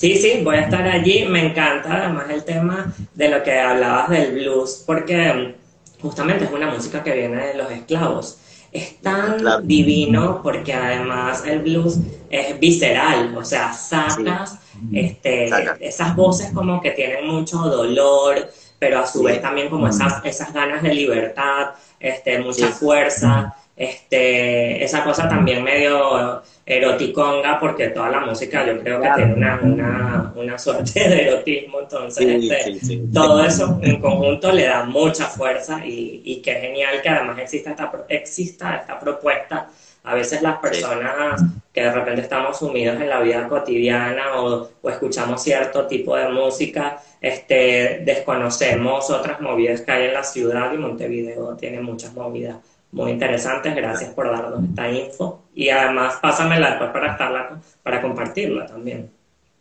Sí, 0.00 0.16
sí, 0.16 0.40
voy 0.42 0.56
a 0.56 0.60
estar 0.62 0.88
allí. 0.88 1.26
Me 1.26 1.44
encanta 1.44 1.94
además 1.94 2.24
el 2.30 2.42
tema 2.42 2.90
de 3.14 3.28
lo 3.28 3.42
que 3.42 3.60
hablabas 3.60 4.08
del 4.08 4.32
blues, 4.32 4.82
porque 4.86 5.30
mm, 5.30 6.00
justamente 6.00 6.46
es 6.46 6.50
una 6.50 6.70
música 6.70 7.04
que 7.04 7.12
viene 7.12 7.48
de 7.48 7.54
los 7.54 7.70
esclavos. 7.70 8.38
Es 8.72 8.98
tan 9.02 9.44
divino 9.68 10.40
porque 10.42 10.72
además 10.72 11.44
el 11.44 11.58
blues 11.58 11.98
es 12.30 12.58
visceral, 12.58 13.36
o 13.36 13.44
sea, 13.44 13.74
sacas 13.74 14.58
este, 14.90 15.50
esas 15.80 16.16
voces 16.16 16.50
como 16.54 16.80
que 16.80 16.92
tienen 16.92 17.26
mucho 17.26 17.58
dolor, 17.58 18.48
pero 18.78 19.00
a 19.00 19.06
su 19.06 19.22
vez 19.24 19.42
también 19.42 19.68
como 19.68 19.86
esas, 19.86 20.24
esas 20.24 20.54
ganas 20.54 20.82
de 20.82 20.94
libertad, 20.94 21.72
este, 21.98 22.38
mucha 22.38 22.68
fuerza, 22.68 23.54
este, 23.76 24.82
esa 24.82 25.04
cosa 25.04 25.28
también 25.28 25.62
medio 25.62 26.42
eroticonga, 26.76 27.58
porque 27.58 27.88
toda 27.88 28.10
la 28.10 28.20
música 28.20 28.64
yo 28.64 28.78
creo 28.80 29.00
que 29.00 29.10
tiene 29.16 29.34
una, 29.34 30.32
una, 30.36 30.58
suerte 30.58 31.08
de 31.08 31.28
erotismo, 31.28 31.80
entonces 31.80 32.50
este, 32.50 33.02
todo 33.12 33.44
eso 33.44 33.78
en 33.82 34.00
conjunto 34.00 34.52
le 34.52 34.66
da 34.66 34.84
mucha 34.84 35.26
fuerza 35.26 35.84
y, 35.84 36.22
y 36.24 36.42
qué 36.42 36.54
genial 36.54 37.02
que 37.02 37.08
además 37.08 37.38
exista 37.38 37.70
esta, 37.70 37.92
exista 38.08 38.76
esta 38.76 38.98
propuesta. 38.98 39.68
A 40.02 40.14
veces 40.14 40.40
las 40.40 40.58
personas 40.58 41.42
que 41.72 41.82
de 41.82 41.92
repente 41.92 42.22
estamos 42.22 42.58
sumidos 42.58 43.00
en 43.00 43.08
la 43.08 43.20
vida 43.20 43.46
cotidiana 43.48 44.40
o, 44.40 44.70
o 44.80 44.90
escuchamos 44.90 45.42
cierto 45.42 45.86
tipo 45.86 46.16
de 46.16 46.28
música, 46.28 47.02
este, 47.20 48.02
desconocemos 48.04 49.10
otras 49.10 49.40
movidas 49.40 49.82
que 49.82 49.92
hay 49.92 50.06
en 50.06 50.14
la 50.14 50.24
ciudad 50.24 50.72
y 50.72 50.78
Montevideo 50.78 51.54
tiene 51.56 51.80
muchas 51.80 52.14
movidas 52.14 52.56
muy 52.92 53.12
interesantes. 53.12 53.74
Gracias 53.74 54.10
por 54.14 54.30
darnos 54.30 54.64
esta 54.64 54.90
info. 54.90 55.42
Y 55.60 55.68
además, 55.68 56.14
pásamela 56.22 56.70
después 56.70 56.88
para 56.90 57.12
estarla, 57.12 57.60
para 57.82 58.00
compartirla 58.00 58.64
también. 58.64 59.10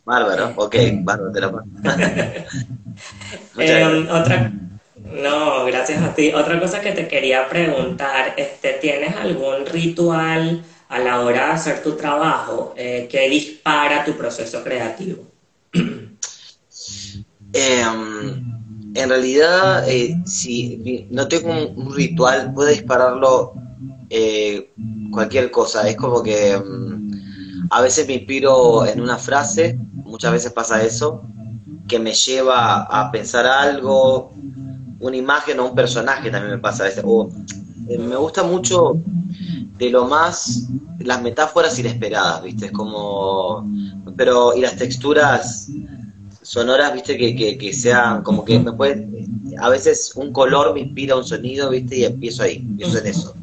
Bárbaro, 0.05 0.53
ok, 0.55 0.75
bárbaro, 1.01 1.31
te 1.33 1.41
lo 1.41 1.61
eh, 3.59 4.07
otra, 4.09 4.49
no, 4.95 5.65
gracias 5.65 6.01
a 6.01 6.15
ti. 6.15 6.31
Otra 6.33 6.57
cosa 6.57 6.79
que 6.79 6.93
te 6.93 7.05
quería 7.05 7.49
preguntar, 7.49 8.33
este, 8.37 8.77
¿tienes 8.79 9.13
algún 9.17 9.65
ritual 9.65 10.63
a 10.87 10.99
la 10.99 11.19
hora 11.19 11.47
de 11.47 11.51
hacer 11.51 11.83
tu 11.83 11.97
trabajo 11.97 12.73
eh, 12.77 13.09
que 13.11 13.27
dispara 13.27 14.05
tu 14.05 14.15
proceso 14.15 14.63
creativo? 14.63 15.25
eh, 17.51 17.83
en 18.95 19.09
realidad, 19.09 19.83
eh, 19.89 20.15
si 20.25 21.07
no 21.09 21.27
tengo 21.27 21.51
un, 21.51 21.93
ritual, 21.93 22.53
puedo 22.53 22.69
dispararlo 22.69 23.53
eh, 24.09 24.73
cualquier 25.11 25.51
cosa. 25.51 25.87
Es 25.87 25.95
como 25.95 26.23
que 26.23 26.57
mm, 26.57 27.69
a 27.71 27.81
veces 27.81 28.07
me 28.07 28.15
inspiro 28.15 28.85
en 28.85 29.01
una 29.01 29.17
frase, 29.17 29.77
muchas 30.03 30.31
veces 30.31 30.51
pasa 30.51 30.83
eso, 30.83 31.23
que 31.87 31.99
me 31.99 32.13
lleva 32.13 32.83
a 32.83 33.11
pensar 33.11 33.45
algo, 33.45 34.31
una 34.99 35.17
imagen 35.17 35.59
o 35.59 35.67
un 35.67 35.75
personaje 35.75 36.29
también 36.29 36.55
me 36.55 36.59
pasa 36.59 36.83
a 36.83 36.87
veces. 36.87 37.03
Eh, 37.89 37.97
me 37.97 38.15
gusta 38.15 38.43
mucho 38.43 39.01
de 39.77 39.89
lo 39.89 40.05
más 40.05 40.67
las 40.99 41.21
metáforas 41.21 41.77
inesperadas, 41.79 42.43
¿viste? 42.43 42.67
Es 42.67 42.71
como. 42.71 43.67
Pero. 44.15 44.55
Y 44.55 44.61
las 44.61 44.75
texturas 44.75 45.69
sonoras, 46.41 46.93
viste, 46.93 47.17
que, 47.17 47.35
que, 47.35 47.57
que 47.57 47.73
sean 47.73 48.23
como 48.23 48.43
que 48.43 48.59
me 48.59 48.73
puede, 48.73 49.07
a 49.59 49.69
veces 49.69 50.13
un 50.15 50.31
color 50.33 50.73
me 50.73 50.81
inspira 50.81 51.15
un 51.15 51.23
sonido, 51.23 51.69
viste, 51.69 51.99
y 51.99 52.05
empiezo 52.05 52.43
ahí, 52.43 52.57
empiezo 52.57 52.97
en 52.97 53.07
eso. 53.07 53.35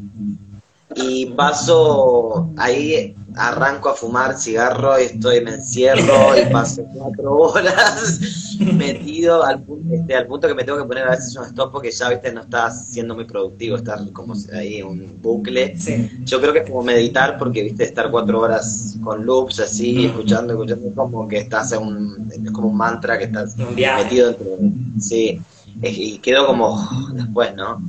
Y 0.96 1.26
paso 1.26 2.50
ahí 2.56 3.14
arranco 3.36 3.90
a 3.90 3.94
fumar 3.94 4.38
cigarro 4.38 4.98
y 4.98 5.04
estoy, 5.04 5.42
me 5.42 5.52
encierro 5.52 6.38
y 6.40 6.50
paso 6.50 6.82
cuatro 6.94 7.36
horas 7.36 8.18
metido 8.58 9.44
al, 9.44 9.62
este, 9.92 10.16
al 10.16 10.26
punto 10.26 10.48
que 10.48 10.54
me 10.54 10.64
tengo 10.64 10.78
que 10.78 10.84
poner 10.84 11.04
a 11.04 11.10
veces 11.10 11.36
un 11.36 11.44
stop 11.44 11.70
porque 11.70 11.90
ya 11.90 12.08
viste 12.08 12.32
no 12.32 12.40
está 12.40 12.70
siendo 12.70 13.14
muy 13.14 13.26
productivo, 13.26 13.76
estar 13.76 13.98
como 14.12 14.34
ahí 14.54 14.76
en 14.76 14.86
un 14.86 15.18
bucle. 15.20 15.76
Yo 16.24 16.40
creo 16.40 16.52
que 16.54 16.60
es 16.60 16.70
como 16.70 16.82
meditar 16.82 17.36
porque 17.36 17.62
viste 17.62 17.84
estar 17.84 18.10
cuatro 18.10 18.40
horas 18.40 18.96
con 19.04 19.26
loops 19.26 19.60
así, 19.60 20.06
escuchando, 20.06 20.54
escuchando, 20.54 20.94
como 20.94 21.28
que 21.28 21.38
estás 21.38 21.72
en 21.72 21.82
un, 21.82 22.32
es 22.32 22.50
como 22.52 22.68
un 22.68 22.76
mantra 22.76 23.18
que 23.18 23.24
estás 23.24 23.54
metido 23.56 24.28
dentro. 24.28 24.46
Sí 24.98 25.40
y 25.82 26.18
quedó 26.18 26.46
como 26.46 26.88
después, 27.12 27.54
¿no? 27.54 27.82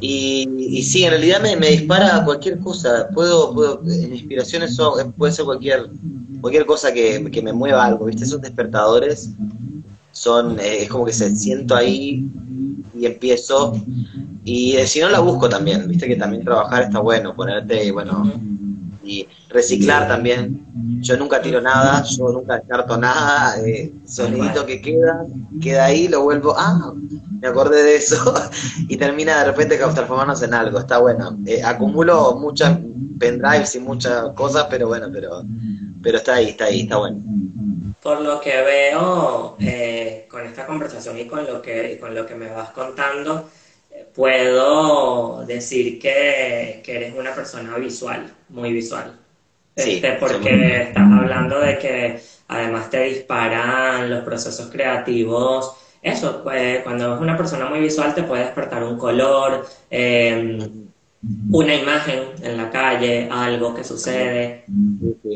Y, 0.00 0.48
y 0.58 0.82
sí, 0.82 1.04
en 1.04 1.10
realidad 1.10 1.40
me, 1.40 1.56
me 1.56 1.70
dispara 1.70 2.24
cualquier 2.24 2.58
cosa. 2.58 3.08
Puedo, 3.14 3.54
puedo 3.54 3.82
en 3.86 4.14
inspiraciones 4.14 4.74
son, 4.74 5.12
puede 5.12 5.32
ser 5.32 5.44
cualquier, 5.44 5.90
cualquier 6.40 6.66
cosa 6.66 6.92
que, 6.92 7.30
que, 7.30 7.42
me 7.42 7.52
mueva 7.52 7.84
algo, 7.84 8.06
¿viste? 8.06 8.24
Esos 8.24 8.40
despertadores 8.40 9.30
son, 10.10 10.58
eh, 10.58 10.82
es 10.82 10.88
como 10.88 11.04
que 11.04 11.12
se 11.12 11.34
siento 11.36 11.74
ahí 11.74 12.28
y 12.98 13.06
empiezo. 13.06 13.74
Y 14.44 14.76
eh, 14.76 14.86
si 14.86 15.00
no 15.00 15.08
la 15.08 15.20
busco 15.20 15.48
también, 15.48 15.88
¿viste? 15.88 16.08
Que 16.08 16.16
también 16.16 16.44
trabajar 16.44 16.82
está 16.82 16.98
bueno, 16.98 17.34
ponerte, 17.34 17.90
bueno, 17.92 18.32
y 19.04 19.28
reciclar 19.48 20.08
también. 20.08 20.66
Yo 21.00 21.16
nunca 21.16 21.40
tiro 21.42 21.60
nada, 21.60 22.02
yo 22.04 22.28
nunca 22.28 22.56
descarto 22.56 22.96
nada, 22.96 23.60
eh, 23.60 23.92
sonidito 24.06 24.64
que 24.64 24.80
queda, 24.80 25.26
queda 25.60 25.86
ahí, 25.86 26.08
lo 26.08 26.22
vuelvo, 26.22 26.54
ah, 26.56 26.92
me 27.40 27.48
acordé 27.48 27.82
de 27.82 27.96
eso, 27.96 28.34
y 28.88 28.96
termina 28.96 29.38
de 29.38 29.44
repente 29.46 29.76
transformándose 29.76 30.44
en 30.44 30.54
algo, 30.54 30.78
está 30.78 30.98
bueno. 30.98 31.38
Eh, 31.46 31.62
acumulo 31.62 32.36
muchas 32.36 32.78
pendrives 33.18 33.74
y 33.74 33.80
muchas 33.80 34.30
cosas, 34.34 34.66
pero 34.70 34.88
bueno, 34.88 35.08
pero, 35.12 35.42
pero 36.02 36.18
está 36.18 36.34
ahí, 36.34 36.50
está 36.50 36.66
ahí, 36.66 36.82
está 36.82 36.98
bueno. 36.98 37.20
Por 38.02 38.20
lo 38.20 38.40
que 38.40 38.62
veo 38.62 39.56
eh, 39.60 40.26
con 40.28 40.44
esta 40.44 40.66
conversación 40.66 41.18
y 41.18 41.26
con 41.26 41.44
lo 41.46 41.62
que, 41.62 41.98
con 42.00 42.14
lo 42.14 42.26
que 42.26 42.34
me 42.34 42.50
vas 42.50 42.70
contando, 42.70 43.48
puedo 44.14 45.44
decir 45.46 45.98
que, 45.98 46.82
eres 46.86 47.14
una 47.14 47.34
persona 47.34 47.76
visual, 47.76 48.32
muy 48.48 48.72
visual. 48.72 49.18
Sí, 49.76 49.94
este, 49.94 50.12
porque 50.12 50.82
estás 50.82 51.10
hablando 51.10 51.60
de 51.60 51.78
que 51.78 52.20
además 52.48 52.90
te 52.90 53.02
disparan 53.04 54.10
los 54.10 54.22
procesos 54.22 54.70
creativos. 54.70 55.74
Eso, 56.02 56.42
pues, 56.42 56.82
cuando 56.82 57.14
es 57.14 57.20
una 57.20 57.36
persona 57.36 57.66
muy 57.66 57.80
visual 57.80 58.14
te 58.14 58.22
puede 58.24 58.44
despertar 58.44 58.82
un 58.84 58.98
color, 58.98 59.66
em, 59.88 60.58
una 61.50 61.74
imagen 61.74 62.20
en 62.42 62.56
la 62.56 62.70
calle, 62.70 63.28
algo 63.30 63.74
que 63.74 63.84
sucede, 63.84 64.64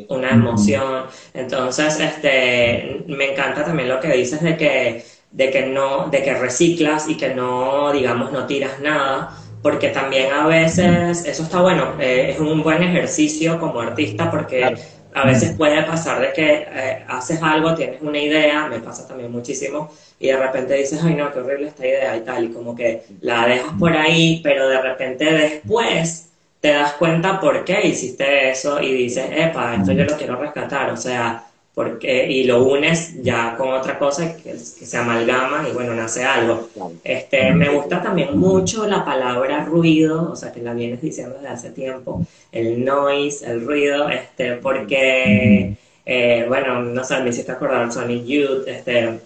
una 0.08 0.30
emoción. 0.30 1.04
Entonces, 1.32 2.00
este, 2.00 3.04
me 3.06 3.32
encanta 3.32 3.64
también 3.64 3.88
lo 3.88 4.00
que 4.00 4.12
dices 4.12 4.42
de 4.42 4.56
que 4.56 5.04
de 5.30 5.50
que 5.50 5.66
no, 5.66 6.08
de 6.08 6.22
que 6.22 6.34
reciclas 6.34 7.08
y 7.08 7.16
que 7.16 7.34
no, 7.34 7.92
digamos, 7.92 8.32
no 8.32 8.46
tiras 8.46 8.80
nada, 8.80 9.36
porque 9.62 9.88
también 9.88 10.32
a 10.32 10.46
veces, 10.46 11.24
eso 11.24 11.42
está 11.42 11.60
bueno, 11.60 11.94
eh, 12.00 12.30
es 12.30 12.40
un 12.40 12.62
buen 12.62 12.82
ejercicio 12.82 13.58
como 13.58 13.80
artista 13.80 14.30
porque 14.30 14.76
a 15.12 15.24
veces 15.24 15.56
puede 15.56 15.82
pasar 15.82 16.20
de 16.20 16.32
que 16.32 16.66
eh, 16.70 17.04
haces 17.08 17.42
algo, 17.42 17.74
tienes 17.74 18.02
una 18.02 18.18
idea, 18.18 18.66
me 18.68 18.80
pasa 18.80 19.08
también 19.08 19.32
muchísimo, 19.32 19.90
y 20.20 20.28
de 20.28 20.36
repente 20.36 20.74
dices, 20.74 21.00
ay 21.02 21.14
no, 21.14 21.32
qué 21.32 21.40
horrible 21.40 21.68
esta 21.68 21.86
idea 21.86 22.16
y 22.16 22.20
tal, 22.20 22.44
y 22.44 22.48
como 22.50 22.76
que 22.76 23.04
la 23.22 23.46
dejas 23.46 23.72
por 23.78 23.96
ahí, 23.96 24.40
pero 24.44 24.68
de 24.68 24.80
repente 24.80 25.24
después 25.24 26.28
te 26.60 26.68
das 26.68 26.92
cuenta 26.92 27.40
por 27.40 27.64
qué 27.64 27.86
hiciste 27.86 28.50
eso 28.50 28.80
y 28.80 28.92
dices, 28.92 29.26
epa, 29.34 29.74
esto 29.76 29.92
yo 29.92 30.04
lo 30.04 30.16
quiero 30.18 30.36
rescatar, 30.36 30.90
o 30.90 30.96
sea, 30.96 31.45
porque, 31.76 32.26
y 32.26 32.44
lo 32.44 32.64
unes 32.64 33.22
ya 33.22 33.54
con 33.54 33.68
otra 33.74 33.98
cosa 33.98 34.34
que, 34.34 34.58
se 34.58 34.96
amalgama 34.96 35.68
y 35.68 35.74
bueno, 35.74 35.92
nace 35.92 36.24
algo. 36.24 36.70
Este, 37.04 37.52
me 37.52 37.68
gusta 37.68 38.02
también 38.02 38.38
mucho 38.38 38.86
la 38.86 39.04
palabra 39.04 39.62
ruido, 39.62 40.30
o 40.32 40.36
sea, 40.36 40.52
que 40.52 40.62
la 40.62 40.72
vienes 40.72 41.02
diciendo 41.02 41.34
desde 41.34 41.48
hace 41.48 41.70
tiempo, 41.72 42.24
el 42.50 42.82
noise, 42.82 43.44
el 43.44 43.66
ruido, 43.66 44.08
este, 44.08 44.52
porque, 44.52 45.76
eh, 46.06 46.44
bueno, 46.48 46.80
no 46.80 47.04
sé, 47.04 47.20
me 47.20 47.28
hiciste 47.28 47.52
acordar 47.52 47.92
Sonic 47.92 48.24
Youth, 48.24 48.66
este, 48.66 49.20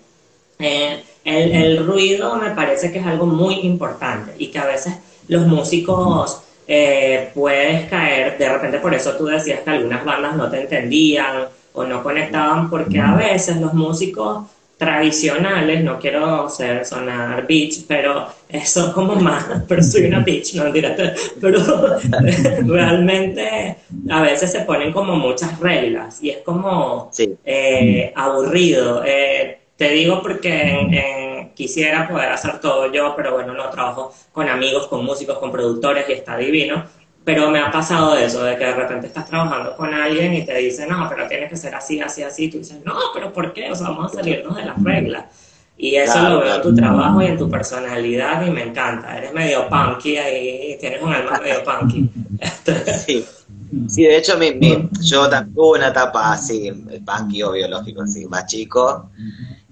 eh, 0.59 1.05
el, 1.24 1.53
el, 1.53 1.86
ruido 1.86 2.34
me 2.34 2.51
parece 2.51 2.90
que 2.90 2.98
es 2.98 3.07
algo 3.07 3.26
muy 3.26 3.61
importante 3.61 4.32
y 4.38 4.48
que 4.48 4.59
a 4.59 4.66
veces 4.66 4.94
los 5.28 5.46
músicos 5.46 6.42
eh, 6.66 7.30
puedes 7.32 7.88
caer, 7.88 8.36
de 8.38 8.48
repente 8.48 8.80
por 8.80 8.92
eso 8.92 9.12
tú 9.16 9.26
decías 9.26 9.61
que 9.61 9.70
algunas 9.70 10.05
bandas 10.05 10.34
no 10.34 10.51
te 10.51 10.62
entendían, 10.62 11.44
o 11.73 11.85
no 11.85 12.03
conectaban 12.03 12.68
porque 12.68 12.99
a 12.99 13.14
veces 13.14 13.61
los 13.61 13.75
músicos 13.75 14.45
tradicionales, 14.81 15.85
no 15.85 15.99
quiero 15.99 16.49
ser 16.49 16.87
sonar 16.87 17.47
bitch, 17.47 17.85
pero 17.87 18.29
eso 18.49 18.95
como 18.95 19.14
más, 19.16 19.47
pero 19.68 19.83
soy 19.83 20.07
una 20.07 20.21
bitch, 20.21 20.55
no 20.55 20.64
mentira, 20.64 20.97
pero 21.39 21.61
realmente 22.66 23.77
a 24.09 24.23
veces 24.23 24.51
se 24.51 24.61
ponen 24.61 24.91
como 24.91 25.16
muchas 25.16 25.61
reglas 25.61 26.23
y 26.23 26.31
es 26.31 26.39
como 26.39 27.11
eh, 27.45 28.11
aburrido. 28.16 29.03
Eh, 29.05 29.59
te 29.77 29.91
digo 29.91 30.23
porque 30.23 31.53
quisiera 31.55 32.09
poder 32.09 32.31
hacer 32.31 32.59
todo 32.61 32.91
yo, 32.91 33.14
pero 33.16 33.35
bueno, 33.35 33.53
no 33.53 33.68
trabajo 33.68 34.14
con 34.33 34.49
amigos, 34.49 34.87
con 34.89 35.05
músicos, 35.05 35.39
con 35.39 35.53
productores 35.53 36.07
y 36.09 36.12
está 36.12 36.37
divino 36.39 36.85
pero 37.25 37.51
me 37.51 37.61
ha 37.61 37.71
pasado 37.71 38.16
eso, 38.16 38.43
de 38.43 38.57
que 38.57 38.64
de 38.64 38.75
repente 38.75 39.07
estás 39.07 39.27
trabajando 39.27 39.77
con 39.77 39.93
alguien 39.93 40.35
y 40.35 40.45
te 40.45 40.55
dice, 40.57 40.87
no, 40.87 41.09
pero 41.09 41.29
tiene 41.29 41.49
que 41.49 41.57
ser 41.57 41.75
así, 41.75 42.01
así, 42.01 42.23
así. 42.23 42.45
Y 42.45 42.51
tú 42.51 42.59
dices, 42.59 42.79
no, 42.85 42.95
pero 43.14 43.33
¿por 43.33 43.53
qué? 43.53 43.71
O 43.71 43.75
sea, 43.75 43.89
vamos 43.89 44.12
a 44.12 44.16
salirnos 44.16 44.57
de 44.57 44.64
las 44.64 44.83
reglas. 44.83 45.25
Y 45.77 45.97
eso 45.97 46.21
lo 46.29 46.41
veo 46.41 46.57
en 46.57 46.62
tu 46.62 46.75
trabajo 46.75 47.23
y 47.23 47.27
en 47.27 47.39
tu 47.39 47.49
personalidad 47.49 48.47
y 48.47 48.51
me 48.51 48.64
encanta. 48.64 49.16
Eres 49.16 49.33
medio 49.33 49.68
punky 49.68 50.16
ahí, 50.18 50.77
tienes 50.79 51.01
un 51.03 51.12
alma 51.12 51.41
medio 51.43 51.62
punky. 51.64 52.11
sí. 53.07 53.25
Sí, 53.89 54.03
de 54.03 54.16
hecho, 54.16 54.37
mi, 54.37 54.53
mi, 54.55 54.89
yo 55.01 55.29
tuve 55.29 55.79
una 55.79 55.89
etapa 55.89 56.33
así, 56.33 56.73
punky 57.05 57.43
o 57.43 57.53
biológico, 57.53 58.03
así, 58.03 58.27
más 58.27 58.47
chico. 58.47 59.11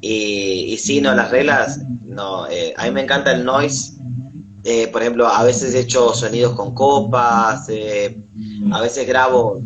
Y, 0.00 0.72
y 0.72 0.76
sí, 0.76 1.00
no, 1.00 1.14
las 1.14 1.30
reglas, 1.30 1.80
no. 2.04 2.48
Eh, 2.48 2.74
a 2.76 2.84
mí 2.84 2.90
me 2.92 3.02
encanta 3.02 3.32
el 3.32 3.44
noise, 3.44 3.94
eh, 4.64 4.88
por 4.88 5.02
ejemplo, 5.02 5.26
a 5.26 5.44
veces 5.44 5.74
he 5.74 5.80
hecho 5.80 6.12
sonidos 6.12 6.54
con 6.54 6.74
copas, 6.74 7.68
eh, 7.68 8.20
a 8.72 8.80
veces 8.80 9.06
grabo 9.06 9.60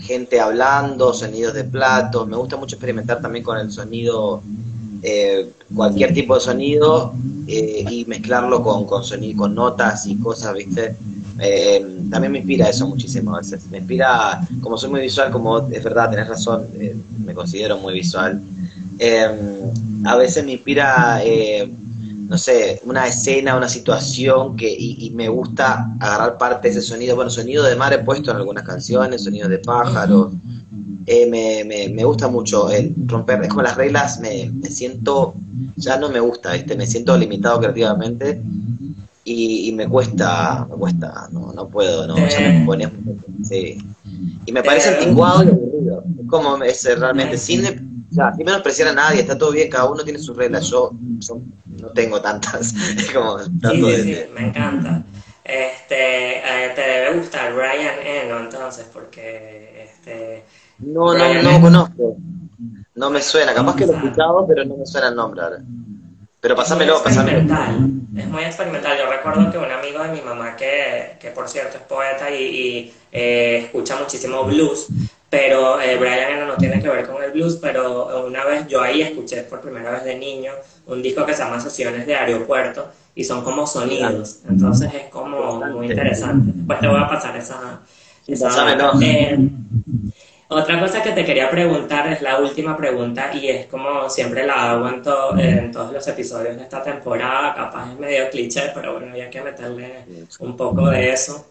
gente 0.00 0.40
hablando, 0.40 1.14
sonidos 1.14 1.54
de 1.54 1.64
platos. 1.64 2.26
Me 2.26 2.36
gusta 2.36 2.56
mucho 2.56 2.76
experimentar 2.76 3.20
también 3.20 3.44
con 3.44 3.58
el 3.58 3.70
sonido, 3.70 4.42
eh, 5.02 5.50
cualquier 5.74 6.12
tipo 6.12 6.34
de 6.34 6.40
sonido 6.40 7.12
y 7.46 8.04
mezclarlo 8.06 8.62
con, 8.62 8.86
con, 8.86 9.04
sonido, 9.04 9.38
con 9.38 9.54
notas 9.54 10.06
y 10.06 10.16
cosas, 10.16 10.54
¿viste? 10.54 10.96
también 12.10 12.30
me 12.30 12.38
inspira 12.38 12.68
eso 12.68 12.86
muchísimo 12.86 13.34
a 13.34 13.38
veces. 13.38 13.64
Me 13.70 13.78
inspira, 13.78 14.46
como 14.60 14.76
soy 14.76 14.90
muy 14.90 15.00
visual, 15.00 15.30
como 15.32 15.58
es 15.68 15.82
verdad, 15.82 16.10
tenés 16.10 16.28
razón, 16.28 16.66
me 17.24 17.34
considero 17.34 17.78
muy 17.78 17.94
visual. 17.94 18.40
a 20.04 20.16
veces 20.16 20.44
me 20.44 20.52
inspira 20.52 21.22
no 22.32 22.38
sé, 22.38 22.80
una 22.86 23.06
escena, 23.06 23.54
una 23.54 23.68
situación 23.68 24.56
que, 24.56 24.74
y, 24.74 25.10
me 25.10 25.28
gusta 25.28 25.94
agarrar 26.00 26.38
parte 26.38 26.68
de 26.68 26.78
ese 26.78 26.80
sonido. 26.80 27.14
Bueno, 27.14 27.30
sonido 27.30 27.62
de 27.62 27.76
mar 27.76 27.92
he 27.92 27.98
puesto 27.98 28.30
en 28.30 28.38
algunas 28.38 28.64
canciones, 28.64 29.24
sonido 29.24 29.50
de 29.50 29.58
pájaros. 29.58 30.32
Eh, 31.04 31.26
me, 31.26 31.62
me, 31.64 31.90
me, 31.90 32.04
gusta 32.04 32.28
mucho 32.28 32.70
el 32.70 32.94
romper, 33.06 33.42
es 33.42 33.48
como 33.50 33.60
las 33.60 33.76
reglas, 33.76 34.18
me, 34.18 34.50
me 34.50 34.70
siento, 34.70 35.34
ya 35.76 35.98
no 35.98 36.08
me 36.08 36.20
gusta, 36.20 36.54
¿viste? 36.54 36.74
Me 36.74 36.86
siento 36.86 37.18
limitado 37.18 37.60
creativamente 37.60 38.40
y, 39.26 39.70
me 39.72 39.86
cuesta, 39.86 40.66
me 40.70 40.76
cuesta, 40.76 41.28
no, 41.32 41.52
no 41.52 41.68
puedo, 41.68 42.06
no, 42.06 42.16
ya 42.16 42.40
me 42.40 42.64
pone, 42.64 42.90
sí. 43.42 43.76
Y 44.46 44.52
me 44.52 44.62
parece 44.62 44.88
anticuado 44.88 45.44
y 45.44 45.48
aburrido. 45.48 46.02
Como 46.28 46.56
es 46.64 46.98
realmente, 46.98 47.36
sin 47.36 47.91
sea, 48.12 48.34
sin 48.34 48.44
menospreciar 48.44 48.88
a 48.88 48.92
nadie, 48.92 49.20
está 49.20 49.36
todo 49.36 49.52
bien, 49.52 49.70
cada 49.70 49.90
uno 49.90 50.02
tiene 50.04 50.18
sus 50.18 50.36
reglas. 50.36 50.68
Yo, 50.68 50.92
no 51.80 51.88
tengo 51.90 52.20
tantas. 52.20 52.74
como, 53.14 53.38
sí, 53.38 53.50
sí, 53.62 54.02
sí, 54.02 54.16
me 54.34 54.48
encanta. 54.48 55.02
Este, 55.44 56.38
eh, 56.38 56.72
te 56.74 56.80
debe 56.80 57.18
gustar 57.18 57.52
Brian 57.52 57.98
Eno 58.04 58.40
entonces, 58.40 58.86
porque 58.92 59.82
este. 59.84 60.44
No, 60.78 61.14
no, 61.14 61.42
no 61.42 61.60
conozco. 61.60 62.16
No 62.94 63.10
me 63.10 63.22
suena, 63.22 63.54
capaz 63.54 63.76
que 63.76 63.86
lo 63.86 63.94
he 63.94 63.96
escuchado, 63.96 64.46
pero 64.46 64.64
no 64.64 64.76
me 64.76 64.86
suena 64.86 65.08
el 65.08 65.16
nombre 65.16 65.40
ahora. 65.42 65.58
Pero 66.42 66.56
pásamelo, 66.56 67.00
pásamelo. 67.04 67.38
Es 68.16 68.26
muy 68.26 68.42
experimental. 68.42 68.98
Yo 68.98 69.08
recuerdo 69.08 69.48
que 69.52 69.58
un 69.58 69.70
amigo 69.70 70.02
de 70.02 70.08
mi 70.08 70.20
mamá, 70.22 70.56
que, 70.56 71.12
que 71.20 71.30
por 71.30 71.48
cierto 71.48 71.76
es 71.76 71.84
poeta 71.84 72.32
y, 72.32 72.42
y 72.42 72.94
eh, 73.12 73.58
escucha 73.66 73.96
muchísimo 73.96 74.42
blues, 74.42 74.88
pero 75.30 75.80
eh, 75.80 75.96
Brian 75.98 76.32
Eno 76.32 76.46
no 76.46 76.56
tiene 76.56 76.82
que 76.82 76.88
ver 76.88 77.06
con 77.06 77.22
el 77.22 77.30
blues, 77.30 77.60
pero 77.62 78.26
una 78.26 78.44
vez 78.44 78.66
yo 78.66 78.82
ahí 78.82 79.02
escuché 79.02 79.42
por 79.44 79.60
primera 79.60 79.92
vez 79.92 80.02
de 80.02 80.16
niño 80.16 80.50
un 80.86 81.00
disco 81.00 81.24
que 81.24 81.32
se 81.32 81.44
llama 81.44 81.60
Sesiones 81.60 82.08
de 82.08 82.16
Aeropuerto 82.16 82.88
y 83.14 83.22
son 83.22 83.44
como 83.44 83.64
sonidos, 83.64 84.40
entonces 84.48 84.92
es 84.92 85.10
como 85.10 85.64
muy 85.66 85.86
interesante. 85.86 86.50
Después 86.56 86.80
te 86.80 86.88
voy 86.88 87.00
a 87.00 87.08
pasar 87.08 87.36
esa... 87.36 87.80
Eh, 89.00 89.48
otra 90.54 90.80
cosa 90.80 91.02
que 91.02 91.12
te 91.12 91.24
quería 91.24 91.50
preguntar 91.50 92.12
es 92.12 92.22
la 92.22 92.38
última 92.38 92.76
pregunta 92.76 93.30
y 93.34 93.48
es 93.48 93.66
como 93.66 94.08
siempre 94.08 94.46
la 94.46 94.70
hago 94.70 94.88
en, 94.88 95.02
en 95.40 95.72
todos 95.72 95.92
los 95.92 96.06
episodios 96.08 96.56
de 96.56 96.62
esta 96.62 96.82
temporada, 96.82 97.54
capaz 97.54 97.92
es 97.92 97.98
medio 97.98 98.30
cliché, 98.30 98.70
pero 98.74 98.92
bueno, 98.94 99.12
había 99.12 99.30
que 99.30 99.42
meterle 99.42 100.04
un 100.40 100.56
poco 100.56 100.88
de 100.88 101.12
eso. 101.12 101.46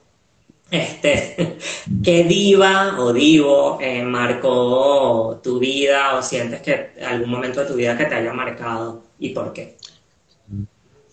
Este, 0.72 1.58
¿Qué 2.04 2.24
diva 2.24 2.96
o 2.98 3.12
divo 3.12 3.78
eh, 3.82 4.04
marcó 4.04 5.42
tu 5.44 5.60
vida 5.60 6.16
o 6.16 6.24
sientes 6.24 6.62
que 6.62 6.92
algún 7.06 7.30
momento 7.30 7.60
de 7.60 7.66
tu 7.66 7.76
vida 7.76 7.98
que 7.98 8.06
te 8.06 8.16
haya 8.16 8.32
marcado 8.32 9.04
y 9.20 9.30
por 9.30 9.52
qué? 9.52 9.76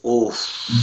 Uf, 0.02 0.36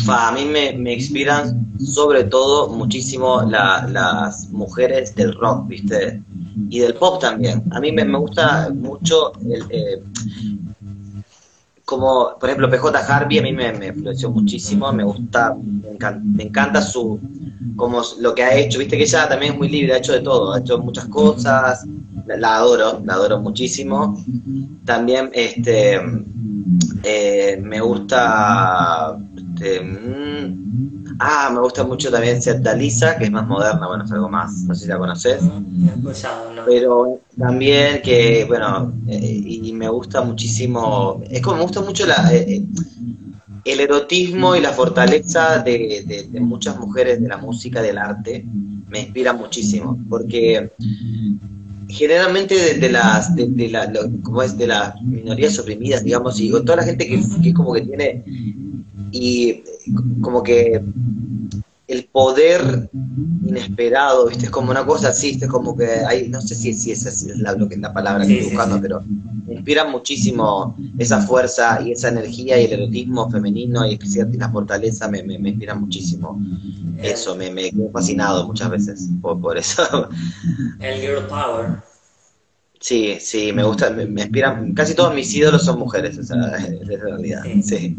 a 0.10 0.32
mí 0.34 0.46
me, 0.46 0.74
me 0.74 0.94
inspiran 0.94 1.74
sobre 1.80 2.26
todo 2.26 2.70
muchísimo 2.70 3.42
las 3.44 4.50
mujeres 4.50 5.16
del 5.16 5.34
rock, 5.34 5.68
¿viste? 5.68 6.22
Y 6.70 6.80
del 6.80 6.96
pop 6.96 7.22
también. 7.22 7.64
A 7.72 7.80
mí 7.80 7.92
me, 7.92 8.06
gusta 8.18 8.70
mucho 8.74 9.32
el, 9.50 9.66
eh, 9.70 10.04
como 11.86 12.38
por 12.40 12.50
ejemplo 12.50 12.70
PJ 12.70 12.98
Harvey 13.08 13.38
a 13.38 13.44
mí 13.44 13.54
me, 13.54 13.72
me 13.74 13.88
influenció 13.88 14.32
muchísimo, 14.32 14.92
me 14.92 15.04
gusta, 15.04 15.56
me 15.56 16.44
encanta, 16.44 16.82
su, 16.82 17.20
como 17.76 18.02
lo 18.20 18.34
que 18.34 18.44
ha 18.44 18.56
hecho, 18.56 18.80
viste 18.80 18.98
que 18.98 19.04
ella 19.04 19.30
también 19.30 19.54
es 19.54 19.58
muy 19.58 19.70
libre, 19.70 19.94
ha 19.94 19.98
hecho 19.98 20.14
de 20.14 20.22
todo, 20.22 20.54
ha 20.54 20.60
hecho 20.60 20.80
muchas 20.80 21.06
cosas, 21.06 21.86
la, 22.26 22.58
adoro, 22.58 23.02
la 23.06 23.14
adoro 23.14 23.40
muchísimo. 23.40 24.18
También 24.84 25.30
este 25.34 26.02
eh, 27.04 27.60
me 27.62 27.80
gusta 27.82 29.18
este, 29.56 29.82
mm, 29.82 31.18
ah, 31.20 31.50
me 31.54 31.62
gusta 31.62 31.84
mucho 31.84 32.12
también 32.12 32.40
Lisa, 32.78 33.18
que 33.18 33.26
es 33.26 33.32
más 33.32 33.48
moderna, 33.48 33.88
bueno, 33.88 34.04
es 34.04 34.12
algo 34.12 34.30
más, 34.30 34.64
no 34.64 34.76
sé 34.76 34.84
si 34.84 34.88
la 34.90 34.98
conoces. 34.98 35.42
Pero 36.66 37.22
también 37.38 38.02
que, 38.02 38.46
bueno, 38.48 38.94
eh, 39.08 39.42
y 39.46 39.74
me 39.74 39.88
gusta 39.90 40.22
muchísimo, 40.22 41.22
es 41.30 41.42
como 41.42 41.58
me 41.58 41.64
gusta 41.64 41.82
mucho 41.82 42.06
la, 42.06 42.34
eh, 42.34 42.66
el 43.64 43.80
erotismo 43.80 44.56
y 44.56 44.62
la 44.62 44.72
fortaleza 44.72 45.60
de, 45.60 46.28
muchas 46.42 46.78
mujeres 46.78 47.22
de 47.22 47.28
la 47.28 47.38
música, 47.38 47.82
del 47.82 47.98
arte, 47.98 48.46
me 48.88 49.02
inspira 49.02 49.34
muchísimo, 49.34 49.98
porque 50.10 50.72
generalmente 51.88 52.76
de, 52.76 52.90
las 52.90 53.36
de, 53.36 53.70
la, 53.70 53.92
como 54.24 54.42
es 54.42 54.58
de 54.58 54.68
las 54.68 55.02
minorías 55.02 55.60
oprimidas 55.60 56.04
digamos 56.04 56.40
y 56.40 56.50
con 56.50 56.66
toda 56.66 56.78
la 56.78 56.84
gente 56.84 57.08
que, 57.08 57.22
que 57.44 57.54
como 57.54 57.74
que 57.74 57.82
tiene 57.82 58.24
y 59.12 59.64
como 60.22 60.44
que 60.44 60.82
el 61.88 62.06
poder 62.06 62.90
inesperado, 63.44 64.28
¿viste? 64.28 64.46
Es 64.46 64.52
como 64.52 64.72
una 64.72 64.86
cosa 64.86 65.10
así, 65.10 65.38
es 65.40 65.48
como 65.48 65.76
que 65.78 65.86
hay, 65.86 66.28
no 66.30 66.42
sé 66.42 66.56
si, 66.56 66.74
si 66.74 66.92
esa 66.92 67.10
es 67.10 67.24
la, 67.38 67.54
lo 67.54 67.70
que, 67.70 67.78
la 67.78 67.94
palabra 67.94 68.26
que 68.26 68.40
estoy 68.40 68.56
buscando, 68.56 68.82
pero 68.82 69.04
me 69.46 69.56
inspira 69.56 69.86
muchísimo 69.86 70.76
esa 70.98 71.22
fuerza 71.22 71.80
y 71.82 71.92
esa 71.92 72.10
energía 72.10 72.60
y 72.60 72.66
el 72.66 72.74
erotismo 72.74 73.30
femenino 73.30 73.86
y, 73.86 74.00
la 74.38 74.50
fortaleza 74.50 75.08
me, 75.08 75.22
me, 75.24 75.36
inspira 75.50 75.76
muchísimo. 75.76 76.40
Eso, 77.02 77.36
me, 77.36 77.52
me 77.52 77.70
quedo 77.70 77.92
fascinado 77.92 78.48
muchas 78.48 78.70
veces 78.70 79.10
por, 79.22 79.40
por 79.40 79.58
eso. 79.58 80.10
El 80.80 81.02
girl 81.02 81.28
power. 81.28 81.84
Sí, 82.80 83.18
sí, 83.20 83.52
me 83.52 83.64
gusta, 83.64 83.90
me, 83.90 84.04
inspiran, 84.04 84.74
casi 84.76 84.94
todos 84.94 85.14
mis 85.14 85.34
ídolos 85.34 85.66
son 85.66 85.80
mujeres, 85.80 86.20
o 86.20 86.24
sea, 86.24 86.38
es 86.58 87.00
realidad, 87.00 87.44
sí. 87.64 87.98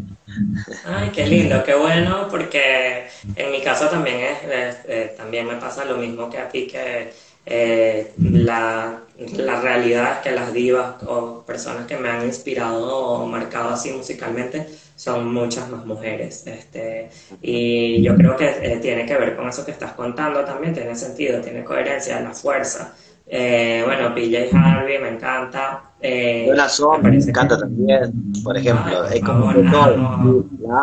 Ay, 0.85 1.09
qué 1.13 1.27
lindo, 1.27 1.61
qué 1.65 1.75
bueno, 1.75 2.27
porque 2.29 3.07
en 3.35 3.51
mi 3.51 3.61
caso 3.61 3.87
también 3.89 4.17
es, 4.21 4.77
eh, 4.87 5.13
también 5.17 5.45
me 5.45 5.55
pasa 5.55 5.83
lo 5.83 5.97
mismo 5.97 6.29
que 6.29 6.37
a 6.37 6.47
ti, 6.47 6.67
que 6.67 7.11
eh, 7.49 8.11
la, 8.19 9.03
la, 9.37 9.61
realidad 9.61 10.13
es 10.13 10.17
que 10.19 10.31
las 10.31 10.51
divas 10.51 11.01
o 11.03 11.43
personas 11.45 11.87
que 11.87 11.95
me 11.95 12.09
han 12.09 12.25
inspirado 12.25 12.85
o 12.85 13.25
marcado 13.25 13.69
así 13.69 13.91
musicalmente 13.91 14.67
son 14.97 15.33
muchas 15.33 15.69
más 15.69 15.85
mujeres. 15.85 16.45
Este, 16.45 17.09
y 17.41 18.03
yo 18.03 18.15
creo 18.15 18.35
que 18.35 18.49
eh, 18.61 18.79
tiene 18.81 19.05
que 19.05 19.15
ver 19.15 19.37
con 19.37 19.47
eso 19.47 19.63
que 19.63 19.71
estás 19.71 19.93
contando 19.93 20.43
también, 20.43 20.73
tiene 20.73 20.93
sentido, 20.93 21.39
tiene 21.39 21.63
coherencia, 21.63 22.19
la 22.19 22.31
fuerza. 22.31 22.93
Bueno, 23.29 24.13
PJ 24.15 24.49
Harvey 24.53 24.99
me 24.99 25.09
encanta, 25.09 25.87
eh, 25.99 26.53
me, 27.01 27.17
encanta 27.17 27.57
también, 27.57 28.31
por 28.43 28.55
ejemplo, 28.55 29.05
es 29.05 29.23
como 29.23 29.51
que. 29.51 29.63
La 29.63 29.85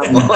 amo. 0.02 0.28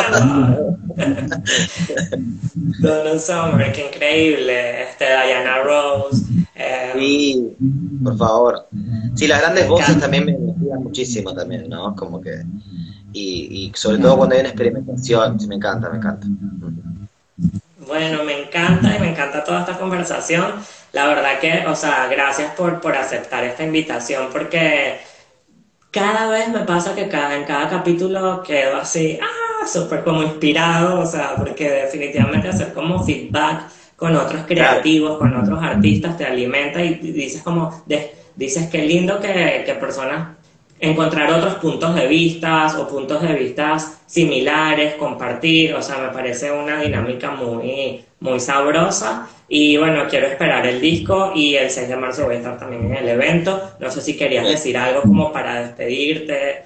Donna 2.78 3.18
Summer, 3.18 3.72
qué 3.72 3.86
increíble. 3.88 4.84
Este, 4.84 5.04
Diana 5.04 5.62
Rose. 5.64 6.22
Eh, 6.54 6.92
sí, 6.96 7.56
por 8.04 8.16
favor. 8.16 8.68
Sí, 9.16 9.26
las 9.26 9.40
grandes 9.40 9.68
voces 9.68 9.98
también 9.98 10.26
me 10.26 10.32
inspiran 10.32 10.84
muchísimo 10.84 11.34
también, 11.34 11.68
¿no? 11.68 11.96
Como 11.96 12.20
que. 12.20 12.42
Y, 13.12 13.66
y 13.66 13.72
sobre 13.74 13.98
todo 13.98 14.16
cuando 14.16 14.36
hay 14.36 14.42
una 14.42 14.50
experimentación, 14.50 15.40
sí, 15.40 15.48
me 15.48 15.56
encanta, 15.56 15.90
me 15.90 15.96
encanta. 15.96 16.26
Bueno, 17.84 18.22
me 18.22 18.42
encanta 18.44 18.96
y 18.96 19.00
me 19.00 19.10
encanta 19.10 19.42
toda 19.42 19.60
esta 19.60 19.76
conversación. 19.76 20.52
La 20.92 21.06
verdad 21.06 21.38
que, 21.38 21.66
o 21.66 21.74
sea, 21.74 22.06
gracias 22.08 22.52
por, 22.54 22.80
por 22.80 22.96
aceptar 22.96 23.44
esta 23.44 23.64
invitación 23.64 24.28
porque 24.32 24.98
cada 25.90 26.28
vez 26.28 26.48
me 26.48 26.60
pasa 26.60 26.94
que 26.94 27.08
cada, 27.08 27.36
en 27.36 27.44
cada 27.44 27.68
capítulo 27.68 28.42
quedo 28.42 28.76
así, 28.76 29.18
ah, 29.22 29.66
súper 29.66 30.04
como 30.04 30.22
inspirado, 30.22 31.00
o 31.00 31.06
sea, 31.06 31.34
porque 31.36 31.68
definitivamente 31.68 32.48
hacer 32.48 32.72
como 32.72 33.04
feedback 33.04 33.64
con 33.96 34.14
otros 34.14 34.42
creativos, 34.46 35.18
con 35.18 35.36
otros 35.36 35.62
artistas, 35.62 36.16
te 36.16 36.24
alimenta 36.24 36.82
y 36.82 36.94
dices 36.94 37.42
como, 37.42 37.84
dices 38.36 38.68
qué 38.70 38.82
lindo 38.82 39.20
que, 39.20 39.64
que 39.66 39.74
personas 39.74 40.37
encontrar 40.80 41.32
otros 41.32 41.54
puntos 41.56 41.94
de 41.94 42.06
vista 42.06 42.78
o 42.78 42.88
puntos 42.88 43.22
de 43.22 43.34
vista 43.34 43.78
similares, 44.06 44.94
compartir, 44.94 45.74
o 45.74 45.82
sea, 45.82 45.98
me 45.98 46.08
parece 46.08 46.50
una 46.50 46.80
dinámica 46.80 47.30
muy, 47.30 48.04
muy 48.20 48.40
sabrosa. 48.40 49.28
Y 49.48 49.76
bueno, 49.78 50.04
quiero 50.08 50.26
esperar 50.26 50.66
el 50.66 50.80
disco 50.80 51.32
y 51.34 51.54
el 51.54 51.70
6 51.70 51.88
de 51.88 51.96
marzo 51.96 52.26
voy 52.26 52.34
a 52.34 52.38
estar 52.38 52.58
también 52.58 52.84
en 52.86 52.96
el 52.96 53.08
evento. 53.08 53.72
No 53.78 53.90
sé 53.90 54.00
si 54.02 54.16
querías 54.16 54.46
decir 54.46 54.76
algo 54.76 55.02
como 55.02 55.32
para 55.32 55.62
despedirte. 55.62 56.64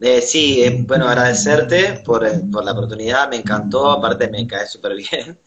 Eh, 0.00 0.22
sí, 0.22 0.62
eh, 0.62 0.84
bueno, 0.86 1.06
agradecerte 1.06 2.02
por, 2.04 2.26
eh, 2.26 2.40
por, 2.50 2.64
la 2.64 2.72
oportunidad, 2.72 3.28
me 3.28 3.36
encantó, 3.36 3.90
aparte 3.90 4.28
me 4.28 4.46
cae 4.46 4.66
súper 4.66 4.96
bien. 4.96 5.38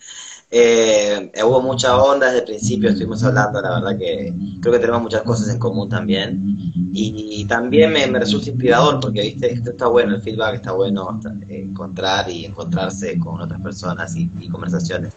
Eh, 0.56 1.32
hubo 1.44 1.64
mucha 1.64 1.98
onda 1.98 2.28
desde 2.28 2.42
el 2.42 2.46
principio, 2.46 2.90
estuvimos 2.90 3.24
hablando, 3.24 3.60
la 3.60 3.80
verdad 3.80 3.98
que 3.98 4.36
creo 4.62 4.74
que 4.74 4.80
tenemos 4.80 5.02
muchas 5.02 5.24
cosas 5.24 5.50
en 5.50 5.58
común 5.58 5.90
también. 5.90 6.56
Y, 6.94 7.44
también 7.46 7.92
me, 7.92 8.06
resulta 8.20 8.52
inspirador 8.52 9.00
porque, 9.00 9.24
viste, 9.24 9.52
esto 9.52 9.72
está 9.72 9.88
bueno, 9.88 10.14
el 10.14 10.22
feedback 10.22 10.58
está 10.58 10.74
bueno, 10.74 11.20
encontrar 11.50 12.30
y 12.30 12.46
encontrarse 12.46 13.18
con 13.18 13.42
otras 13.42 13.60
personas 13.62 14.16
y, 14.16 14.30
conversaciones. 14.50 15.14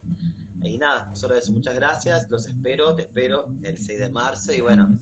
Y 0.63 0.79
nada, 0.79 1.15
solo 1.15 1.35
eso, 1.35 1.51
muchas 1.51 1.75
gracias, 1.75 2.27
los 2.31 2.47
espero, 2.47 2.95
te 2.95 3.03
espero 3.03 3.53
el 3.61 3.77
6 3.77 3.99
de 3.99 4.09
marzo 4.09 4.53
y 4.53 4.61
bueno, 4.61 4.97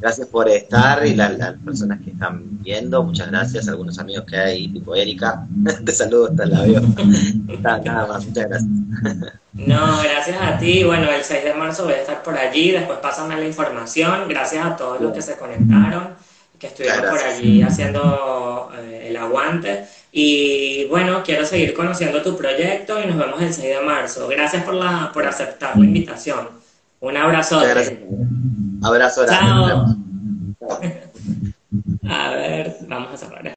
gracias 0.00 0.26
por 0.28 0.48
estar 0.48 1.04
y 1.06 1.14
las 1.14 1.54
personas 1.64 2.00
que 2.02 2.10
están 2.10 2.62
viendo, 2.62 3.02
muchas 3.02 3.28
gracias, 3.30 3.68
algunos 3.68 3.98
amigos 3.98 4.24
que 4.26 4.36
hay, 4.36 4.68
tipo 4.68 4.94
Erika, 4.94 5.46
te 5.84 5.92
saludo 5.92 6.28
hasta 6.28 6.46
la 6.46 6.62
veo. 6.62 6.82
nada 7.60 8.06
más, 8.06 8.26
muchas 8.26 8.48
gracias. 8.48 8.70
No, 9.54 10.02
gracias 10.02 10.36
a 10.40 10.58
ti. 10.58 10.84
Bueno, 10.84 11.10
el 11.10 11.24
6 11.24 11.44
de 11.44 11.54
marzo 11.54 11.84
voy 11.84 11.94
a 11.94 12.00
estar 12.00 12.22
por 12.22 12.36
allí. 12.36 12.70
Después 12.70 12.98
pásame 13.00 13.36
la 13.36 13.46
información. 13.46 14.28
Gracias 14.28 14.64
a 14.64 14.76
todos 14.76 15.00
los 15.00 15.12
que 15.12 15.22
se 15.22 15.36
conectaron, 15.36 16.10
que 16.58 16.68
estuvieron 16.68 17.10
por 17.10 17.18
allí 17.18 17.62
haciendo 17.62 18.70
eh, 18.78 19.06
el 19.08 19.16
aguante. 19.16 19.84
Y 20.12 20.86
bueno, 20.86 21.22
quiero 21.24 21.44
seguir 21.44 21.74
conociendo 21.74 22.22
tu 22.22 22.36
proyecto 22.36 23.02
y 23.02 23.06
nos 23.06 23.16
vemos 23.16 23.42
el 23.42 23.52
6 23.52 23.78
de 23.78 23.84
marzo. 23.84 24.28
Gracias 24.28 24.62
por, 24.62 24.74
la, 24.74 25.10
por 25.12 25.26
aceptar 25.26 25.76
la 25.76 25.84
invitación. 25.84 26.48
Un 27.00 27.16
abrazo. 28.82 29.22
Abrazo. 29.22 29.26
Chao. 29.26 29.96
a 32.08 32.30
ver, 32.30 32.76
vamos 32.88 33.12
a 33.12 33.16
cerrar. 33.16 33.44